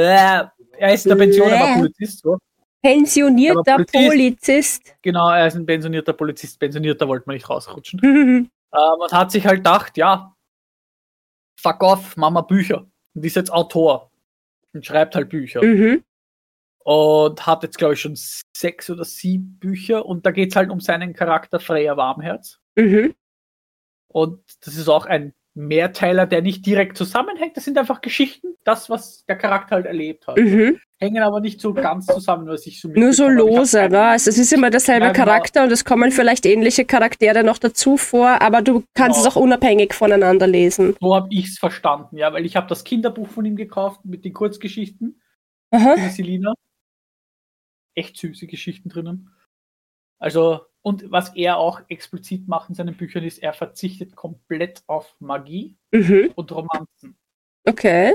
er 0.79 0.93
ist 0.95 1.07
in 1.07 1.11
der 1.11 1.17
Pension, 1.17 1.51
aber. 1.51 1.75
Polizist. 1.81 2.21
So. 2.23 2.39
Pensionierter 2.83 3.77
Polizist- 3.77 4.09
Polizist. 4.09 4.97
Genau, 5.03 5.31
er 5.31 5.47
ist 5.49 5.57
ein 5.57 5.67
pensionierter 5.67 6.13
Polizist. 6.13 6.61
Pensionierter 6.61 7.09
wollte 7.09 7.25
man 7.27 7.35
nicht 7.35 7.49
rausrutschen. 7.49 7.99
Mhm. 8.03 8.51
Ähm, 8.73 9.01
und 9.01 9.13
hat 9.13 9.33
sich 9.33 9.47
halt 9.47 9.59
gedacht, 9.61 9.97
ja, 9.97 10.36
fuck 11.67 11.83
off, 11.83 12.17
Mama 12.17 12.43
Bücher. 12.43 12.87
Und 13.15 13.25
ist 13.25 13.37
jetzt 13.37 13.53
Autor 13.53 14.11
und 14.73 14.87
schreibt 14.87 15.15
halt 15.15 15.29
Bücher. 15.29 15.65
Mhm. 15.65 16.05
Und 16.85 17.47
hat 17.47 17.65
jetzt, 17.65 17.79
glaube 17.79 17.95
ich, 17.95 18.01
schon 18.01 18.17
sechs 18.57 18.89
oder 18.89 19.05
sieben 19.05 19.59
Bücher. 19.59 20.07
Und 20.07 20.25
da 20.25 20.31
geht 20.31 20.51
es 20.51 20.57
halt 20.57 20.71
um 20.71 20.81
seinen 20.81 21.15
Charakter 21.15 21.59
Freya 21.59 21.97
Warmherz. 21.97 22.61
Mhm. 22.77 23.15
Und 24.09 24.41
das 24.61 24.77
ist 24.77 24.89
auch 24.89 25.07
ein 25.07 25.35
Mehrteiler, 25.57 26.27
der 26.27 26.43
nicht 26.43 26.67
direkt 26.67 26.97
zusammenhängt. 26.99 27.57
Das 27.57 27.65
sind 27.65 27.79
einfach 27.79 28.03
Geschichten, 28.03 28.49
das, 28.65 28.91
was 28.91 29.25
der 29.25 29.37
Charakter 29.37 29.77
halt 29.77 29.87
erlebt 29.87 30.27
hat. 30.27 30.37
Mhm. 30.37 30.79
Hängen 30.99 31.23
aber 31.23 31.41
nicht 31.41 31.61
so 31.61 31.75
ganz 31.75 32.07
zusammen, 32.07 32.47
was 32.47 32.67
ich 32.67 32.81
so 32.81 32.89
Nur 32.89 33.13
so 33.13 33.29
lose, 33.29 33.89
ne? 33.89 34.01
Also 34.03 34.31
es 34.31 34.39
ist 34.39 34.53
immer 34.53 34.71
derselbe 34.71 35.07
Ja, 35.07 35.13
genau. 35.13 35.25
Charakter 35.25 35.65
und 35.65 35.73
es 35.73 35.85
kommen 35.85 36.11
vielleicht 36.11 36.47
ähnliche 36.47 36.85
Charaktere 36.85 37.43
noch 37.45 37.59
dazu 37.59 37.97
vor, 37.97 38.41
aber 38.43 38.63
du 38.63 38.83
kannst 38.95 39.19
Genau. 39.19 39.29
es 39.29 39.37
auch 39.37 39.41
unabhängig 39.41 39.93
voneinander 39.95 40.47
lesen. 40.47 40.95
So 41.01 41.15
habe 41.15 41.29
ich 41.31 41.47
es 41.49 41.59
verstanden, 41.59 42.17
ja, 42.17 42.33
weil 42.33 42.47
ich 42.47 42.57
habe 42.57 42.67
das 42.69 42.85
Kinderbuch 42.85 43.29
von 43.29 43.45
ihm 43.45 43.57
gekauft 43.57 44.05
mit 44.05 44.25
den 44.25 44.33
Kurzgeschichten. 44.33 45.21
Aha. 45.71 45.97
Selina. 46.11 46.55
Echt 47.95 48.17
süße 48.19 48.47
Geschichten 48.47 48.89
drinnen. 48.91 49.31
Also, 50.19 50.67
und 50.83 51.11
was 51.11 51.35
er 51.37 51.57
auch 51.59 51.81
explizit 51.89 52.49
macht 52.49 52.69
in 52.69 52.75
seinen 52.75 52.97
Büchern 52.97 53.25
ist, 53.25 53.39
er 53.43 53.53
verzichtet 53.53 54.15
komplett 54.17 54.83
auf 54.87 55.15
Magie 55.21 55.77
Mhm. 55.93 56.33
und 56.37 56.53
Romanzen. 56.53 57.19
Okay, 57.69 58.15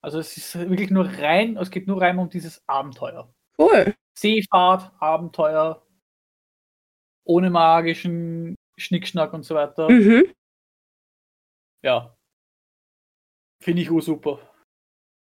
Also 0.00 0.18
es 0.18 0.36
ist 0.36 0.54
wirklich 0.58 0.90
nur 0.90 1.06
rein, 1.06 1.56
es 1.56 1.70
geht 1.70 1.86
nur 1.86 2.00
rein 2.00 2.18
um 2.18 2.28
dieses 2.30 2.62
Abenteuer. 2.68 3.32
cool. 3.58 3.94
Seefahrt, 4.18 4.92
Abenteuer, 5.00 5.86
ohne 7.24 7.50
magischen 7.50 8.54
Schnickschnack 8.76 9.32
und 9.32 9.44
so 9.44 9.54
weiter. 9.54 9.88
Mhm. 9.90 10.24
Ja. 11.82 12.16
Finde 13.62 13.82
ich 13.82 13.90
auch 13.90 14.00
super. 14.00 14.40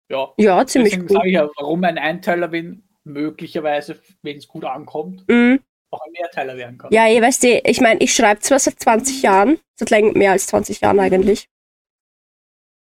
Ja. 0.09 0.33
Ja, 0.37 0.65
ziemlich 0.65 0.93
Deswegen 0.93 1.09
cool. 1.09 1.15
sage 1.17 1.27
ich 1.29 1.33
ja, 1.35 1.49
warum 1.57 1.83
ein 1.83 1.97
Einteiler, 1.97 2.51
wenn 2.51 2.87
möglicherweise, 3.03 4.01
wenn 4.23 4.37
es 4.37 4.47
gut 4.47 4.65
ankommt, 4.65 5.27
Mhm. 5.27 5.63
Auch 5.91 6.01
ein 6.05 6.11
Mehrteiler 6.13 6.57
werden 6.57 6.77
kann. 6.77 6.91
Ja, 6.91 7.07
ihr 7.07 7.21
weißt, 7.21 7.43
eh, 7.45 7.61
ich 7.65 7.81
meine, 7.81 7.99
ich 7.99 8.13
schreibe 8.13 8.39
zwar 8.41 8.59
seit 8.59 8.79
20 8.79 9.21
Jahren, 9.21 9.59
seit 9.75 9.89
länger, 9.89 10.13
mehr 10.17 10.31
als 10.31 10.47
20 10.47 10.81
Jahren 10.81 10.99
eigentlich, 10.99 11.47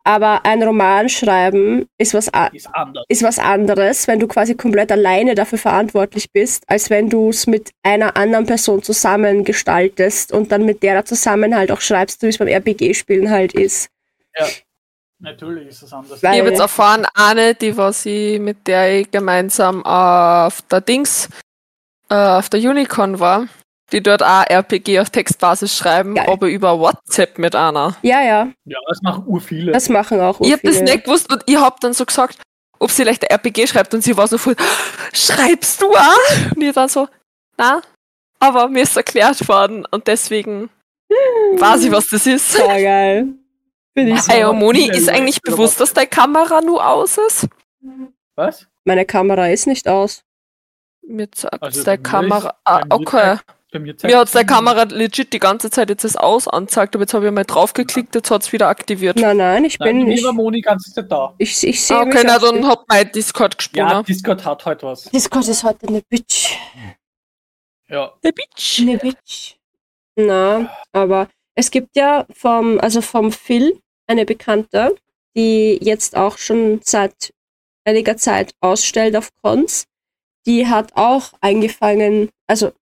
aber 0.04 0.46
ein 0.46 0.62
Roman 0.62 1.08
schreiben 1.10 1.86
ist 1.98 2.14
was, 2.14 2.30
Ist 2.52 2.70
ist 3.08 3.22
was 3.22 3.38
anderes, 3.38 4.08
wenn 4.08 4.18
du 4.18 4.26
quasi 4.26 4.54
komplett 4.54 4.90
alleine 4.90 5.34
dafür 5.34 5.58
verantwortlich 5.58 6.32
bist, 6.32 6.64
als 6.66 6.88
wenn 6.88 7.10
du 7.10 7.28
es 7.28 7.46
mit 7.46 7.72
einer 7.82 8.16
anderen 8.16 8.46
Person 8.46 8.82
zusammen 8.82 9.44
gestaltest 9.44 10.32
und 10.32 10.50
dann 10.50 10.64
mit 10.64 10.82
der 10.82 11.04
zusammen 11.04 11.54
halt 11.54 11.70
auch 11.70 11.82
schreibst, 11.82 12.20
so 12.20 12.26
wie 12.26 12.30
es 12.30 12.38
beim 12.38 12.48
RPG-Spielen 12.48 13.30
halt 13.30 13.52
ist. 13.52 13.90
Ja. 14.38 14.46
Natürlich 15.20 15.68
ist 15.68 15.82
es 15.82 15.92
anders. 15.92 16.22
Weil- 16.22 16.34
Ich 16.34 16.40
habe 16.40 16.50
jetzt 16.50 16.60
erfahren, 16.60 17.04
eine, 17.12 17.54
die 17.54 17.76
war 17.76 17.92
sie, 17.92 18.38
mit 18.38 18.66
der 18.66 19.00
ich 19.00 19.10
gemeinsam 19.10 19.84
auf 19.84 20.62
der 20.62 20.80
Dings, 20.80 21.28
äh, 22.08 22.14
auf 22.14 22.48
der 22.48 22.60
Unicorn 22.60 23.20
war, 23.20 23.46
die 23.92 24.02
dort 24.02 24.22
auch 24.22 24.44
RPG 24.48 25.00
auf 25.00 25.10
Textbasis 25.10 25.76
schreiben, 25.76 26.14
Geil. 26.14 26.28
aber 26.28 26.48
über 26.48 26.78
WhatsApp 26.78 27.38
mit 27.38 27.54
einer. 27.54 27.96
Ja, 28.02 28.20
ja, 28.20 28.48
ja, 28.64 28.78
das 28.88 29.02
machen 29.02 29.24
ur 29.26 29.40
viele. 29.40 29.72
das 29.72 29.88
machen 29.88 30.20
auch 30.20 30.40
Ich 30.40 30.52
hab 30.52 30.62
das 30.62 30.80
nicht 30.80 31.04
gewusst 31.04 31.32
und 31.32 31.42
ich 31.46 31.56
hab 31.56 31.80
dann 31.80 31.92
so 31.94 32.04
gesagt, 32.04 32.38
ob 32.78 32.90
sie 32.90 33.02
vielleicht 33.02 33.24
ein 33.24 33.30
RPG 33.30 33.66
schreibt 33.66 33.94
und 33.94 34.02
sie 34.02 34.16
war 34.16 34.28
so 34.28 34.38
voll, 34.38 34.56
schreibst 35.12 35.80
du 35.82 35.90
auch? 35.90 36.54
Und 36.54 36.62
ich 36.62 36.72
dann 36.72 36.88
so, 36.88 37.08
na, 37.56 37.80
aber 38.38 38.68
mir 38.68 38.82
ist 38.82 38.96
erklärt 38.96 39.48
worden 39.48 39.84
und 39.90 40.06
deswegen 40.06 40.70
weiß 41.56 41.84
ich, 41.84 41.90
was 41.90 42.06
das 42.06 42.26
ist. 42.26 42.52
Sehr 42.52 42.82
geil. 42.82 43.26
Finde 43.96 44.14
ich 44.14 44.28
Hey, 44.28 44.44
aber 44.44 44.52
Moni, 44.52 44.88
ist 44.88 45.08
eigentlich 45.08 45.40
bewusst, 45.42 45.80
dass 45.80 45.92
deine 45.92 46.06
Kamera 46.06 46.60
nur 46.60 46.86
aus 46.86 47.18
ist? 47.18 47.48
Was? 48.36 48.66
Meine 48.84 49.04
Kamera 49.04 49.48
ist 49.48 49.66
nicht 49.66 49.88
aus. 49.88 50.22
Mir 51.08 51.30
zeigt 51.32 51.62
Also 51.62 51.80
ist- 51.80 52.04
Kamera. 52.04 52.54
Ah, 52.64 52.82
okay. 52.90 53.38
Bei 53.70 53.78
mir 53.80 53.94
Mir 54.02 54.18
hat 54.18 54.34
es- 54.34 54.46
Kamera 54.46 54.84
legit 54.84 55.32
die 55.34 55.38
ganze 55.38 55.70
Zeit 55.70 55.90
jetzt 55.90 56.02
das 56.04 56.16
aus 56.16 56.48
anzeigt, 56.48 56.94
aber 56.94 57.02
jetzt 57.04 57.12
habe 57.12 57.26
ich 57.26 57.32
mal 57.32 57.44
draufgeklickt, 57.44 58.14
jetzt 58.14 58.30
hat 58.30 58.42
es 58.42 58.52
wieder 58.52 58.68
aktiviert. 58.68 59.18
Nein, 59.18 59.36
nein, 59.36 59.64
ich 59.64 59.78
Nein, 59.78 59.98
bin. 59.98 60.06
mir 60.06 60.14
Ich, 60.14 60.24
war 60.24 60.32
Moni 60.32 60.62
ganz 60.62 60.92
Zeit 60.94 61.10
da. 61.12 61.34
ich, 61.36 61.66
ich 61.66 61.82
sehe 61.84 61.96
Ah, 61.98 62.02
okay, 62.02 62.22
na 62.24 62.36
auf 62.36 62.42
dann 62.42 62.66
hat 62.66 62.84
mein 62.88 63.12
Discord 63.12 63.58
gesprungen. 63.58 63.90
Ja, 63.90 64.02
Discord 64.02 64.44
hat 64.46 64.64
heute 64.64 64.86
was. 64.86 65.04
Discord 65.04 65.48
ist 65.48 65.64
heute 65.64 65.86
eine 65.86 66.00
Bitch. 66.02 66.56
Ja. 67.88 68.12
Der 68.22 68.32
Bitch. 68.32 68.80
Eine 68.80 68.98
Bitch. 68.98 69.54
Na, 70.16 70.70
aber 70.92 71.28
es 71.54 71.70
gibt 71.70 71.94
ja 71.96 72.26
vom, 72.32 72.80
also 72.80 73.00
vom 73.02 73.32
Phil 73.32 73.80
eine 74.06 74.24
Bekannte, 74.24 74.94
die 75.36 75.78
jetzt 75.82 76.16
auch 76.16 76.38
schon 76.38 76.80
seit 76.82 77.32
einiger 77.84 78.16
Zeit 78.16 78.52
ausstellt 78.60 79.14
auf 79.16 79.28
Cons. 79.42 79.84
Die 80.48 80.66
hat 80.66 80.96
auch 80.96 81.34
angefangen, 81.40 82.30
also 82.48 82.72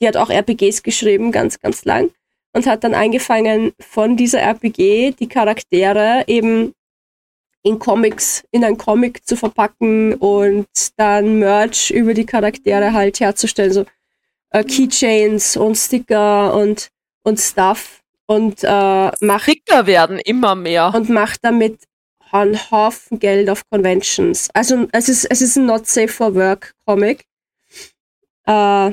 die 0.00 0.08
hat 0.08 0.16
auch 0.16 0.30
RPGs 0.30 0.82
geschrieben, 0.82 1.30
ganz, 1.30 1.60
ganz 1.60 1.84
lang. 1.84 2.10
Und 2.52 2.66
hat 2.66 2.84
dann 2.84 2.94
angefangen, 2.94 3.72
von 3.78 4.16
dieser 4.16 4.40
RPG 4.40 5.12
die 5.12 5.28
Charaktere 5.28 6.24
eben 6.26 6.72
in 7.62 7.78
Comics, 7.78 8.44
in 8.50 8.64
ein 8.64 8.78
Comic 8.78 9.26
zu 9.26 9.36
verpacken 9.36 10.14
und 10.14 10.66
dann 10.96 11.38
Merch 11.38 11.90
über 11.90 12.14
die 12.14 12.24
Charaktere 12.24 12.92
halt 12.92 13.20
herzustellen. 13.20 13.72
So 13.72 13.84
äh, 14.50 14.64
Keychains 14.64 15.56
und 15.56 15.74
Sticker 15.74 16.54
und, 16.54 16.88
und 17.24 17.38
Stuff 17.38 18.00
und 18.26 18.64
äh, 18.64 19.10
macht 19.20 19.48
Dicker 19.48 19.86
werden 19.86 20.18
immer 20.20 20.54
mehr. 20.54 20.92
und 20.94 21.10
macht 21.10 21.40
damit 21.42 21.80
einen 22.42 22.70
Haufen 22.70 23.18
Geld 23.18 23.48
auf 23.50 23.62
Conventions. 23.70 24.48
Also 24.54 24.86
es 24.92 25.08
ist, 25.08 25.24
es 25.26 25.40
ist 25.42 25.56
ein 25.56 25.66
Not 25.66 25.86
Safe 25.86 26.08
for 26.08 26.34
Work 26.34 26.72
Comic. 26.86 27.24
Äh, 28.46 28.92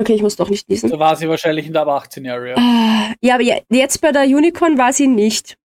okay, 0.00 0.14
ich 0.14 0.22
muss 0.22 0.36
doch 0.36 0.50
nicht 0.50 0.68
lesen. 0.68 0.88
So 0.90 0.98
war 0.98 1.16
sie 1.16 1.28
wahrscheinlich 1.28 1.66
in 1.66 1.72
der 1.72 1.82
ab 1.82 1.88
18 1.88 2.26
Area. 2.28 2.56
Ah, 2.58 3.14
Ja, 3.20 3.34
aber 3.34 3.42
je- 3.42 3.62
jetzt 3.70 4.00
bei 4.00 4.12
der 4.12 4.24
Unicorn 4.24 4.76
war 4.78 4.92
sie 4.92 5.06
nicht. 5.06 5.56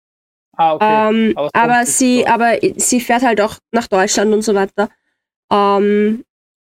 Ah, 0.56 0.74
okay. 0.74 1.08
Ähm, 1.08 1.32
Aber 1.36 1.50
aber 1.54 1.86
sie, 1.86 2.20
so. 2.20 2.26
aber 2.26 2.58
sie 2.76 3.00
fährt 3.00 3.22
halt 3.22 3.40
auch 3.40 3.56
nach 3.72 3.86
Deutschland 3.88 4.32
und 4.34 4.42
so 4.42 4.54
weiter. 4.54 4.88
Ähm, 5.52 6.24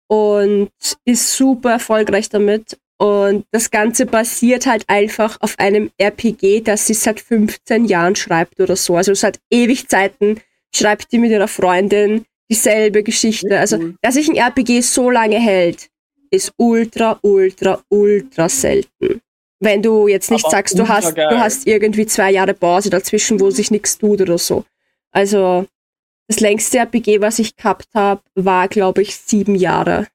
und 0.07 0.71
ist 1.05 1.33
super 1.33 1.71
erfolgreich 1.73 2.29
damit. 2.29 2.77
Und 3.01 3.45
das 3.49 3.71
Ganze 3.71 4.05
basiert 4.05 4.67
halt 4.67 4.83
einfach 4.87 5.37
auf 5.41 5.57
einem 5.57 5.89
RPG, 5.97 6.61
das 6.61 6.85
sie 6.85 6.93
seit 6.93 7.19
15 7.19 7.85
Jahren 7.85 8.15
schreibt 8.15 8.59
oder 8.59 8.75
so. 8.75 8.95
Also 8.95 9.15
seit 9.15 9.39
ewig 9.49 9.87
Zeiten 9.87 10.39
schreibt 10.71 11.11
die 11.11 11.17
mit 11.17 11.31
ihrer 11.31 11.47
Freundin 11.47 12.25
dieselbe 12.51 13.01
Geschichte. 13.01 13.57
Also, 13.57 13.93
dass 14.03 14.13
sich 14.13 14.29
ein 14.29 14.35
RPG 14.35 14.81
so 14.81 15.09
lange 15.09 15.39
hält, 15.39 15.89
ist 16.29 16.53
ultra, 16.57 17.17
ultra, 17.23 17.83
ultra 17.89 18.47
selten. 18.47 19.19
Wenn 19.59 19.81
du 19.81 20.07
jetzt 20.07 20.29
nicht 20.29 20.45
Aber 20.45 20.51
sagst, 20.51 20.77
du 20.77 20.87
hast, 20.87 21.15
geil. 21.15 21.27
du 21.31 21.39
hast 21.39 21.65
irgendwie 21.65 22.05
zwei 22.05 22.31
Jahre 22.31 22.53
Pause 22.53 22.91
dazwischen, 22.91 23.39
wo 23.39 23.49
sich 23.49 23.71
nichts 23.71 23.97
tut 23.97 24.21
oder 24.21 24.37
so. 24.37 24.63
Also 25.09 25.65
das 26.27 26.39
längste 26.39 26.77
RPG, 26.77 27.19
was 27.19 27.39
ich 27.39 27.55
gehabt 27.55 27.87
habe, 27.95 28.21
war, 28.35 28.67
glaube 28.67 29.01
ich, 29.01 29.15
sieben 29.15 29.55
Jahre. 29.55 30.05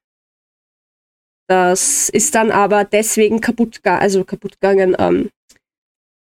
Das 1.47 2.09
ist 2.09 2.35
dann 2.35 2.51
aber 2.51 2.83
deswegen 2.83 3.39
kaputt, 3.41 3.79
also 3.83 4.23
kaputt 4.23 4.59
gegangen. 4.59 4.95
Ähm, 4.99 5.29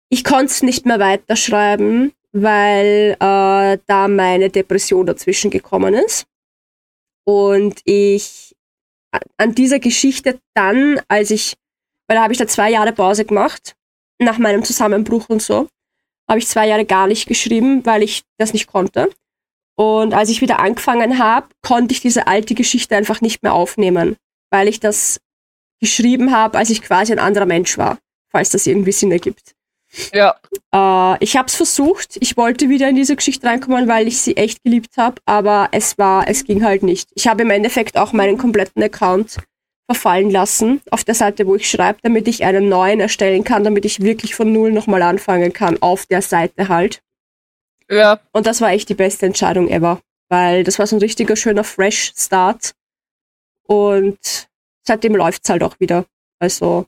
ich 0.09 0.23
konnte 0.23 0.47
es 0.47 0.63
nicht 0.63 0.87
mehr 0.87 1.01
weiterschreiben, 1.01 2.13
weil 2.33 3.17
äh, 3.19 3.79
da 3.87 4.09
meine 4.09 4.51
Depression 4.51 5.07
dazwischen 5.07 5.51
gekommen 5.51 5.95
ist. 5.95 6.27
Und 7.25 7.81
ich 7.85 8.55
an 9.37 9.55
dieser 9.55 9.79
Geschichte 9.79 10.39
dann, 10.55 11.01
als 11.09 11.31
ich, 11.31 11.57
weil 12.07 12.17
da 12.17 12.23
habe 12.23 12.33
ich 12.33 12.39
da 12.39 12.47
zwei 12.47 12.71
Jahre 12.71 12.93
Pause 12.93 13.25
gemacht, 13.25 13.75
nach 14.19 14.39
meinem 14.39 14.63
Zusammenbruch 14.63 15.29
und 15.29 15.43
so, 15.43 15.69
habe 16.29 16.39
ich 16.39 16.47
zwei 16.47 16.69
Jahre 16.69 16.85
gar 16.85 17.07
nicht 17.07 17.27
geschrieben, 17.27 17.85
weil 17.85 18.03
ich 18.03 18.23
das 18.39 18.53
nicht 18.53 18.67
konnte. 18.67 19.11
Und 19.77 20.15
als 20.15 20.31
ich 20.31 20.41
wieder 20.41 20.59
angefangen 20.59 21.19
habe, 21.19 21.49
konnte 21.63 21.93
ich 21.93 22.01
diese 22.01 22.27
alte 22.27 22.55
Geschichte 22.55 22.97
einfach 22.97 23.21
nicht 23.21 23.43
mehr 23.43 23.53
aufnehmen, 23.53 24.17
weil 24.57 24.69
ich 24.69 24.81
das 24.81 25.21
geschrieben 25.83 26.33
habe, 26.33 26.57
als 26.57 26.71
ich 26.71 26.81
quasi 26.81 27.13
ein 27.13 27.19
anderer 27.19 27.45
Mensch 27.45 27.77
war, 27.77 27.99
falls 28.31 28.49
das 28.49 28.67
irgendwie 28.67 28.93
Sinn 28.93 29.13
ergibt. 29.13 29.55
Ja. 30.15 30.35
Äh, 30.75 31.23
ich 31.23 31.37
habe 31.37 31.49
es 31.49 31.55
versucht. 31.55 32.17
Ich 32.21 32.39
wollte 32.39 32.71
wieder 32.71 32.89
in 32.89 32.97
diese 32.97 33.17
Geschichte 33.17 33.47
reinkommen, 33.47 33.87
weil 33.87 34.09
ich 34.09 34.19
sie 34.23 34.37
echt 34.39 34.65
geliebt 34.65 34.97
habe, 34.97 35.21
aber 35.27 35.69
es 35.73 35.99
war, 35.99 36.27
es 36.27 36.45
ging 36.45 36.65
halt 36.65 36.83
nicht. 36.83 37.11
Ich 37.15 37.29
habe 37.29 37.43
im 37.43 37.51
Endeffekt 37.51 37.99
auch 37.99 38.15
meinen 38.15 38.39
kompletten 38.39 38.83
Account 38.83 39.37
verfallen 39.91 40.31
lassen 40.31 40.81
auf 40.91 41.05
der 41.05 41.15
Seite, 41.15 41.47
wo 41.47 41.55
ich 41.55 41.71
schreibe, 41.71 41.99
damit 42.03 42.27
ich 42.27 42.43
einen 42.43 42.71
neuen 42.71 43.01
erstellen 43.01 43.45
kann, 43.45 43.63
damit 43.63 43.85
ich 43.85 44.01
wirklich 44.01 44.35
von 44.35 44.53
null 44.53 44.73
nochmal 44.73 45.03
anfangen 45.03 45.53
kann 45.53 45.81
auf 45.83 46.07
der 46.07 46.23
Seite 46.23 46.69
halt. 46.69 47.03
Ja. 47.91 48.21
Und 48.33 48.47
das 48.47 48.63
war 48.63 48.71
echt 48.71 48.89
die 48.89 48.95
beste 48.95 49.27
Entscheidung 49.27 49.69
ever, 49.69 50.01
weil 50.31 50.65
das 50.65 50.79
war 50.79 50.87
so 50.87 50.97
ein 50.97 51.01
richtiger 51.01 51.37
schöner 51.37 51.63
Fresh 51.63 52.15
Start 52.17 52.73
und 53.67 54.49
seitdem 54.87 55.17
läuft's 55.17 55.49
halt 55.49 55.63
auch 55.63 55.79
wieder. 55.81 56.05
Also 56.39 56.87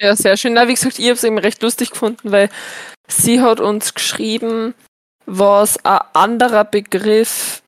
Ja, 0.00 0.14
sehr 0.16 0.36
schön. 0.36 0.54
Na, 0.54 0.68
wie 0.68 0.74
gesagt, 0.74 0.98
ich 0.98 1.04
habe 1.06 1.14
es 1.14 1.24
eben 1.24 1.38
recht 1.38 1.62
lustig 1.62 1.90
gefunden, 1.90 2.32
weil 2.32 2.48
sie 3.08 3.40
hat 3.40 3.60
uns 3.60 3.94
geschrieben, 3.94 4.74
was 5.26 5.84
ein 5.84 6.00
anderer 6.12 6.64
Begriff. 6.64 7.62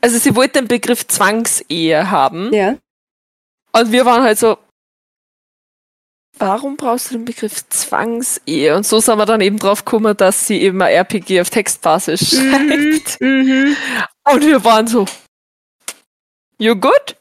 Also 0.00 0.18
sie 0.18 0.34
wollte 0.34 0.60
den 0.60 0.68
Begriff 0.68 1.06
Zwangsehe 1.06 2.10
haben. 2.10 2.52
ja, 2.54 2.76
Und 3.72 3.92
wir 3.92 4.04
waren 4.06 4.22
halt 4.22 4.38
so, 4.38 4.58
warum 6.38 6.76
brauchst 6.76 7.10
du 7.10 7.14
den 7.14 7.24
Begriff 7.24 7.68
Zwangsehe? 7.68 8.74
Und 8.76 8.86
so 8.86 9.00
sind 9.00 9.18
wir 9.18 9.26
dann 9.26 9.40
eben 9.40 9.58
drauf 9.58 9.84
gekommen, 9.84 10.16
dass 10.16 10.46
sie 10.46 10.60
eben 10.62 10.80
ein 10.82 10.92
RPG 10.92 11.40
auf 11.40 11.50
Textbasis 11.50 12.30
schreibt. 12.30 13.20
mhm. 13.20 13.76
Und 14.26 14.42
wir 14.42 14.64
waren 14.64 14.86
so, 14.86 15.06
you 16.58 16.74
good? 16.76 17.16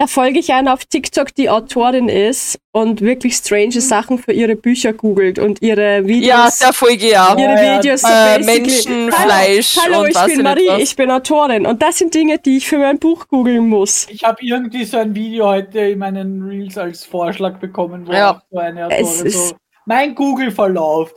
Da 0.00 0.06
folge 0.06 0.38
ich 0.38 0.52
einer 0.52 0.74
auf 0.74 0.84
TikTok, 0.84 1.34
die 1.34 1.50
Autorin 1.50 2.08
ist 2.08 2.56
und 2.70 3.00
wirklich 3.00 3.34
strange 3.34 3.80
Sachen 3.80 4.18
für 4.18 4.30
ihre 4.32 4.54
Bücher 4.54 4.92
googelt 4.92 5.40
und 5.40 5.60
ihre 5.60 5.98
Ja, 6.02 6.06
Videos. 6.06 6.58
der 6.60 6.72
Folge 6.72 7.10
ja. 7.10 7.32
ihre 7.36 7.40
Ja, 7.54 7.62
ja, 7.64 7.78
Videos 7.78 8.02
so 8.02 8.08
äh, 8.08 8.38
Menschenfleisch 8.44 9.76
Hallo, 9.76 9.94
hallo 9.96 10.00
und 10.04 10.08
ich 10.10 10.14
was 10.14 10.26
bin 10.28 10.42
Marie, 10.42 10.82
ich 10.82 10.94
bin 10.94 11.10
Autorin 11.10 11.66
und 11.66 11.82
das 11.82 11.98
sind 11.98 12.14
Dinge, 12.14 12.38
die 12.38 12.58
ich 12.58 12.68
für 12.68 12.78
mein 12.78 13.00
Buch 13.00 13.26
googeln 13.26 13.68
muss. 13.68 14.06
Ich 14.08 14.22
habe 14.22 14.36
irgendwie 14.40 14.84
so 14.84 14.98
ein 14.98 15.16
Video 15.16 15.48
heute 15.48 15.80
in 15.80 15.98
meinen 15.98 16.42
Reels 16.44 16.78
als 16.78 17.04
Vorschlag 17.04 17.58
bekommen, 17.58 18.06
wo 18.06 18.12
Ja. 18.12 18.36
auch 18.36 18.40
so 18.52 18.58
eine 18.58 18.88
Es 18.94 19.08
Autorin 19.08 19.26
ist- 19.26 19.48
so, 19.48 19.56
mein 19.84 20.14
Google-Verlauf. 20.14 21.12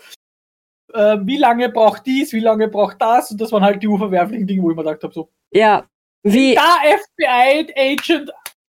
Äh, 0.91 1.17
wie 1.21 1.37
lange 1.37 1.69
braucht 1.69 2.03
dies, 2.07 2.33
wie 2.33 2.39
lange 2.39 2.67
braucht 2.67 2.99
das? 2.99 3.29
Und 3.29 3.39
das 3.39 3.51
waren 3.51 3.63
halt 3.63 3.83
die 3.83 3.87
unverwerflichen 3.87 4.47
Dinge, 4.47 4.63
wo 4.63 4.71
ich 4.71 4.75
mir 4.75 4.83
gedacht 4.83 5.03
habe, 5.03 5.13
so, 5.13 5.29
Ja, 5.53 5.83
wie, 6.23 6.55
da 6.55 6.77
FBI-Agent 6.83 8.31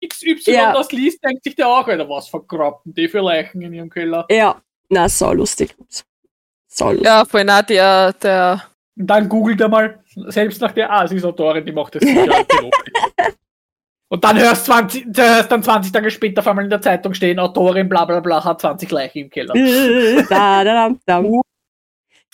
XY 0.06 0.52
Ja. 0.52 0.74
das 0.74 0.92
liest, 0.92 1.24
denkt 1.24 1.44
sich 1.44 1.56
der 1.56 1.68
auch, 1.68 1.88
Alter, 1.88 2.10
was 2.10 2.28
vergraben 2.28 2.94
die 2.94 3.08
für 3.08 3.22
Leichen 3.22 3.62
in 3.62 3.74
ihrem 3.74 3.90
Keller? 3.90 4.26
ja, 4.30 4.62
na, 4.90 5.08
sau 5.10 5.34
lustig. 5.34 5.76
Sau 6.68 6.90
lustig. 6.92 7.06
Ja, 7.06 7.26
vorhin 7.26 7.50
auch 7.50 7.62
der, 7.62 8.14
der, 8.14 8.64
Und 8.98 9.08
dann 9.08 9.30
googelt 9.30 9.62
er 9.62 9.70
mal, 9.70 10.04
selbst 10.28 10.62
nach 10.62 10.72
der, 10.72 10.92
ah, 10.92 11.08
sie 11.08 11.16
ist 11.16 11.26
Autorin, 11.26 11.66
die 11.66 11.72
macht 11.72 11.96
das 11.96 12.04
sicher. 12.04 12.26
Und 14.10 14.24
dann 14.24 14.38
hörst, 14.38 14.66
20, 14.66 15.06
du 15.08 15.24
hörst 15.24 15.52
dann 15.52 15.64
20 15.64 15.92
Tage 15.92 16.12
später 16.12 16.42
auf 16.42 16.48
einmal 16.48 16.66
in 16.66 16.70
der 16.70 16.82
Zeitung 16.82 17.16
stehen, 17.16 17.40
Autorin 17.40 17.90
bla 17.90 18.06
bla 18.06 18.20
bla 18.20 18.44
hat 18.44 18.62
20 18.62 18.92
Leichen 18.92 19.24
im 19.24 19.30
Keller. 19.32 19.54
da, 20.30 20.64
da, 20.64 20.90
da, 20.90 20.96
da. 21.06 21.24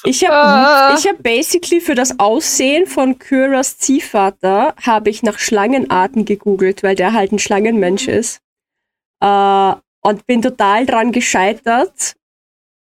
Ich 0.06 0.24
habe 0.26 0.34
Ah. 0.34 0.96
ich 0.98 1.08
hab 1.08 1.22
basically 1.22 1.82
für 1.82 1.96
das 1.96 2.20
Aussehen 2.20 2.88
von 2.88 3.20
Kyras 3.20 3.78
Ziehvater 3.78 4.74
habe 4.82 5.10
ich 5.10 5.24
nach 5.24 5.40
Schlangenarten 5.40 6.26
gegoogelt, 6.26 6.84
weil 6.84 6.96
der 6.96 7.14
halt 7.14 7.32
ein 7.32 7.40
Schlangenmensch 7.40 8.08
ist. 8.08 8.40
Äh, 9.22 9.74
und 10.02 10.26
bin 10.26 10.42
total 10.42 10.86
dran 10.86 11.12
gescheitert, 11.12 12.16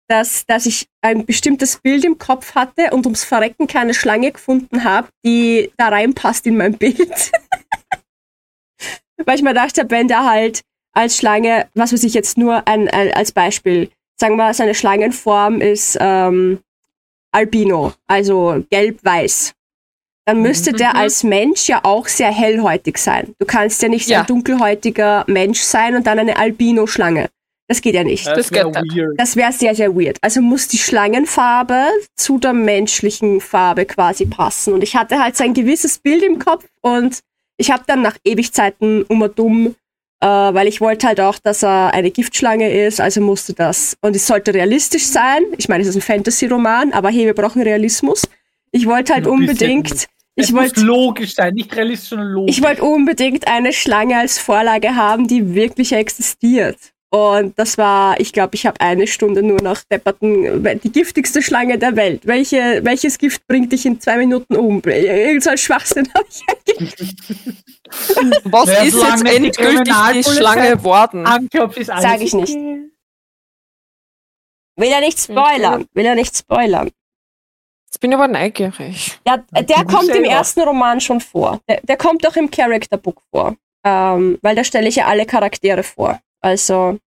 dass, 0.10 0.46
dass 0.46 0.66
ich 0.66 0.88
ein 1.02 1.26
bestimmtes 1.26 1.78
Bild 1.78 2.04
im 2.04 2.18
Kopf 2.18 2.54
hatte 2.56 2.92
und 2.92 3.06
ums 3.06 3.24
Verrecken 3.24 3.68
keine 3.68 3.94
Schlange 3.94 4.32
gefunden 4.34 4.84
habe, 4.84 5.08
die 5.26 5.72
da 5.78 5.88
reinpasst 5.88 6.46
in 6.48 6.58
mein 6.58 6.78
Bild. 6.78 7.32
Weil 9.26 9.36
ich 9.36 9.42
mir 9.42 9.54
dachte, 9.54 9.86
wenn 9.90 10.08
der 10.10 10.26
halt 10.26 10.62
als 10.94 11.18
Schlange, 11.18 11.70
was 11.76 11.94
weiß 11.94 12.04
ich 12.04 12.14
jetzt 12.14 12.38
nur 12.38 12.68
ein, 12.68 12.90
ein, 12.90 13.14
als 13.14 13.32
Beispiel, 13.32 13.90
sagen 14.20 14.36
wir, 14.36 14.54
seine 14.54 14.76
Schlangenform 14.76 15.62
ist 15.62 15.98
ähm, 16.00 16.60
Albino, 17.38 17.94
also 18.08 18.64
gelb-weiß. 18.72 19.54
Dann 20.26 20.42
müsste 20.42 20.74
der 20.74 20.90
Mhm. 20.90 20.96
als 20.96 21.24
Mensch 21.24 21.70
ja 21.70 21.82
auch 21.84 22.08
sehr 22.08 22.32
hellhäutig 22.32 22.98
sein. 22.98 23.34
Du 23.40 23.46
kannst 23.46 23.82
ja 23.84 23.90
nicht 23.90 24.08
so 24.08 24.14
Ja. 24.14 24.22
ein 24.22 24.26
dunkelhäutiger 24.26 25.24
Mensch 25.28 25.62
sein 25.62 25.96
und 25.96 26.08
dann 26.08 26.18
eine 26.20 26.38
Albino-Schlange. 26.38 27.30
Das 27.70 27.82
geht 27.82 27.94
ja 27.96 28.04
nicht. 28.04 28.26
Das 28.26 28.52
wär. 28.52 28.72
Das 29.18 29.36
wäre 29.36 29.52
sehr, 29.52 29.76
sehr 29.76 29.96
weird. 29.96 30.18
Also 30.22 30.42
muss 30.42 30.68
die 30.68 30.78
Schlangenfarbe 30.80 31.86
zu 32.16 32.40
der 32.40 32.54
menschlichen 32.54 33.40
Farbe 33.40 33.86
quasi 33.86 34.26
passen. 34.26 34.74
Und 34.74 34.82
ich 34.84 34.96
hatte 34.96 35.20
halt 35.20 35.38
so 35.38 35.44
ein 35.44 35.54
gewisses 35.54 36.00
Bild 36.00 36.24
im 36.24 36.40
Kopf 36.40 36.66
und 36.82 37.20
ich 37.58 37.70
habe 37.72 37.84
dann 37.86 38.02
nach 38.02 38.18
Ewigkeiten 38.24 39.04
um 39.04 39.22
und 39.22 39.38
dumm, 39.38 39.76
äh, 40.20 40.28
weil 40.28 40.68
ich 40.68 40.82
wollte 40.82 41.08
halt 41.08 41.20
auch, 41.20 41.38
dass 41.40 41.64
er 41.64 41.94
eine 41.94 42.12
Giftschlange 42.12 42.72
ist, 42.72 43.00
also 43.00 43.22
musste 43.22 43.54
das. 43.54 43.98
Und 44.02 44.16
es 44.16 44.26
sollte 44.26 44.54
realistisch 44.54 45.06
sein. 45.06 45.44
Ich 45.58 45.70
meine, 45.70 45.84
es 45.84 45.90
ist 45.90 45.96
ein 45.96 46.02
Fantasy-Roman, 46.02 46.94
aber 46.94 47.10
hey, 47.10 47.26
wir 47.26 47.36
brauchen 47.36 47.62
Realismus. 47.62 48.24
Ich 48.72 48.86
wollte 48.88 49.14
halt 49.14 49.28
unbedingt, 49.28 49.92
Es 50.36 50.50
ich 50.50 50.54
wollte 50.54 50.82
logisch 50.82 51.36
sein, 51.36 51.54
nicht 51.54 51.76
realistisch, 51.76 52.10
sondern 52.10 52.30
logisch. 52.30 52.58
ich 52.58 52.64
wollte 52.64 52.84
unbedingt 52.84 53.48
eine 53.48 53.74
Schlange 53.74 54.18
als 54.18 54.40
Vorlage 54.40 54.96
haben, 54.96 55.28
die 55.28 55.54
wirklich 55.56 55.94
existiert. 55.94 56.78
Und 57.10 57.58
das 57.58 57.78
war, 57.78 58.20
ich 58.20 58.34
glaube, 58.34 58.56
ich 58.56 58.66
habe 58.66 58.82
eine 58.82 59.08
Stunde 59.08 59.42
nur 59.42 59.62
nach 59.62 59.82
depperten, 59.90 60.62
die 60.84 60.92
giftigste 60.92 61.42
Schlange 61.42 61.78
der 61.78 61.96
Welt. 61.96 62.28
Welche, 62.28 62.82
welches 62.84 63.18
Gift 63.18 63.48
bringt 63.48 63.72
dich 63.72 63.86
in 63.86 64.02
zwei 64.02 64.18
Minuten 64.18 64.58
um? 64.58 64.82
Irgend 64.84 65.44
so 65.44 65.52
ein 65.52 65.58
Schwachsinn 65.58 66.10
habe 66.14 66.26
ich 66.30 66.44
eingegeben. 66.50 67.58
Was 68.44 68.66
Naja, 68.66 68.84
ist 68.84 68.96
jetzt 68.96 69.26
endgültig 69.26 69.94
die 70.16 70.24
Schlange 70.24 70.72
geworden? 70.72 71.26
Anklopft 71.26 71.78
ist 71.78 71.90
alles 71.90 72.04
Sag 72.04 72.22
ich 72.22 72.34
nicht. 72.34 72.54
Will 74.78 74.92
er 74.92 75.00
nicht 75.00 75.20
spoilern? 75.20 75.86
Will 75.94 76.06
er 76.06 76.16
nicht 76.16 76.38
spoilern? 76.38 76.92
Jetzt 77.86 78.00
bin 78.02 78.12
ich 78.12 78.18
aber 78.18 78.28
neugierig. 78.28 79.18
Ja, 79.26 79.38
der 79.38 79.64
du 79.64 79.86
kommt 79.86 80.10
im 80.10 80.16
selber. 80.16 80.28
ersten 80.28 80.62
Roman 80.62 81.00
schon 81.00 81.22
vor. 81.22 81.62
Der, 81.70 81.80
der 81.82 81.96
kommt 81.96 82.28
auch 82.28 82.36
im 82.36 82.52
Character 82.52 82.98
Book 82.98 83.22
vor. 83.32 83.56
Ähm, 83.86 84.38
weil 84.42 84.56
da 84.56 84.64
stelle 84.66 84.90
ich 84.90 84.98
ja 84.98 85.06
alle 85.06 85.26
Charaktere 85.26 85.84
vor. 85.84 86.20
Also, 86.42 86.98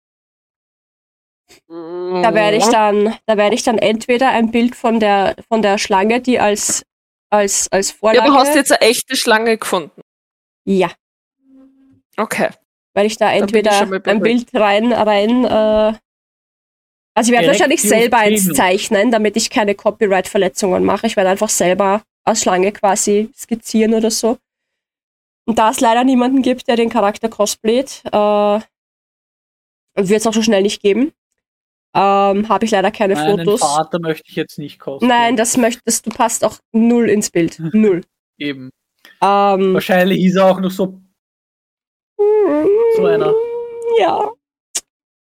Da 1.68 2.34
werde 2.34 2.56
ich 2.56 2.66
dann, 2.66 3.16
da 3.26 3.36
werde 3.36 3.54
ich 3.54 3.62
dann 3.62 3.78
entweder 3.78 4.28
ein 4.30 4.50
Bild 4.50 4.74
von 4.76 5.00
der, 5.00 5.36
von 5.48 5.62
der 5.62 5.78
Schlange, 5.78 6.20
die 6.20 6.38
als, 6.38 6.84
als, 7.30 7.68
als 7.72 7.90
Ja, 7.90 7.96
Vorlage. 7.96 8.22
aber 8.30 8.38
hast 8.40 8.54
du 8.54 8.58
jetzt 8.58 8.72
eine 8.72 8.80
echte 8.82 9.16
Schlange 9.16 9.56
gefunden? 9.56 10.00
Ja, 10.66 10.90
Okay. 12.16 12.50
weil 12.94 13.06
ich 13.06 13.16
da 13.16 13.32
ich 13.34 13.40
entweder 13.40 13.72
schon 13.72 13.88
mal 13.90 14.02
ein. 14.04 14.20
Bild 14.20 14.48
rein, 14.54 14.92
rein, 14.92 15.44
äh, 15.44 15.48
also 17.14 17.28
ich 17.28 17.30
werde 17.32 17.44
Direkt 17.46 17.48
wahrscheinlich 17.60 17.82
selber 17.82 18.18
eins 18.18 18.52
zeichnen, 18.52 19.10
damit 19.10 19.36
ich 19.36 19.50
keine 19.50 19.74
Copyright-Verletzungen 19.74 20.84
mache. 20.84 21.06
Ich 21.06 21.16
werde 21.16 21.30
einfach 21.30 21.48
selber 21.48 22.02
als 22.24 22.42
Schlange 22.42 22.70
quasi 22.72 23.30
skizzieren 23.34 23.94
oder 23.94 24.10
so. 24.10 24.38
Und 25.48 25.58
da 25.58 25.70
es 25.70 25.80
leider 25.80 26.04
niemanden 26.04 26.42
gibt, 26.42 26.68
der 26.68 26.76
den 26.76 26.90
Charakter 26.90 27.28
cosplayt, 27.28 28.02
äh, 28.12 28.60
wird 30.08 30.20
es 30.20 30.26
auch 30.26 30.34
so 30.34 30.42
schnell 30.42 30.62
nicht 30.62 30.82
geben, 30.82 31.12
ähm, 31.94 32.48
habe 32.48 32.64
ich 32.64 32.70
leider 32.70 32.90
keine 32.90 33.14
Meinen 33.14 33.44
Fotos. 33.44 33.60
Vater 33.60 33.98
möchte 33.98 34.28
ich 34.28 34.36
jetzt 34.36 34.58
nicht 34.58 34.78
kosten. 34.78 35.08
Nein, 35.08 35.36
das 35.36 35.56
möchtest 35.56 36.06
du 36.06 36.10
passt 36.10 36.44
auch 36.44 36.58
null 36.72 37.10
ins 37.10 37.30
Bild. 37.30 37.58
Null. 37.72 38.02
Eben. 38.38 38.70
Ähm, 39.20 39.74
Wahrscheinlich 39.74 40.22
ist 40.24 40.36
er 40.36 40.46
auch 40.46 40.60
noch 40.60 40.70
so, 40.70 41.00
so 42.16 43.04
einer. 43.04 43.34
Ja. 43.98 44.30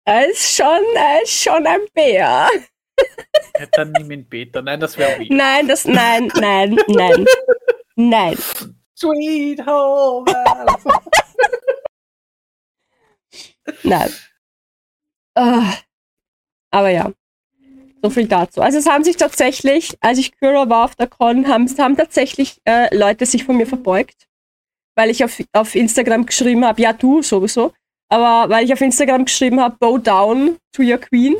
Er 0.07 0.31
ist 0.31 0.57
schon, 0.57 0.83
er 0.97 1.22
ist 1.22 1.43
schon 1.43 1.66
ein 1.66 1.81
Bär. 1.93 2.49
Ja, 3.59 3.66
dann 3.72 3.93
nimm 3.93 4.11
ihn 4.11 4.29
Peter. 4.29 4.62
Nein, 4.62 4.81
das 4.81 4.99
wäre 4.99 5.18
weird. 5.18 5.31
Nein, 5.31 5.68
das, 5.68 5.85
nein, 5.85 6.29
nein, 6.35 6.77
nein. 6.89 7.25
Nein. 7.95 8.37
Sweet 8.99 9.64
Home. 9.64 10.25
Nein. 13.83 14.12
Ah. 15.35 15.74
aber 16.70 16.91
ja. 16.91 17.12
So 18.03 18.11
viel 18.11 18.26
dazu. 18.26 18.61
Also 18.61 18.78
es 18.78 18.87
haben 18.87 19.03
sich 19.03 19.16
tatsächlich, 19.16 19.97
als 20.01 20.18
ich 20.18 20.39
Cura 20.39 20.68
war 20.68 20.85
auf 20.85 20.95
der 20.95 21.07
Con, 21.07 21.49
haben, 21.49 21.66
haben 21.78 21.97
tatsächlich 21.97 22.61
äh, 22.66 22.95
Leute 22.95 23.24
sich 23.24 23.45
von 23.45 23.57
mir 23.57 23.66
verbeugt, 23.66 24.28
weil 24.95 25.09
ich 25.09 25.24
auf, 25.24 25.43
auf 25.53 25.74
Instagram 25.74 26.26
geschrieben 26.26 26.66
habe, 26.66 26.82
ja 26.82 26.93
du 26.93 27.22
sowieso, 27.22 27.72
aber 28.11 28.51
weil 28.51 28.64
ich 28.64 28.72
auf 28.72 28.80
Instagram 28.82 29.24
geschrieben 29.24 29.61
habe, 29.61 29.76
bow 29.78 29.97
down 29.97 30.59
to 30.72 30.82
your 30.82 30.99
queen 30.99 31.37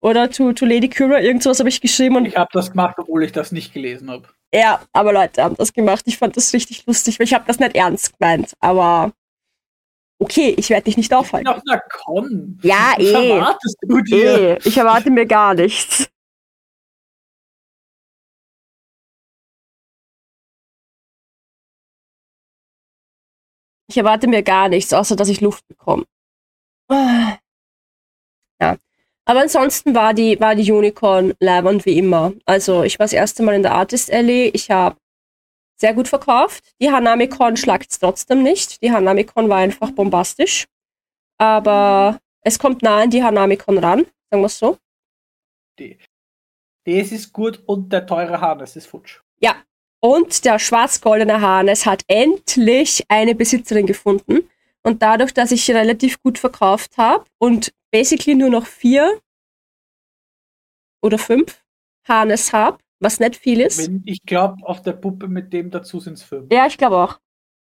oder 0.00 0.30
to, 0.30 0.52
to 0.54 0.64
Lady 0.64 0.88
Cura, 0.88 1.20
irgend 1.20 1.42
sowas 1.42 1.58
habe 1.58 1.68
ich 1.68 1.80
geschrieben 1.80 2.16
und 2.16 2.26
Ich 2.26 2.36
habe 2.36 2.50
das 2.52 2.70
gemacht, 2.70 2.96
obwohl 2.98 3.22
ich 3.22 3.32
das 3.32 3.52
nicht 3.52 3.74
gelesen 3.74 4.10
habe. 4.10 4.26
Ja, 4.54 4.80
aber 4.92 5.12
Leute 5.12 5.42
haben 5.42 5.56
das 5.56 5.72
gemacht. 5.72 6.04
Ich 6.06 6.18
fand 6.18 6.36
das 6.36 6.52
richtig 6.54 6.86
lustig, 6.86 7.18
weil 7.18 7.24
ich 7.24 7.34
habe 7.34 7.44
das 7.46 7.58
nicht 7.58 7.76
ernst 7.76 8.18
gemeint. 8.18 8.54
Aber 8.60 9.12
okay, 10.18 10.54
ich 10.56 10.70
werde 10.70 10.84
dich 10.84 10.96
nicht 10.96 11.12
aufhalten. 11.12 11.44
Nach 11.44 11.62
einer 11.66 11.80
Con. 11.80 12.58
Ja, 12.62 12.94
eh. 12.98 13.30
erwartest 13.30 13.76
du 13.82 14.00
dir? 14.00 14.56
Eh, 14.56 14.58
ich 14.64 14.76
erwarte 14.76 15.10
mir 15.10 15.26
gar 15.26 15.54
nichts. 15.54 16.08
Ich 23.88 23.96
erwarte 23.96 24.26
mir 24.26 24.42
gar 24.42 24.68
nichts, 24.68 24.92
außer 24.92 25.16
dass 25.16 25.28
ich 25.28 25.40
Luft 25.40 25.66
bekomme. 25.68 26.04
Ah. 26.88 27.38
Ja. 28.60 28.76
Aber 29.24 29.40
ansonsten 29.40 29.94
war 29.94 30.14
die, 30.14 30.38
war 30.40 30.54
die 30.54 30.70
Unicorn 30.70 31.34
leibend 31.40 31.84
wie 31.86 31.98
immer. 31.98 32.32
Also 32.46 32.82
ich 32.82 32.98
war 32.98 33.04
das 33.04 33.12
erste 33.12 33.42
Mal 33.42 33.54
in 33.54 33.62
der 33.62 33.74
Artist 33.74 34.12
Alley. 34.12 34.50
Ich 34.54 34.70
habe 34.70 34.96
sehr 35.76 35.94
gut 35.94 36.08
verkauft. 36.08 36.64
Die 36.80 36.90
Hanami-Con 36.90 37.56
schlagt 37.56 37.90
es 37.90 37.98
trotzdem 37.98 38.42
nicht. 38.42 38.82
Die 38.82 38.90
Hanami-Con 38.90 39.48
war 39.48 39.58
einfach 39.58 39.90
bombastisch. 39.90 40.66
Aber 41.38 42.20
es 42.40 42.58
kommt 42.58 42.82
nah 42.82 43.02
an 43.02 43.10
die 43.10 43.22
Hanami-Con 43.22 43.78
ran, 43.78 44.06
sagen 44.30 44.42
wir 44.42 44.46
es 44.46 44.58
so. 44.58 44.78
Das 46.84 47.12
ist 47.12 47.32
gut 47.32 47.62
und 47.66 47.92
der 47.92 48.06
teure 48.06 48.40
Hannes 48.40 48.76
ist 48.76 48.86
futsch. 48.86 49.20
Und 50.00 50.44
der 50.44 50.58
schwarz-goldene 50.58 51.40
Harnes 51.40 51.84
hat 51.84 52.04
endlich 52.06 53.04
eine 53.08 53.34
Besitzerin 53.34 53.86
gefunden. 53.86 54.48
Und 54.82 55.02
dadurch, 55.02 55.34
dass 55.34 55.50
ich 55.50 55.68
relativ 55.70 56.22
gut 56.22 56.38
verkauft 56.38 56.96
habe 56.96 57.24
und 57.38 57.72
basically 57.90 58.36
nur 58.36 58.50
noch 58.50 58.66
vier 58.66 59.20
oder 61.02 61.18
fünf 61.18 61.64
Harnes 62.06 62.52
habe, 62.52 62.78
was 63.00 63.20
nicht 63.20 63.36
viel 63.36 63.60
ist. 63.60 63.90
Ich 64.04 64.22
glaube, 64.22 64.56
auf 64.66 64.82
der 64.82 64.92
Puppe 64.92 65.28
mit 65.28 65.52
dem 65.52 65.70
dazu 65.70 66.00
sind 66.00 66.14
es 66.14 66.22
fünf. 66.22 66.50
Ja, 66.52 66.66
ich 66.66 66.78
glaube 66.78 66.96
auch. 66.96 67.18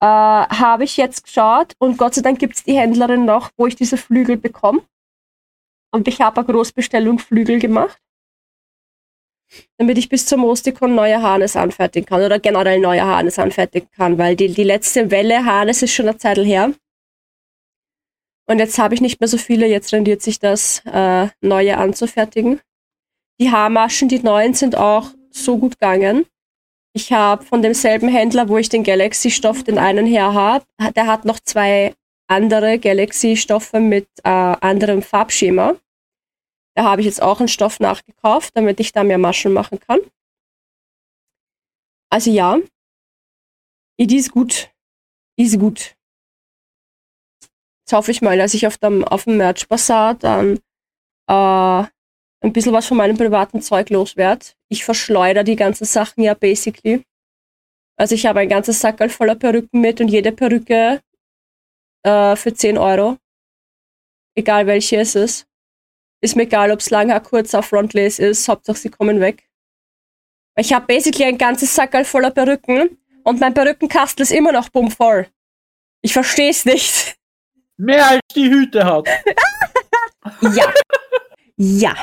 Äh, 0.02 0.06
habe 0.06 0.84
ich 0.84 0.98
jetzt 0.98 1.26
geschaut 1.26 1.76
und 1.78 1.98
Gott 1.98 2.16
sei 2.16 2.22
Dank 2.22 2.40
gibt 2.40 2.56
es 2.56 2.64
die 2.64 2.74
Händlerin 2.74 3.26
noch, 3.26 3.52
wo 3.56 3.68
ich 3.68 3.76
diese 3.76 3.98
Flügel 3.98 4.38
bekomme. 4.38 4.82
Und 5.94 6.08
ich 6.08 6.22
habe 6.22 6.42
eine 6.42 6.48
Großbestellung 6.48 7.20
Flügel 7.20 7.60
gemacht. 7.60 8.00
Damit 9.78 9.98
ich 9.98 10.10
bis 10.10 10.26
zum 10.26 10.44
Rustikon 10.44 10.96
neue 10.96 11.22
Harnes 11.22 11.56
anfertigen 11.56 12.08
kann 12.08 12.24
oder 12.24 12.40
generell 12.40 12.80
neue 12.80 13.04
Harnes 13.04 13.38
anfertigen 13.38 13.90
kann, 13.92 14.18
weil 14.18 14.36
die, 14.36 14.48
die 14.48 14.64
letzte 14.64 15.12
Welle 15.12 15.46
Harnes 15.46 15.82
ist 15.84 15.94
schon 15.94 16.08
eine 16.08 16.18
Zeit 16.18 16.38
her. 16.38 16.74
Und 18.48 18.60
jetzt 18.60 18.80
habe 18.80 18.96
ich 18.96 19.02
nicht 19.02 19.20
mehr 19.20 19.28
so 19.28 19.38
viele, 19.38 19.68
jetzt 19.68 19.94
rendiert 19.94 20.22
sich 20.22 20.40
das, 20.40 20.82
äh, 20.86 21.28
neue 21.42 21.78
anzufertigen. 21.78 22.62
Die 23.42 23.50
Haarmaschen, 23.50 24.08
die 24.08 24.20
neuen, 24.20 24.54
sind 24.54 24.76
auch 24.76 25.10
so 25.32 25.58
gut 25.58 25.80
gegangen. 25.80 26.28
Ich 26.94 27.12
habe 27.12 27.44
von 27.44 27.64
demselben 27.64 28.08
Händler, 28.08 28.50
wo 28.50 28.58
ich 28.60 28.70
den 28.70 28.84
Galaxy-Stoff, 28.84 29.64
den 29.64 29.80
einen 29.80 30.06
her 30.06 30.36
habe, 30.36 30.64
der 30.96 31.08
hat 31.08 31.26
noch 31.26 31.40
zwei 31.40 31.96
andere 32.28 32.78
Galaxy-Stoffe 32.78 33.80
mit 33.80 34.08
äh, 34.24 34.30
anderem 34.30 35.02
Farbschema. 35.02 35.76
Da 36.76 36.84
habe 36.84 37.02
ich 37.02 37.08
jetzt 37.08 37.24
auch 37.24 37.40
einen 37.40 37.48
Stoff 37.48 37.80
nachgekauft, 37.80 38.56
damit 38.56 38.80
ich 38.80 38.92
da 38.92 39.04
mehr 39.04 39.18
Maschen 39.18 39.54
machen 39.54 39.80
kann. 39.80 40.02
Also 42.12 42.30
ja, 42.30 42.60
it 43.98 44.12
is 44.12 44.30
gut. 44.30 44.70
Is 45.36 45.58
gut. 45.58 45.96
Jetzt 47.82 47.94
hoffe 47.94 48.12
ich 48.12 48.22
mal, 48.22 48.38
dass 48.38 48.54
ich 48.54 48.68
auf 48.68 48.78
dem, 48.78 49.04
auf 49.04 49.24
dem 49.24 49.38
Merch 49.38 49.68
Bazaar 49.68 50.14
dann 50.14 50.60
äh, 51.28 51.88
ein 52.42 52.54
bisschen 52.54 52.74
was 52.74 52.88
von 52.88 52.98
meinem 52.98 53.18
privaten 53.18 53.62
Zeug 53.62 53.90
loswerde. 53.90 54.48
Ich 54.68 54.84
verschleudere 54.84 55.44
die 55.44 55.56
ganzen 55.56 55.86
Sachen 55.86 56.24
ja 56.24 56.34
basically. 56.34 57.04
Also 57.98 58.16
ich 58.16 58.26
habe 58.26 58.40
ein 58.40 58.50
ganzes 58.50 58.80
Sackerl 58.80 59.10
voller 59.10 59.36
Perücken 59.36 59.80
mit 59.80 60.02
und 60.02 60.08
jede 60.08 60.32
Perücke 60.32 61.02
äh, 62.04 62.36
für 62.36 62.54
10 62.54 62.78
Euro. 62.78 63.18
Egal 64.36 64.66
welche 64.66 64.98
es 64.98 65.16
ist. 65.16 65.48
Ist 66.22 66.36
mir 66.36 66.44
egal, 66.44 66.72
ob 66.72 66.80
es 66.80 66.90
langer, 66.90 67.20
kurzer 67.20 67.62
Frontlace 67.62 68.20
ist. 68.20 68.48
Hauptsache 68.48 68.78
sie 68.78 68.90
kommen 68.90 69.20
weg. 69.20 69.48
Ich 70.58 70.74
habe 70.74 70.86
basically 70.88 71.26
ein 71.26 71.38
ganzes 71.38 71.74
Sackerl 71.74 72.06
voller 72.06 72.32
Perücken 72.32 72.98
und 73.24 73.40
mein 73.40 73.54
Perückenkastel 73.54 74.24
ist 74.24 74.32
immer 74.32 74.52
noch 74.52 74.70
bummvoll. 74.70 75.28
Ich 76.02 76.14
versteh's 76.14 76.66
nicht. 76.66 77.18
Mehr 77.78 78.08
als 78.08 78.22
die 78.36 78.50
Hüte 78.50 78.84
hat. 78.84 79.08
Ja. 80.42 80.72
ja. 81.58 81.96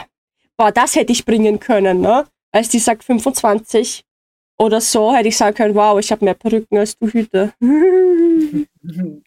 Boah, 0.58 0.72
das 0.72 0.96
hätte 0.96 1.12
ich 1.12 1.24
bringen 1.24 1.60
können, 1.60 2.00
ne? 2.00 2.26
Als 2.52 2.68
die 2.68 2.78
sagt 2.80 3.04
25 3.04 4.04
oder 4.58 4.80
so, 4.80 5.14
hätte 5.14 5.28
ich 5.28 5.36
sagen 5.36 5.54
können, 5.54 5.74
wow, 5.74 5.98
ich 6.00 6.10
habe 6.10 6.24
mehr 6.24 6.34
Perücken 6.34 6.78
als 6.78 6.96
du 6.98 7.06
Hüte. 7.08 7.52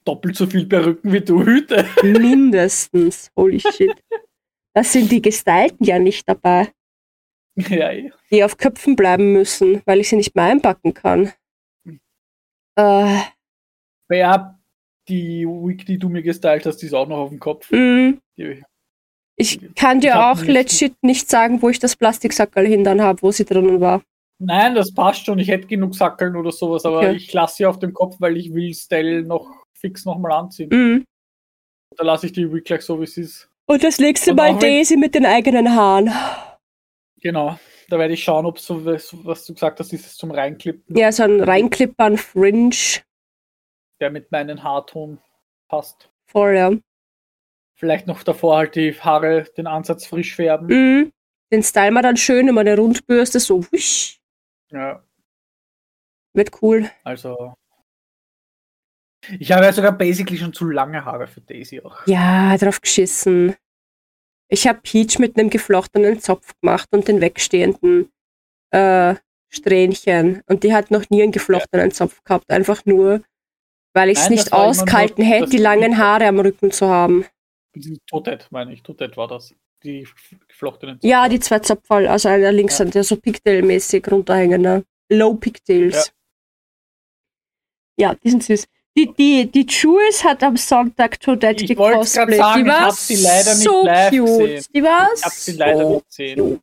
Doppelt 0.06 0.36
so 0.36 0.46
viel 0.48 0.66
Perücken 0.66 1.12
wie 1.12 1.22
du 1.22 1.44
Hüte. 1.44 1.86
Mindestens. 2.04 3.30
Holy 3.38 3.60
shit. 3.60 3.96
Das 4.74 4.92
sind 4.92 5.12
die 5.12 5.22
Gestylten 5.22 5.86
ja 5.86 6.00
nicht 6.00 6.28
dabei, 6.28 6.70
Ja, 7.58 7.92
eh. 7.92 8.12
die 8.32 8.44
auf 8.44 8.58
Köpfen 8.58 8.96
bleiben 8.96 9.34
müssen, 9.34 9.82
weil 9.86 10.00
ich 10.00 10.10
sie 10.10 10.16
nicht 10.16 10.36
mehr 10.36 10.46
einpacken 10.46 10.94
kann. 10.94 11.32
Äh, 12.78 13.20
ja, 14.10 14.58
die 15.08 15.46
Wig, 15.46 15.86
die 15.86 15.98
du 15.98 16.10
mir 16.10 16.24
gestylt 16.24 16.66
hast, 16.66 16.78
die 16.78 16.86
ist 16.88 16.94
auch 16.94 17.08
noch 17.08 17.18
auf 17.18 17.30
dem 17.30 17.40
Kopf. 17.40 17.70
mh, 17.72 18.14
Die, 18.38 18.64
ich 19.42 19.76
kann 19.76 20.00
dir 20.00 20.12
Ich 20.12 20.16
auch 20.16 20.42
legit 20.44 20.94
nicht 21.04 21.30
sagen, 21.30 21.62
wo 21.62 21.70
ich 21.70 21.80
das 21.80 21.96
Plastiksackerl 21.96 22.66
hindern 22.66 23.02
habe, 23.02 23.22
wo 23.22 23.32
sie 23.32 23.46
drinnen 23.46 23.82
war. 23.82 24.02
nein, 24.40 24.74
das 24.76 24.94
passt 24.94 25.26
schon. 25.26 25.40
Ich 25.40 25.48
hätte 25.50 25.68
genug 25.68 25.96
Sackeln 25.96 26.36
oder 26.36 26.52
sowas, 26.52 26.86
aber 26.86 27.00
Okay. 27.00 27.16
ich 27.16 27.32
lasse 27.34 27.58
sie 27.58 27.66
auf 27.66 27.80
dem 27.80 27.94
Kopf, 27.94 28.16
weil 28.20 28.38
ich 28.38 28.54
will 28.54 28.74
Stell 28.74 29.24
noch 29.24 29.48
fix 29.74 30.06
nochmal 30.06 30.32
anziehen. 30.34 30.70
Mhm. 30.72 31.06
Da 31.98 32.04
lasse 32.06 32.28
ich 32.28 32.32
die 32.34 32.52
Wig 32.52 32.64
gleich 32.66 32.82
so, 32.84 33.00
wie 33.02 33.06
sie 33.08 33.22
ist. 33.22 33.50
Und 33.68 33.84
das 33.84 34.00
nächste 34.00 34.32
Und 34.32 34.38
Mal 34.38 34.58
Daisy 34.58 34.96
mit 34.98 35.14
den 35.16 35.26
eigenen 35.26 35.74
Haaren. 35.76 36.12
Genau. 37.22 37.60
Da 37.90 38.00
werde 38.00 38.14
ich 38.14 38.24
schauen, 38.24 38.46
ob 38.46 38.58
so, 38.60 38.86
was 38.86 39.14
was 39.26 39.46
du 39.46 39.54
gesagt 39.54 39.80
hast, 39.80 39.92
ist 39.94 40.06
es 40.06 40.16
zum 40.16 40.32
Reinklippen, 40.32 40.96
Ja, 40.96 41.12
so 41.12 41.24
ein 41.24 41.42
Reinklippern, 41.42 42.18
Fringe. 42.18 42.72
der 44.00 44.10
mit 44.12 44.32
meinen 44.32 44.64
Haarton 44.64 45.20
passt. 45.70 46.10
Voll, 46.28 46.56
ja. 46.56 46.72
Vielleicht 47.82 48.06
noch 48.06 48.22
davor 48.22 48.58
halt 48.58 48.76
die 48.76 48.94
Haare, 48.94 49.46
den 49.58 49.66
Ansatz 49.66 50.06
frisch 50.06 50.36
färben. 50.36 50.68
Mhm. 50.68 51.12
Den 51.52 51.64
Style 51.64 51.90
mal 51.90 52.04
dann 52.04 52.16
schön 52.16 52.48
immer 52.48 52.62
eine 52.62 52.78
Rundbürste, 52.78 53.40
so 53.40 53.66
wusch. 53.72 54.20
Ja, 54.72 55.04
Wird 56.36 56.62
cool. 56.62 56.92
also. 57.04 57.56
Ich 59.40 59.52
habe 59.52 59.66
ja 59.66 59.74
sogar 59.74 59.94
basically 59.94 60.38
schon 60.38 60.54
zu 60.54 60.70
lange 60.70 61.04
Haare 61.04 61.26
für 61.26 61.42
Daisy 61.42 61.82
auch. 61.82 62.06
Ja, 62.06 62.56
drauf 62.56 62.82
geschissen. 62.82 63.56
Ich 64.48 64.68
habe 64.68 64.82
Peach 64.84 65.18
mit 65.18 65.40
einem 65.40 65.50
geflochtenen 65.50 66.20
Zopf 66.20 66.54
gemacht 66.62 66.88
und 66.92 67.08
den 67.08 67.20
wegstehenden 67.20 68.12
äh, 68.70 69.16
Strähnchen. 69.50 70.44
Und 70.46 70.64
die 70.64 70.76
hat 70.76 70.92
noch 70.92 71.10
nie 71.10 71.24
einen 71.24 71.32
geflochtenen 71.32 71.90
Zopf 71.90 72.24
gehabt. 72.24 72.52
Einfach 72.52 72.86
nur, 72.86 73.24
weil 73.96 74.12
ich 74.12 74.20
es 74.20 74.30
nicht 74.30 74.54
ausgehalten 74.54 75.24
hätte, 75.24 75.50
die 75.50 75.58
langen 75.58 75.98
Haare 75.98 76.28
am 76.28 76.40
Rücken 76.40 76.70
zu 76.70 76.88
haben. 76.88 77.26
Die 77.76 78.00
Totet, 78.08 78.48
meine 78.52 78.74
ich. 78.74 78.84
Totet 78.84 79.16
war 79.18 79.28
das. 79.28 79.54
Die 79.84 80.08
geflochtenen. 80.48 81.00
Ja, 81.02 81.28
die 81.28 81.40
zwei 81.40 81.60
Zopferl, 81.60 82.08
also 82.08 82.30
einer 82.30 82.52
links 82.52 82.78
Ja. 82.78 82.86
und 82.86 82.94
der 82.94 83.04
so 83.04 83.16
Pigtail-mäßig 83.16 84.08
runterhängender. 84.12 84.84
Low 85.10 85.34
Pigtails. 85.36 86.12
Ja. 87.98 88.14
die 88.16 88.30
sind 88.30 88.44
süß. 88.44 88.68
Die, 88.98 89.12
die, 89.14 89.50
die 89.50 89.66
Jules 89.66 90.24
hat 90.24 90.44
am 90.44 90.58
Sonntag 90.58 91.20
Toadette 91.20 91.66
sagen, 91.66 91.68
Die 91.68 91.74
ich 91.74 91.80
war 91.80 92.82
hab 92.82 92.92
sie 92.94 93.16
leider 93.16 93.54
nicht 93.56 93.64
so 93.64 93.86
live 93.86 94.10
cute. 94.12 94.26
gesehen. 94.40 94.66
Die 94.76 94.84
war 94.84 95.10
Ich 95.16 95.24
habe 95.24 95.34
sie 95.36 95.52
leider 95.54 95.82
so 95.84 95.94
nicht 95.96 96.08
gesehen. 96.08 96.60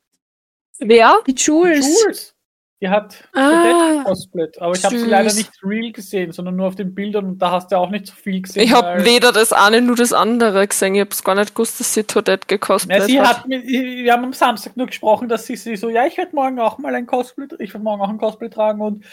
Wer? 0.80 1.18
Die 1.26 1.32
Jules. 1.34 1.86
Jules! 2.04 2.34
Die 2.80 2.88
hat 2.88 3.28
Ah. 3.34 4.04
Toadette 4.04 4.62
aber 4.62 4.74
ich 4.76 4.84
habe 4.84 4.96
sie 4.98 5.04
leider 5.06 5.34
nicht 5.34 5.50
real 5.64 5.90
gesehen, 5.90 6.30
sondern 6.30 6.54
nur 6.54 6.68
auf 6.68 6.76
den 6.76 6.94
Bildern 6.94 7.24
und 7.24 7.38
da 7.38 7.50
hast 7.50 7.72
du 7.72 7.76
auch 7.76 7.90
nicht 7.90 8.06
so 8.06 8.14
viel 8.14 8.40
gesehen. 8.40 8.62
Ich 8.62 8.72
habe 8.72 9.04
weder 9.04 9.32
das 9.32 9.52
eine 9.52 9.80
noch 9.80 9.96
das 9.96 10.12
andere 10.12 10.66
gesehen. 10.66 10.94
Ich 10.94 11.00
hab's 11.00 11.24
gar 11.24 11.34
nicht 11.34 11.54
gewusst, 11.54 11.80
dass 11.80 11.92
sie 11.92 12.04
gecosplayt 12.04 13.02
sie 13.04 13.20
hat. 13.20 13.38
hat 13.38 13.48
mit, 13.48 13.66
wir 13.66 14.12
haben 14.12 14.24
am 14.24 14.32
Samstag 14.32 14.76
nur 14.76 14.86
gesprochen, 14.86 15.28
dass 15.28 15.46
sie, 15.46 15.56
sie 15.56 15.74
so, 15.76 15.88
ja, 15.88 16.06
ich 16.06 16.16
werde 16.16 16.36
morgen 16.36 16.60
auch 16.60 16.78
mal 16.78 16.94
ein 16.94 17.06
Cosplay, 17.06 17.46
ich 17.58 17.74
werde 17.74 17.82
morgen 17.82 18.00
auch 18.00 18.10
ein 18.10 18.18
Cosplay 18.18 18.48
tragen 18.48 18.80
und 18.80 19.04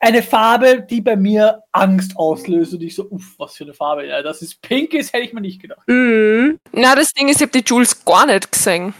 eine 0.00 0.22
Farbe, 0.22 0.80
die 0.80 1.02
bei 1.02 1.14
mir 1.14 1.62
Angst 1.70 2.16
auslöst 2.16 2.72
und 2.72 2.82
ich 2.82 2.94
so, 2.94 3.04
uff, 3.10 3.34
was 3.38 3.54
für 3.56 3.64
eine 3.64 3.74
Farbe, 3.74 4.06
ja, 4.06 4.22
dass 4.22 4.40
es 4.40 4.54
pink 4.54 4.94
ist, 4.94 5.12
hätte 5.12 5.24
ich 5.24 5.34
mir 5.34 5.42
nicht 5.42 5.60
gedacht. 5.60 5.86
Mhm. 5.86 6.58
Na, 6.72 6.94
das 6.94 7.12
Ding 7.12 7.28
ist, 7.28 7.36
ich 7.36 7.42
hab 7.46 7.52
die 7.52 7.62
Jules 7.64 8.02
gar 8.06 8.24
nicht 8.24 8.50
gesehen. 8.50 8.94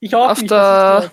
Ich 0.00 0.14
auch 0.14 0.30
Auf 0.30 0.38
nicht. 0.40 0.50
der- 0.50 1.10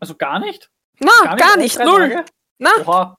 also 0.00 0.14
gar 0.14 0.40
nicht? 0.40 0.69
Na, 1.00 1.34
gar 1.34 1.56
nicht, 1.56 1.78
drei 1.78 1.84
null. 1.84 2.10
Tage? 2.10 2.24
Na, 2.58 2.70
Oha. 2.84 3.16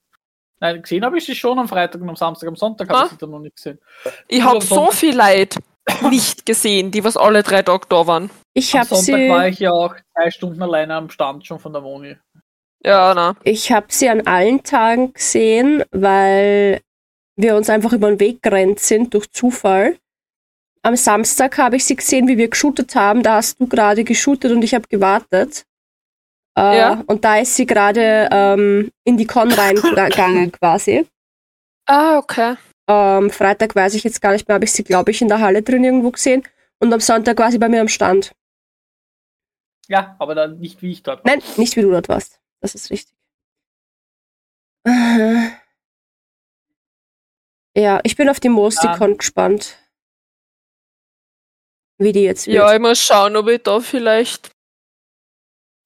Nein, 0.60 0.82
gesehen 0.84 1.04
habe 1.04 1.18
ich 1.18 1.26
sie 1.26 1.36
schon 1.36 1.58
am 1.58 1.68
Freitag 1.68 2.02
und 2.02 2.10
am 2.10 2.16
Samstag. 2.16 2.48
Am 2.48 2.56
Sonntag 2.56 2.88
habe 2.90 3.06
ich 3.06 3.12
sie 3.12 3.18
dann 3.18 3.32
noch 3.32 3.40
nicht 3.40 3.56
gesehen. 3.56 3.80
ich 4.28 4.40
Nur 4.40 4.48
hab 4.50 4.56
am 4.56 4.62
so 4.62 4.92
viel 4.92 5.16
Leid 5.16 5.58
nicht 6.04 6.46
gesehen, 6.46 6.92
die 6.92 7.04
was 7.04 7.18
alle 7.18 7.42
drei 7.42 7.64
Tage 7.64 7.88
da 7.90 8.06
waren. 8.06 8.30
Ich 8.54 8.74
Am 8.74 8.82
habe 8.82 8.96
Sonntag 8.96 9.30
war 9.30 9.44
sie, 9.44 9.50
ich 9.50 9.60
ja 9.60 9.72
auch 9.72 9.96
zwei 10.14 10.30
Stunden 10.30 10.62
alleine 10.62 10.94
am 10.94 11.10
Stand 11.10 11.46
schon 11.48 11.60
von 11.60 11.74
der 11.74 11.82
Moni. 11.82 12.16
Ja, 12.84 13.14
na. 13.14 13.36
ich 13.44 13.72
habe 13.72 13.88
sie 13.90 14.10
an 14.10 14.26
allen 14.28 14.64
Tagen 14.64 15.14
gesehen, 15.14 15.84
weil 15.92 16.82
wir 17.36 17.56
uns 17.56 17.70
einfach 17.70 17.94
über 17.94 18.10
den 18.10 18.20
Weg 18.20 18.42
gerannt 18.42 18.80
sind 18.80 19.14
durch 19.14 19.32
Zufall. 19.32 19.98
Am 20.84 20.96
Samstag 20.96 21.58
habe 21.58 21.76
ich 21.76 21.86
sie 21.86 21.96
gesehen, 21.96 22.28
wie 22.28 22.38
wir 22.38 22.50
geshootet 22.50 22.96
haben. 22.96 23.22
Da 23.24 23.36
hast 23.36 23.60
du 23.60 23.68
gerade 23.68 24.04
geshootet 24.04 24.52
und 24.52 24.64
ich 24.64 24.74
habe 24.74 24.88
gewartet. 24.88 25.66
Äh, 26.58 26.78
Ja. 26.78 27.04
Und 27.08 27.24
da 27.24 27.38
ist 27.40 27.56
sie 27.56 27.66
gerade 27.66 28.30
ähm, 28.32 28.92
in 29.04 29.18
die 29.18 29.26
Con 29.26 29.52
reingegangen 29.52 30.52
quasi. 30.60 31.08
Ah, 31.88 32.18
okay. 32.18 32.56
Ähm, 32.88 33.30
Freitag 33.30 33.76
weiß 33.76 33.94
ich 33.94 34.04
jetzt 34.04 34.22
gar 34.22 34.32
nicht 34.34 34.48
mehr, 34.48 34.56
habe 34.56 34.66
ich 34.66 34.72
sie, 34.72 34.84
glaube 34.84 35.12
ich, 35.12 35.22
in 35.22 35.28
der 35.28 35.40
Halle 35.40 35.62
drin 35.62 35.84
irgendwo 35.84 36.12
gesehen. 36.12 36.44
Und 36.80 36.92
am 36.94 37.00
Sonntag 37.00 37.38
war 37.40 37.52
sie 37.52 37.60
bei 37.60 37.70
mir 37.70 37.82
am 37.82 37.88
Stand. 37.88 38.34
Ja, 39.88 40.16
aber 40.20 40.36
dann 40.36 40.60
nicht 40.60 40.82
wie 40.82 40.92
ich 40.92 41.04
dort 41.04 41.24
war. 41.24 41.32
Nein, 41.32 41.44
nicht 41.58 41.76
wie 41.76 41.82
du 41.82 41.92
dort 41.92 42.10
warst. 42.10 42.40
Das 42.62 42.76
ist 42.76 42.90
richtig. 42.92 43.16
Äh. 44.88 45.50
Ja, 47.78 48.00
ich 48.04 48.16
bin 48.16 48.30
auf 48.30 48.40
die 48.40 48.50
Mosticon 48.50 49.18
gespannt. 49.18 49.78
Wie 51.98 52.12
die 52.12 52.24
jetzt 52.24 52.48
wird. 52.48 52.56
Ja, 52.56 52.74
ich 52.74 52.80
muss 52.80 53.00
schauen, 53.00 53.36
ob 53.36 53.48
ich 53.48 53.62
da 53.64 53.80
vielleicht 53.80 54.52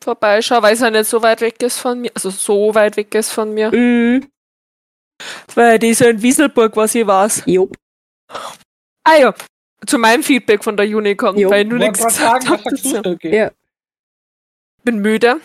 vorbeischaue, 0.03 0.61
weil 0.61 0.73
es 0.73 0.81
ja 0.81 0.89
nicht 0.89 1.09
so 1.09 1.21
weit 1.21 1.41
weg 1.41 1.61
ist 1.61 1.79
von 1.79 2.01
mir. 2.01 2.11
Also 2.13 2.29
so 2.29 2.73
weit 2.75 2.97
weg 2.97 3.13
ist 3.15 3.31
von 3.31 3.53
mir. 3.53 3.71
Mhm. 3.71 4.27
Weil 5.53 5.79
die 5.79 5.89
ist 5.89 6.01
ja 6.01 6.09
in 6.09 6.21
Wieselburg, 6.21 6.75
was 6.75 6.95
ich 6.95 7.07
weiß. 7.07 7.43
Jupp. 7.45 7.75
Ah 9.03 9.15
ja, 9.17 9.33
zu 9.85 9.97
meinem 9.97 10.23
Feedback 10.23 10.63
von 10.63 10.77
der 10.77 10.87
Unicon, 10.87 11.37
Jo. 11.37 11.49
weil 11.49 11.63
ich 11.63 11.69
nur 11.69 11.79
nichts 11.79 12.03
gesagt 12.03 12.49
habe? 12.49 12.63
Ja. 13.23 13.51
bin 14.83 14.99
müde. 14.99 15.39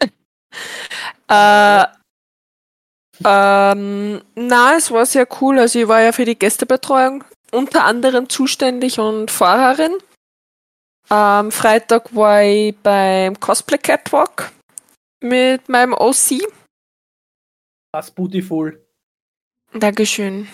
äh, 1.28 1.84
ähm, 3.24 4.22
na, 4.34 4.76
es 4.76 4.90
war 4.90 5.06
sehr 5.06 5.26
cool. 5.40 5.58
Also 5.58 5.80
ich 5.80 5.88
war 5.88 6.00
ja 6.00 6.12
für 6.12 6.24
die 6.24 6.38
Gästebetreuung 6.38 7.24
unter 7.50 7.84
anderem 7.84 8.28
zuständig 8.28 8.98
und 8.98 9.30
Fahrerin. 9.30 9.92
Am 11.08 11.50
Freitag 11.50 12.14
war 12.14 12.42
ich 12.42 12.76
beim 12.82 13.38
Cosplay 13.40 13.78
Catwalk 13.78 14.52
mit 15.20 15.68
meinem 15.68 15.94
OC. 15.94 16.42
Das 17.92 18.10
beautiful. 18.10 18.84
Dankeschön. 19.72 20.48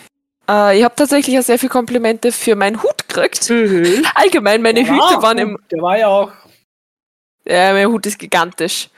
Äh, 0.49 0.77
ich 0.77 0.83
habe 0.83 0.95
tatsächlich 0.95 1.37
auch 1.37 1.43
sehr 1.43 1.59
viele 1.59 1.71
Komplimente 1.71 2.31
für 2.31 2.55
meinen 2.55 2.81
Hut 2.81 3.07
gekriegt. 3.07 3.49
Mhm. 3.49 4.05
Allgemein, 4.15 4.61
meine 4.61 4.87
war 4.87 5.09
Hüte 5.09 5.21
waren 5.21 5.37
im. 5.37 5.59
Der 5.71 5.81
war 5.81 5.97
ja 5.97 6.07
auch 6.07 6.31
Ja, 7.45 7.73
mein 7.73 7.87
Hut 7.87 8.05
ist 8.05 8.17
gigantisch. 8.17 8.89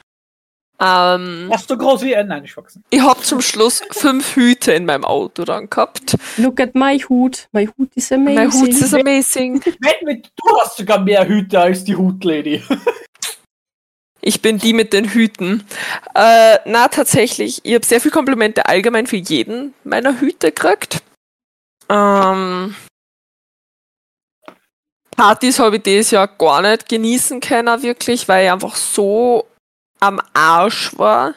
Ähm, 0.79 1.47
fast 1.49 1.69
so 1.69 1.77
groß 1.77 2.03
wie 2.03 2.15
ein. 2.15 2.27
Nein, 2.27 2.45
ich 2.45 2.55
wachsen. 2.55 2.83
ich 2.89 3.01
habe 3.01 3.21
zum 3.21 3.41
Schluss 3.41 3.81
fünf 3.91 4.35
Hüte 4.35 4.73
in 4.73 4.85
meinem 4.85 5.05
Auto 5.05 5.43
dann 5.43 5.69
gehabt. 5.69 6.15
Look 6.37 6.59
at 6.59 6.75
my 6.75 6.99
Hut. 6.99 7.47
My 7.51 7.67
Hut 7.67 7.89
is 7.95 8.11
amazing. 8.11 8.35
Mein 8.35 8.53
Hut 8.53 8.69
ist 8.69 8.93
amazing. 8.93 9.59
Du 9.61 10.59
hast 10.61 10.77
sogar 10.77 10.99
mehr 10.99 11.27
Hüte 11.27 11.59
als 11.59 11.83
die 11.83 11.95
Hutlady. 11.95 12.63
Ich 14.19 14.41
bin 14.41 14.57
die 14.57 14.73
mit 14.73 14.91
den 14.91 15.05
Hüten. 15.05 15.63
Äh, 16.13 16.57
na, 16.65 16.89
tatsächlich, 16.89 17.61
ich 17.63 17.73
habe 17.73 17.85
sehr 17.85 18.01
viele 18.01 18.11
Komplimente 18.11 18.65
allgemein 18.65 19.07
für 19.07 19.15
jeden 19.15 19.73
meiner 19.85 20.19
Hüte 20.19 20.51
gekriegt. 20.51 21.01
Ähm, 21.87 22.75
Partys 25.15 25.59
habe 25.59 25.77
ich 25.77 25.83
dieses 25.83 26.11
Jahr 26.11 26.27
gar 26.27 26.61
nicht 26.61 26.89
genießen 26.89 27.39
können, 27.39 27.81
wirklich, 27.81 28.27
weil 28.27 28.45
ich 28.45 28.51
einfach 28.51 28.75
so 28.75 29.47
am 29.99 30.21
Arsch 30.33 30.97
war, 30.97 31.35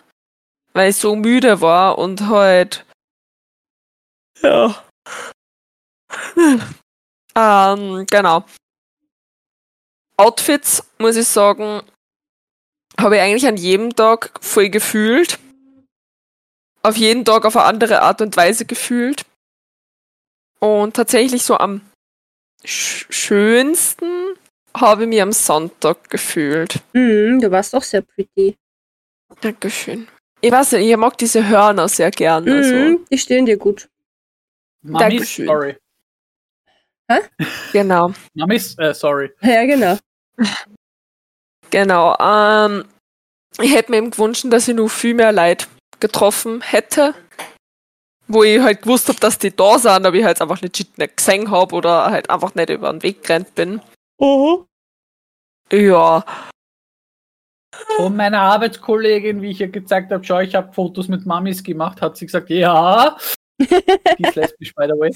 weil 0.72 0.90
ich 0.90 0.96
so 0.96 1.16
müde 1.16 1.60
war 1.60 1.98
und 1.98 2.28
halt 2.28 2.84
ja 4.42 4.82
Ähm, 7.36 8.06
genau. 8.10 8.44
Outfits, 10.16 10.84
muss 10.98 11.16
ich 11.16 11.26
sagen, 11.26 11.82
habe 12.98 13.16
ich 13.16 13.22
eigentlich 13.22 13.46
an 13.46 13.56
jedem 13.56 13.94
Tag 13.94 14.32
voll 14.42 14.68
gefühlt. 14.68 15.38
Auf 16.82 16.96
jeden 16.96 17.24
Tag 17.24 17.44
auf 17.44 17.56
eine 17.56 17.66
andere 17.66 18.02
Art 18.02 18.20
und 18.20 18.36
Weise 18.36 18.64
gefühlt. 18.64 19.24
Und 20.58 20.96
tatsächlich 20.96 21.42
so 21.42 21.56
am 21.56 21.80
sch 22.64 23.06
schönsten 23.08 24.34
habe 24.76 25.02
ich 25.02 25.08
mich 25.08 25.22
am 25.22 25.32
Sonntag 25.32 26.08
gefühlt. 26.10 26.80
Mhm, 26.92 27.40
du 27.40 27.50
warst 27.50 27.74
doch 27.74 27.82
sehr 27.82 28.02
pretty. 28.02 28.56
Dankeschön. 29.40 30.08
Ich 30.40 30.50
weiß 30.50 30.72
nicht, 30.72 30.88
ich 30.88 30.96
mag 30.96 31.16
diese 31.18 31.46
Hörner 31.46 31.88
sehr 31.88 32.10
gerne. 32.10 32.54
Also. 32.54 32.74
Mhm, 32.74 33.06
die 33.10 33.18
stehen 33.18 33.46
dir 33.46 33.56
gut. 33.56 33.88
Mamis, 34.82 35.00
Dankeschön. 35.00 35.46
sorry. 35.46 35.76
Genau. 37.72 38.12
Mamis, 38.34 38.78
äh, 38.78 38.94
sorry. 38.94 39.30
Ja, 39.40 39.64
genau. 39.64 39.98
Genau. 41.70 42.16
Ähm, 42.20 42.84
ich 43.60 43.74
hätte 43.74 43.90
mir 43.90 43.98
eben 43.98 44.10
gewünscht, 44.10 44.46
dass 44.48 44.68
ich 44.68 44.74
noch 44.76 44.88
viel 44.88 45.14
mehr 45.14 45.32
Leute 45.32 45.66
getroffen 45.98 46.60
hätte. 46.60 47.14
Wo 48.28 48.44
ich 48.44 48.60
halt 48.60 48.82
gewusst 48.82 49.08
habe, 49.08 49.18
dass 49.18 49.38
die 49.38 49.54
da 49.54 49.76
sind, 49.78 50.06
aber 50.06 50.14
ich 50.14 50.24
halt 50.24 50.40
einfach 50.40 50.60
legit 50.60 50.96
nicht 50.98 51.16
gesehen 51.16 51.50
habe 51.50 51.74
oder 51.74 52.10
halt 52.12 52.30
einfach 52.30 52.54
nicht 52.54 52.70
über 52.70 52.92
den 52.92 53.02
Weg 53.02 53.24
gerannt 53.24 53.54
bin. 53.56 53.80
Mhm. 54.20 54.66
Ja. 55.72 56.24
Von 57.96 58.16
meiner 58.16 58.40
Arbeitskollegin, 58.40 59.40
wie 59.42 59.50
ich 59.50 59.60
ihr 59.60 59.68
gezeigt 59.68 60.12
habe, 60.12 60.24
schau, 60.24 60.40
ich 60.40 60.54
habe 60.54 60.72
Fotos 60.72 61.08
mit 61.08 61.26
Mamis 61.26 61.62
gemacht, 61.62 62.02
hat 62.02 62.16
sie 62.16 62.26
gesagt, 62.26 62.50
ja. 62.50 63.16
Die 63.58 64.22
ist 64.22 64.34
lesbisch, 64.36 64.74
by 64.74 64.86
the 64.86 64.98
way. 64.98 65.14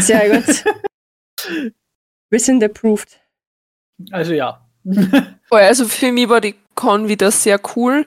Sehr 0.00 0.40
gut. 0.40 0.64
Wir 2.30 2.40
sind 2.40 2.62
approved. 2.64 3.20
Also 4.10 4.32
ja. 4.32 4.66
Oh 5.50 5.56
ja, 5.56 5.68
Also 5.68 5.86
für 5.86 6.10
mich 6.12 6.28
war 6.28 6.40
die 6.40 6.56
Con 6.74 7.08
wieder 7.08 7.30
sehr 7.30 7.60
cool. 7.76 8.06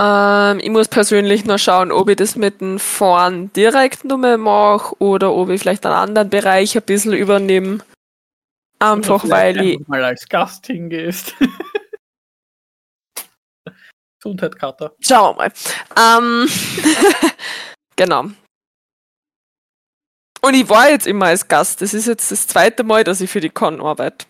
Ähm, 0.00 0.60
ich 0.60 0.70
muss 0.70 0.88
persönlich 0.88 1.44
noch 1.44 1.58
schauen, 1.58 1.92
ob 1.92 2.08
ich 2.08 2.16
das 2.16 2.36
mit 2.36 2.60
dem 2.60 2.78
Fahren 2.78 3.52
direkt 3.52 4.04
nur 4.04 4.36
mache 4.38 4.94
oder 4.98 5.32
ob 5.34 5.50
ich 5.50 5.60
vielleicht 5.60 5.84
einen 5.84 5.94
anderen 5.94 6.30
Bereich 6.30 6.76
ein 6.76 6.82
bisschen 6.82 7.12
übernehme. 7.12 7.80
Einfach 8.80 9.28
weil 9.28 9.60
ich. 9.62 9.86
mal 9.88 10.02
als 10.02 10.28
Gast 10.28 10.66
hingehst. 10.66 11.34
Gesundheit, 14.22 14.58
Kater. 14.58 14.94
Schauen 15.00 15.36
wir 15.38 15.48
mal. 15.48 15.52
Ähm, 15.96 16.48
genau. 17.96 18.24
Und 20.42 20.54
ich 20.54 20.68
war 20.68 20.90
jetzt 20.90 21.06
immer 21.06 21.26
als 21.26 21.46
Gast. 21.48 21.80
Das 21.82 21.94
ist 21.94 22.06
jetzt 22.06 22.30
das 22.30 22.46
zweite 22.46 22.82
Mal, 22.84 23.04
dass 23.04 23.20
ich 23.20 23.30
für 23.30 23.40
die 23.40 23.50
Con 23.50 23.80
arbeite. 23.80 24.26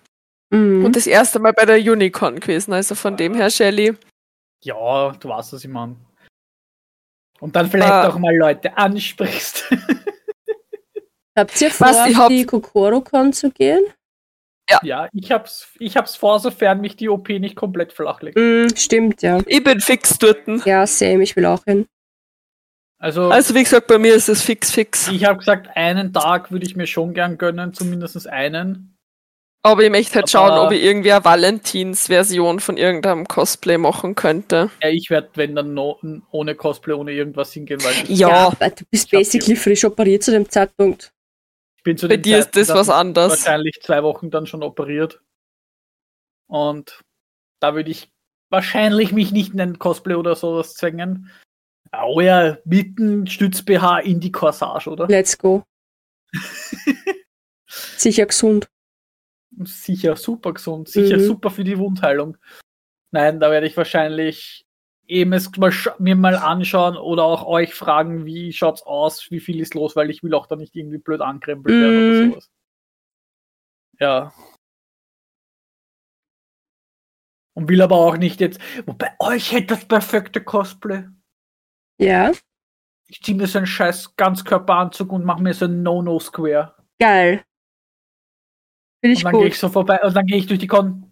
Mhm. 0.51 0.84
Und 0.84 0.96
das 0.96 1.07
erste 1.07 1.38
Mal 1.38 1.53
bei 1.53 1.64
der 1.64 1.78
Unicon 1.78 2.38
gewesen. 2.40 2.72
Also 2.72 2.94
von 2.94 3.16
dem 3.16 3.34
her, 3.34 3.51
Shelly. 3.51 3.96
Ja, 4.62 5.12
du 5.12 5.28
weißt, 5.28 5.53
was 5.55 5.64
ich 5.64 5.70
meine. 5.70 5.96
Und 7.40 7.57
dann 7.57 7.70
vielleicht 7.70 7.90
Ah. 7.90 8.09
auch 8.09 8.18
mal 8.18 8.36
Leute 8.36 8.76
ansprichst. 8.76 9.70
Habt 11.38 11.61
ihr 11.61 11.70
vor, 11.70 11.86
Was, 11.88 12.07
ich 12.09 12.16
auf 12.16 12.22
hab- 12.24 12.28
die 12.28 12.44
Kokoro-Con 12.44 13.32
zu 13.32 13.51
gehen? 13.51 13.82
Ja, 14.83 15.09
ich 15.12 15.31
hab's, 15.33 15.68
ich 15.79 15.97
hab's 15.97 16.16
vor, 16.16 16.39
sofern 16.41 16.81
mich 16.81 16.97
die 16.97 17.09
OP 17.09 17.29
nicht 17.29 17.57
komplett 17.57 17.93
flach 17.93 18.21
legt. 18.23 18.37
Mhm, 18.39 18.68
stimmt, 18.77 19.23
ja. 19.23 19.41
Ich 19.47 19.62
bin 19.64 19.81
fix 19.81 20.18
dort. 20.18 20.39
Ja, 20.64 20.87
same, 20.87 21.23
ich 21.23 21.37
will 21.37 21.47
auch 21.47 21.64
hin. 21.64 21.87
Also, 22.99 23.31
Also 23.31 23.55
wie 23.55 23.62
gesagt, 23.62 23.87
bei 23.87 23.99
mir 23.99 24.14
ist 24.14 24.29
es 24.29 24.43
fix, 24.43 24.71
fix. 24.71 25.09
ich 25.09 25.25
habe 25.25 25.39
gesagt, 25.39 25.71
einen 25.75 26.12
Tag 26.12 26.51
würde 26.53 26.66
ich 26.66 26.77
mir 26.77 26.87
schon 26.87 27.14
gern 27.14 27.39
gönnen, 27.39 27.73
zumindest 27.73 28.27
einen. 28.29 28.97
Aber 29.62 29.83
ich 29.83 29.91
möchte 29.91 30.14
halt 30.16 30.25
Aber- 30.25 30.29
schauen, 30.31 30.59
ob 30.66 30.73
ich 30.73 30.83
irgendwie 30.83 31.12
eine 31.12 31.25
Valentins-Version 31.25 32.61
von 32.61 32.77
irgendeinem 32.77 33.27
Cosplay 33.27 33.77
machen 33.79 34.14
könnte. 34.14 34.71
Ja, 34.83 34.89
ich 34.89 35.09
werde, 35.11 35.29
wenn 35.35 35.55
dann 35.55 35.75
no, 35.75 35.99
ohne 36.31 36.55
Cosplay, 36.55 36.95
ohne 36.95 37.12
irgendwas 37.12 37.53
hingehen, 37.53 37.83
weil 37.85 37.93
Ja, 38.09 38.53
weil 38.59 38.71
du 38.71 38.85
bist 38.91 39.11
basically 39.11 39.57
frisch 39.57 39.85
operiert 39.85 40.23
zu 40.23 40.31
dem 40.31 40.49
Zeitpunkt. 40.49 41.12
Ich 41.81 41.85
bin 41.85 41.97
zu 41.97 42.09
bei 42.09 42.18
dir 42.18 42.39
ist 42.41 42.55
das 42.55 42.68
was 42.68 42.89
dann 42.89 43.09
anderes. 43.09 43.31
wahrscheinlich 43.31 43.81
zwei 43.83 44.03
Wochen 44.03 44.31
dann 44.31 44.47
schon 44.47 44.62
operiert. 44.62 45.22
Und 46.47 47.01
da 47.59 47.74
würde 47.74 47.91
ich 47.91 48.11
wahrscheinlich 48.51 49.12
mich 49.12 49.33
nicht 49.33 49.55
in 49.55 49.61
ein 49.62 49.78
Cosplay 49.78 50.14
oder 50.14 50.37
sowas 50.37 50.74
zwängen. 50.74 51.31
Oh 52.05 52.20
ja, 52.20 52.59
mitten 52.66 53.26
Stütz-BH 53.26 54.01
in 54.01 54.20
die 54.20 54.31
Corsage, 54.31 54.91
oder? 54.91 55.07
Let's 55.07 55.39
go. 55.39 55.64
Sicher 57.66 58.26
gesund. 58.26 58.68
Sicher 59.64 60.16
super 60.16 60.53
gesund, 60.53 60.89
sicher 60.91 61.16
Mhm. 61.16 61.24
super 61.26 61.51
für 61.51 61.64
die 61.64 61.78
Wundheilung. 61.78 62.37
Nein, 63.11 63.41
da 63.41 63.51
werde 63.51 63.66
ich 63.66 63.76
wahrscheinlich 63.76 64.66
eben 65.11 65.33
es 65.33 65.51
mal 65.57 65.73
mir 65.99 66.17
mal 66.17 66.37
anschauen 66.37 66.97
oder 66.97 67.25
auch 67.25 67.45
euch 67.47 67.75
fragen, 67.75 68.25
wie 68.27 68.53
schaut's 68.53 68.83
aus, 68.83 69.31
wie 69.31 69.41
viel 69.41 69.61
ist 69.61 69.75
los, 69.75 69.97
weil 69.97 70.11
ich 70.11 70.23
will 70.23 70.35
auch 70.35 70.47
da 70.47 70.57
nicht 70.57 70.75
irgendwie 70.77 70.99
blöd 70.99 71.21
ankrempelt 71.21 71.75
werden 71.75 71.97
Mhm. 71.97 72.09
oder 72.09 72.31
sowas. 72.31 72.51
Ja. 73.99 74.33
Und 77.57 77.69
will 77.69 77.83
aber 77.83 77.97
auch 77.97 78.17
nicht 78.17 78.41
jetzt, 78.41 78.61
wobei 78.87 79.13
euch 79.19 79.53
hätte 79.53 79.75
das 79.75 79.85
perfekte 79.87 80.43
Cosplay. 80.43 81.05
Ja, 82.01 82.33
Ich 83.09 83.21
ziehe 83.23 83.37
mir 83.37 83.49
so 83.49 83.59
einen 83.59 83.67
scheiß 83.67 84.15
Ganzkörperanzug 84.17 85.13
und 85.13 85.25
mache 85.25 85.43
mir 85.43 85.53
so 85.53 85.65
ein 85.67 85.83
No-No-Square. 85.83 86.77
geil. 87.01 87.45
Und 89.03 89.11
ich 89.11 89.23
dann 89.23 89.33
gehe 89.33 89.47
ich 89.49 89.59
so 89.59 89.69
vorbei 89.71 90.01
und 90.03 90.15
dann 90.15 90.27
gehe 90.27 90.39
ich 90.39 90.47
durch 90.47 90.61
die 90.61 90.67
Con. 90.67 91.10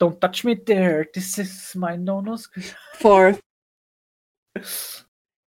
Don't 0.00 0.20
touch 0.20 0.44
me 0.44 0.54
there. 0.56 1.06
This 1.12 1.38
is 1.38 1.74
my 1.74 1.96
No-No-Square. 1.96 2.66
Voll. 2.94 3.38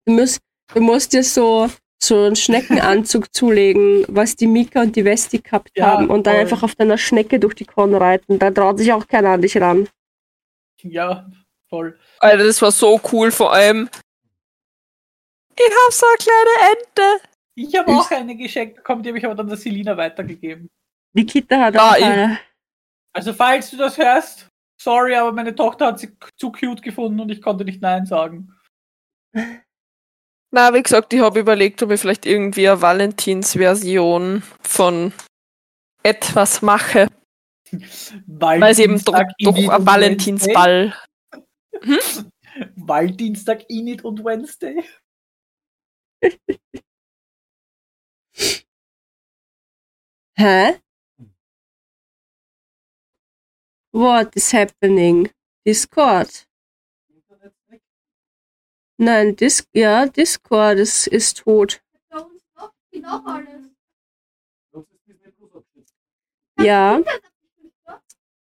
Du 0.05 0.11
musst, 0.13 0.39
du 0.73 0.81
musst 0.81 1.13
dir 1.13 1.23
so, 1.23 1.69
so 2.01 2.23
einen 2.25 2.35
Schneckenanzug 2.35 3.33
zulegen, 3.33 4.05
was 4.07 4.35
die 4.35 4.47
Mika 4.47 4.81
und 4.81 4.95
die 4.95 5.05
Westi 5.05 5.39
gehabt 5.39 5.71
Ja, 5.75 5.87
haben 5.87 6.09
und 6.09 6.25
dann 6.25 6.33
voll. 6.35 6.41
einfach 6.41 6.63
auf 6.63 6.75
deiner 6.75 6.97
Schnecke 6.97 7.39
durch 7.39 7.53
die 7.55 7.65
Con 7.65 7.93
reiten. 7.93 8.39
Da 8.39 8.49
traut 8.51 8.79
sich 8.79 8.91
auch 8.93 9.07
keiner 9.07 9.29
an 9.29 9.41
dich 9.41 9.55
ran. 9.57 9.87
Ja, 10.81 11.29
voll. 11.69 11.99
Alter, 12.19 12.43
das 12.45 12.61
war 12.61 12.71
so 12.71 12.99
cool, 13.11 13.31
vor 13.31 13.53
allem. 13.53 13.89
Ich 15.55 15.65
hab 15.85 15.93
so 15.93 16.05
eine 16.07 16.17
kleine 16.17 16.71
Ente. 16.77 17.25
Ich 17.55 17.75
habe 17.75 17.91
auch 17.91 18.09
eine 18.11 18.35
geschenkt 18.37 18.77
bekommen, 18.77 19.03
die 19.03 19.09
habe 19.09 19.17
ich 19.19 19.25
aber 19.25 19.35
dann 19.35 19.47
der 19.49 19.57
Selina 19.57 19.95
weitergegeben. 19.97 20.69
Die 21.13 21.25
Kita 21.25 21.59
hat 21.59 21.75
Ja, 21.75 21.89
auch 21.91 21.97
ich- 21.97 22.03
eine. 22.05 22.39
Also 23.13 23.33
falls 23.33 23.71
du 23.71 23.77
das 23.77 23.97
hörst, 23.97 24.47
sorry, 24.81 25.15
aber 25.15 25.31
meine 25.31 25.55
Tochter 25.55 25.87
hat 25.87 25.99
sie 25.99 26.15
zu 26.37 26.51
cute 26.51 26.81
gefunden 26.81 27.19
und 27.19 27.29
ich 27.29 27.41
konnte 27.41 27.65
nicht 27.65 27.81
Nein 27.81 28.05
sagen. 28.05 28.53
Na, 30.51 30.73
wie 30.73 30.81
gesagt, 30.81 31.13
ich 31.13 31.19
habe 31.21 31.39
überlegt, 31.39 31.81
ob 31.83 31.91
ich 31.91 32.01
vielleicht 32.01 32.25
irgendwie 32.25 32.67
eine 32.67 32.81
Valentins-Version 32.81 34.41
von 34.61 35.13
etwas 36.03 36.61
mache. 36.61 37.07
Weil, 38.25 38.61
Weil 38.61 38.71
es 38.71 38.79
eben 38.79 39.03
doch, 39.03 39.13
doch 39.43 39.55
ein 39.55 39.85
Valentinsball. 39.85 40.95
Wednesday- 41.71 42.25
Weil 42.75 43.11
Dienstag 43.11 43.69
Init 43.69 44.03
und 44.03 44.25
Wednesday. 44.25 44.83
Hä? 50.37 50.79
What 53.91 54.35
is 54.35 54.51
happening? 54.53 55.29
Discord. 55.65 56.29
Nein, 58.97 59.35
Dis 59.35 59.65
ja, 59.73 60.05
Discord 60.05 60.77
ist, 60.79 61.07
ist 61.07 61.37
tot. 61.37 61.81
Ja. 66.59 67.01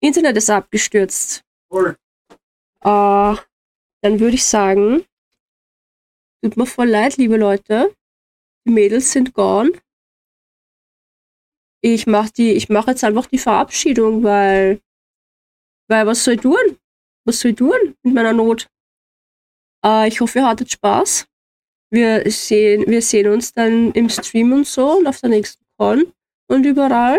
Internet 0.01 0.37
ist 0.37 0.51
abgestürzt. 0.51 1.45
Äh, 2.81 3.37
dann 4.03 4.21
würde 4.21 4.35
ich 4.35 4.45
sagen, 4.45 5.05
tut 6.43 6.57
mir 6.57 6.67
voll 6.67 6.89
leid, 6.89 7.17
liebe 7.17 7.37
Leute. 7.37 7.95
Die 8.67 8.71
Mädels 8.71 9.13
sind 9.13 9.35
gone. 9.35 9.73
Ich 11.81 12.07
mach 12.07 12.31
die, 12.31 12.53
ich 12.53 12.69
mache 12.69 12.91
jetzt 12.91 13.05
einfach 13.05 13.27
die 13.27 13.39
Verabschiedung, 13.39 14.25
weil, 14.25 14.81
weil 15.89 16.07
was 16.07 16.23
soll 16.23 16.35
ich 16.35 16.41
tun? 16.41 16.79
Was 17.25 17.41
soll 17.41 17.51
ich 17.51 17.57
tun 17.57 17.97
mit 18.03 18.15
meiner 18.15 18.33
Not? 18.33 18.69
Äh, 19.85 20.09
ich 20.09 20.21
hoffe, 20.21 20.41
ihr 20.41 20.47
hattet 20.47 20.71
Spaß. 20.71 21.27
Wir 21.91 22.31
sehen, 22.31 22.85
wir 22.87 23.03
sehen 23.03 23.29
uns 23.29 23.53
dann 23.53 23.93
im 23.93 24.09
Stream 24.11 24.53
und 24.53 24.67
so 24.67 24.99
und 24.99 25.07
auf 25.07 25.21
der 25.21 25.31
nächsten 25.31 25.65
Con 25.79 26.13
und 26.49 26.65
überall. 26.65 27.19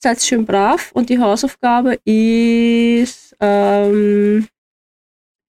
Seid 0.00 0.22
schön 0.22 0.44
brav 0.44 0.90
und 0.92 1.08
die 1.10 1.18
Hausaufgabe 1.18 1.98
ist, 2.04 3.34
ähm, 3.40 4.46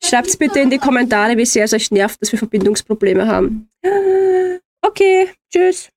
schreibt's 0.04 0.38
bitte 0.38 0.60
in 0.60 0.72
die 0.72 0.80
Kommentare, 0.80 1.38
wie 1.38 1.46
sehr 1.46 1.66
es 1.66 1.74
euch 1.74 1.92
nervt, 1.92 2.22
dass 2.22 2.32
wir 2.32 2.40
Verbindungsprobleme 2.40 3.28
haben. 3.28 3.70
Okay, 4.82 5.30
tschüss. 5.52 5.90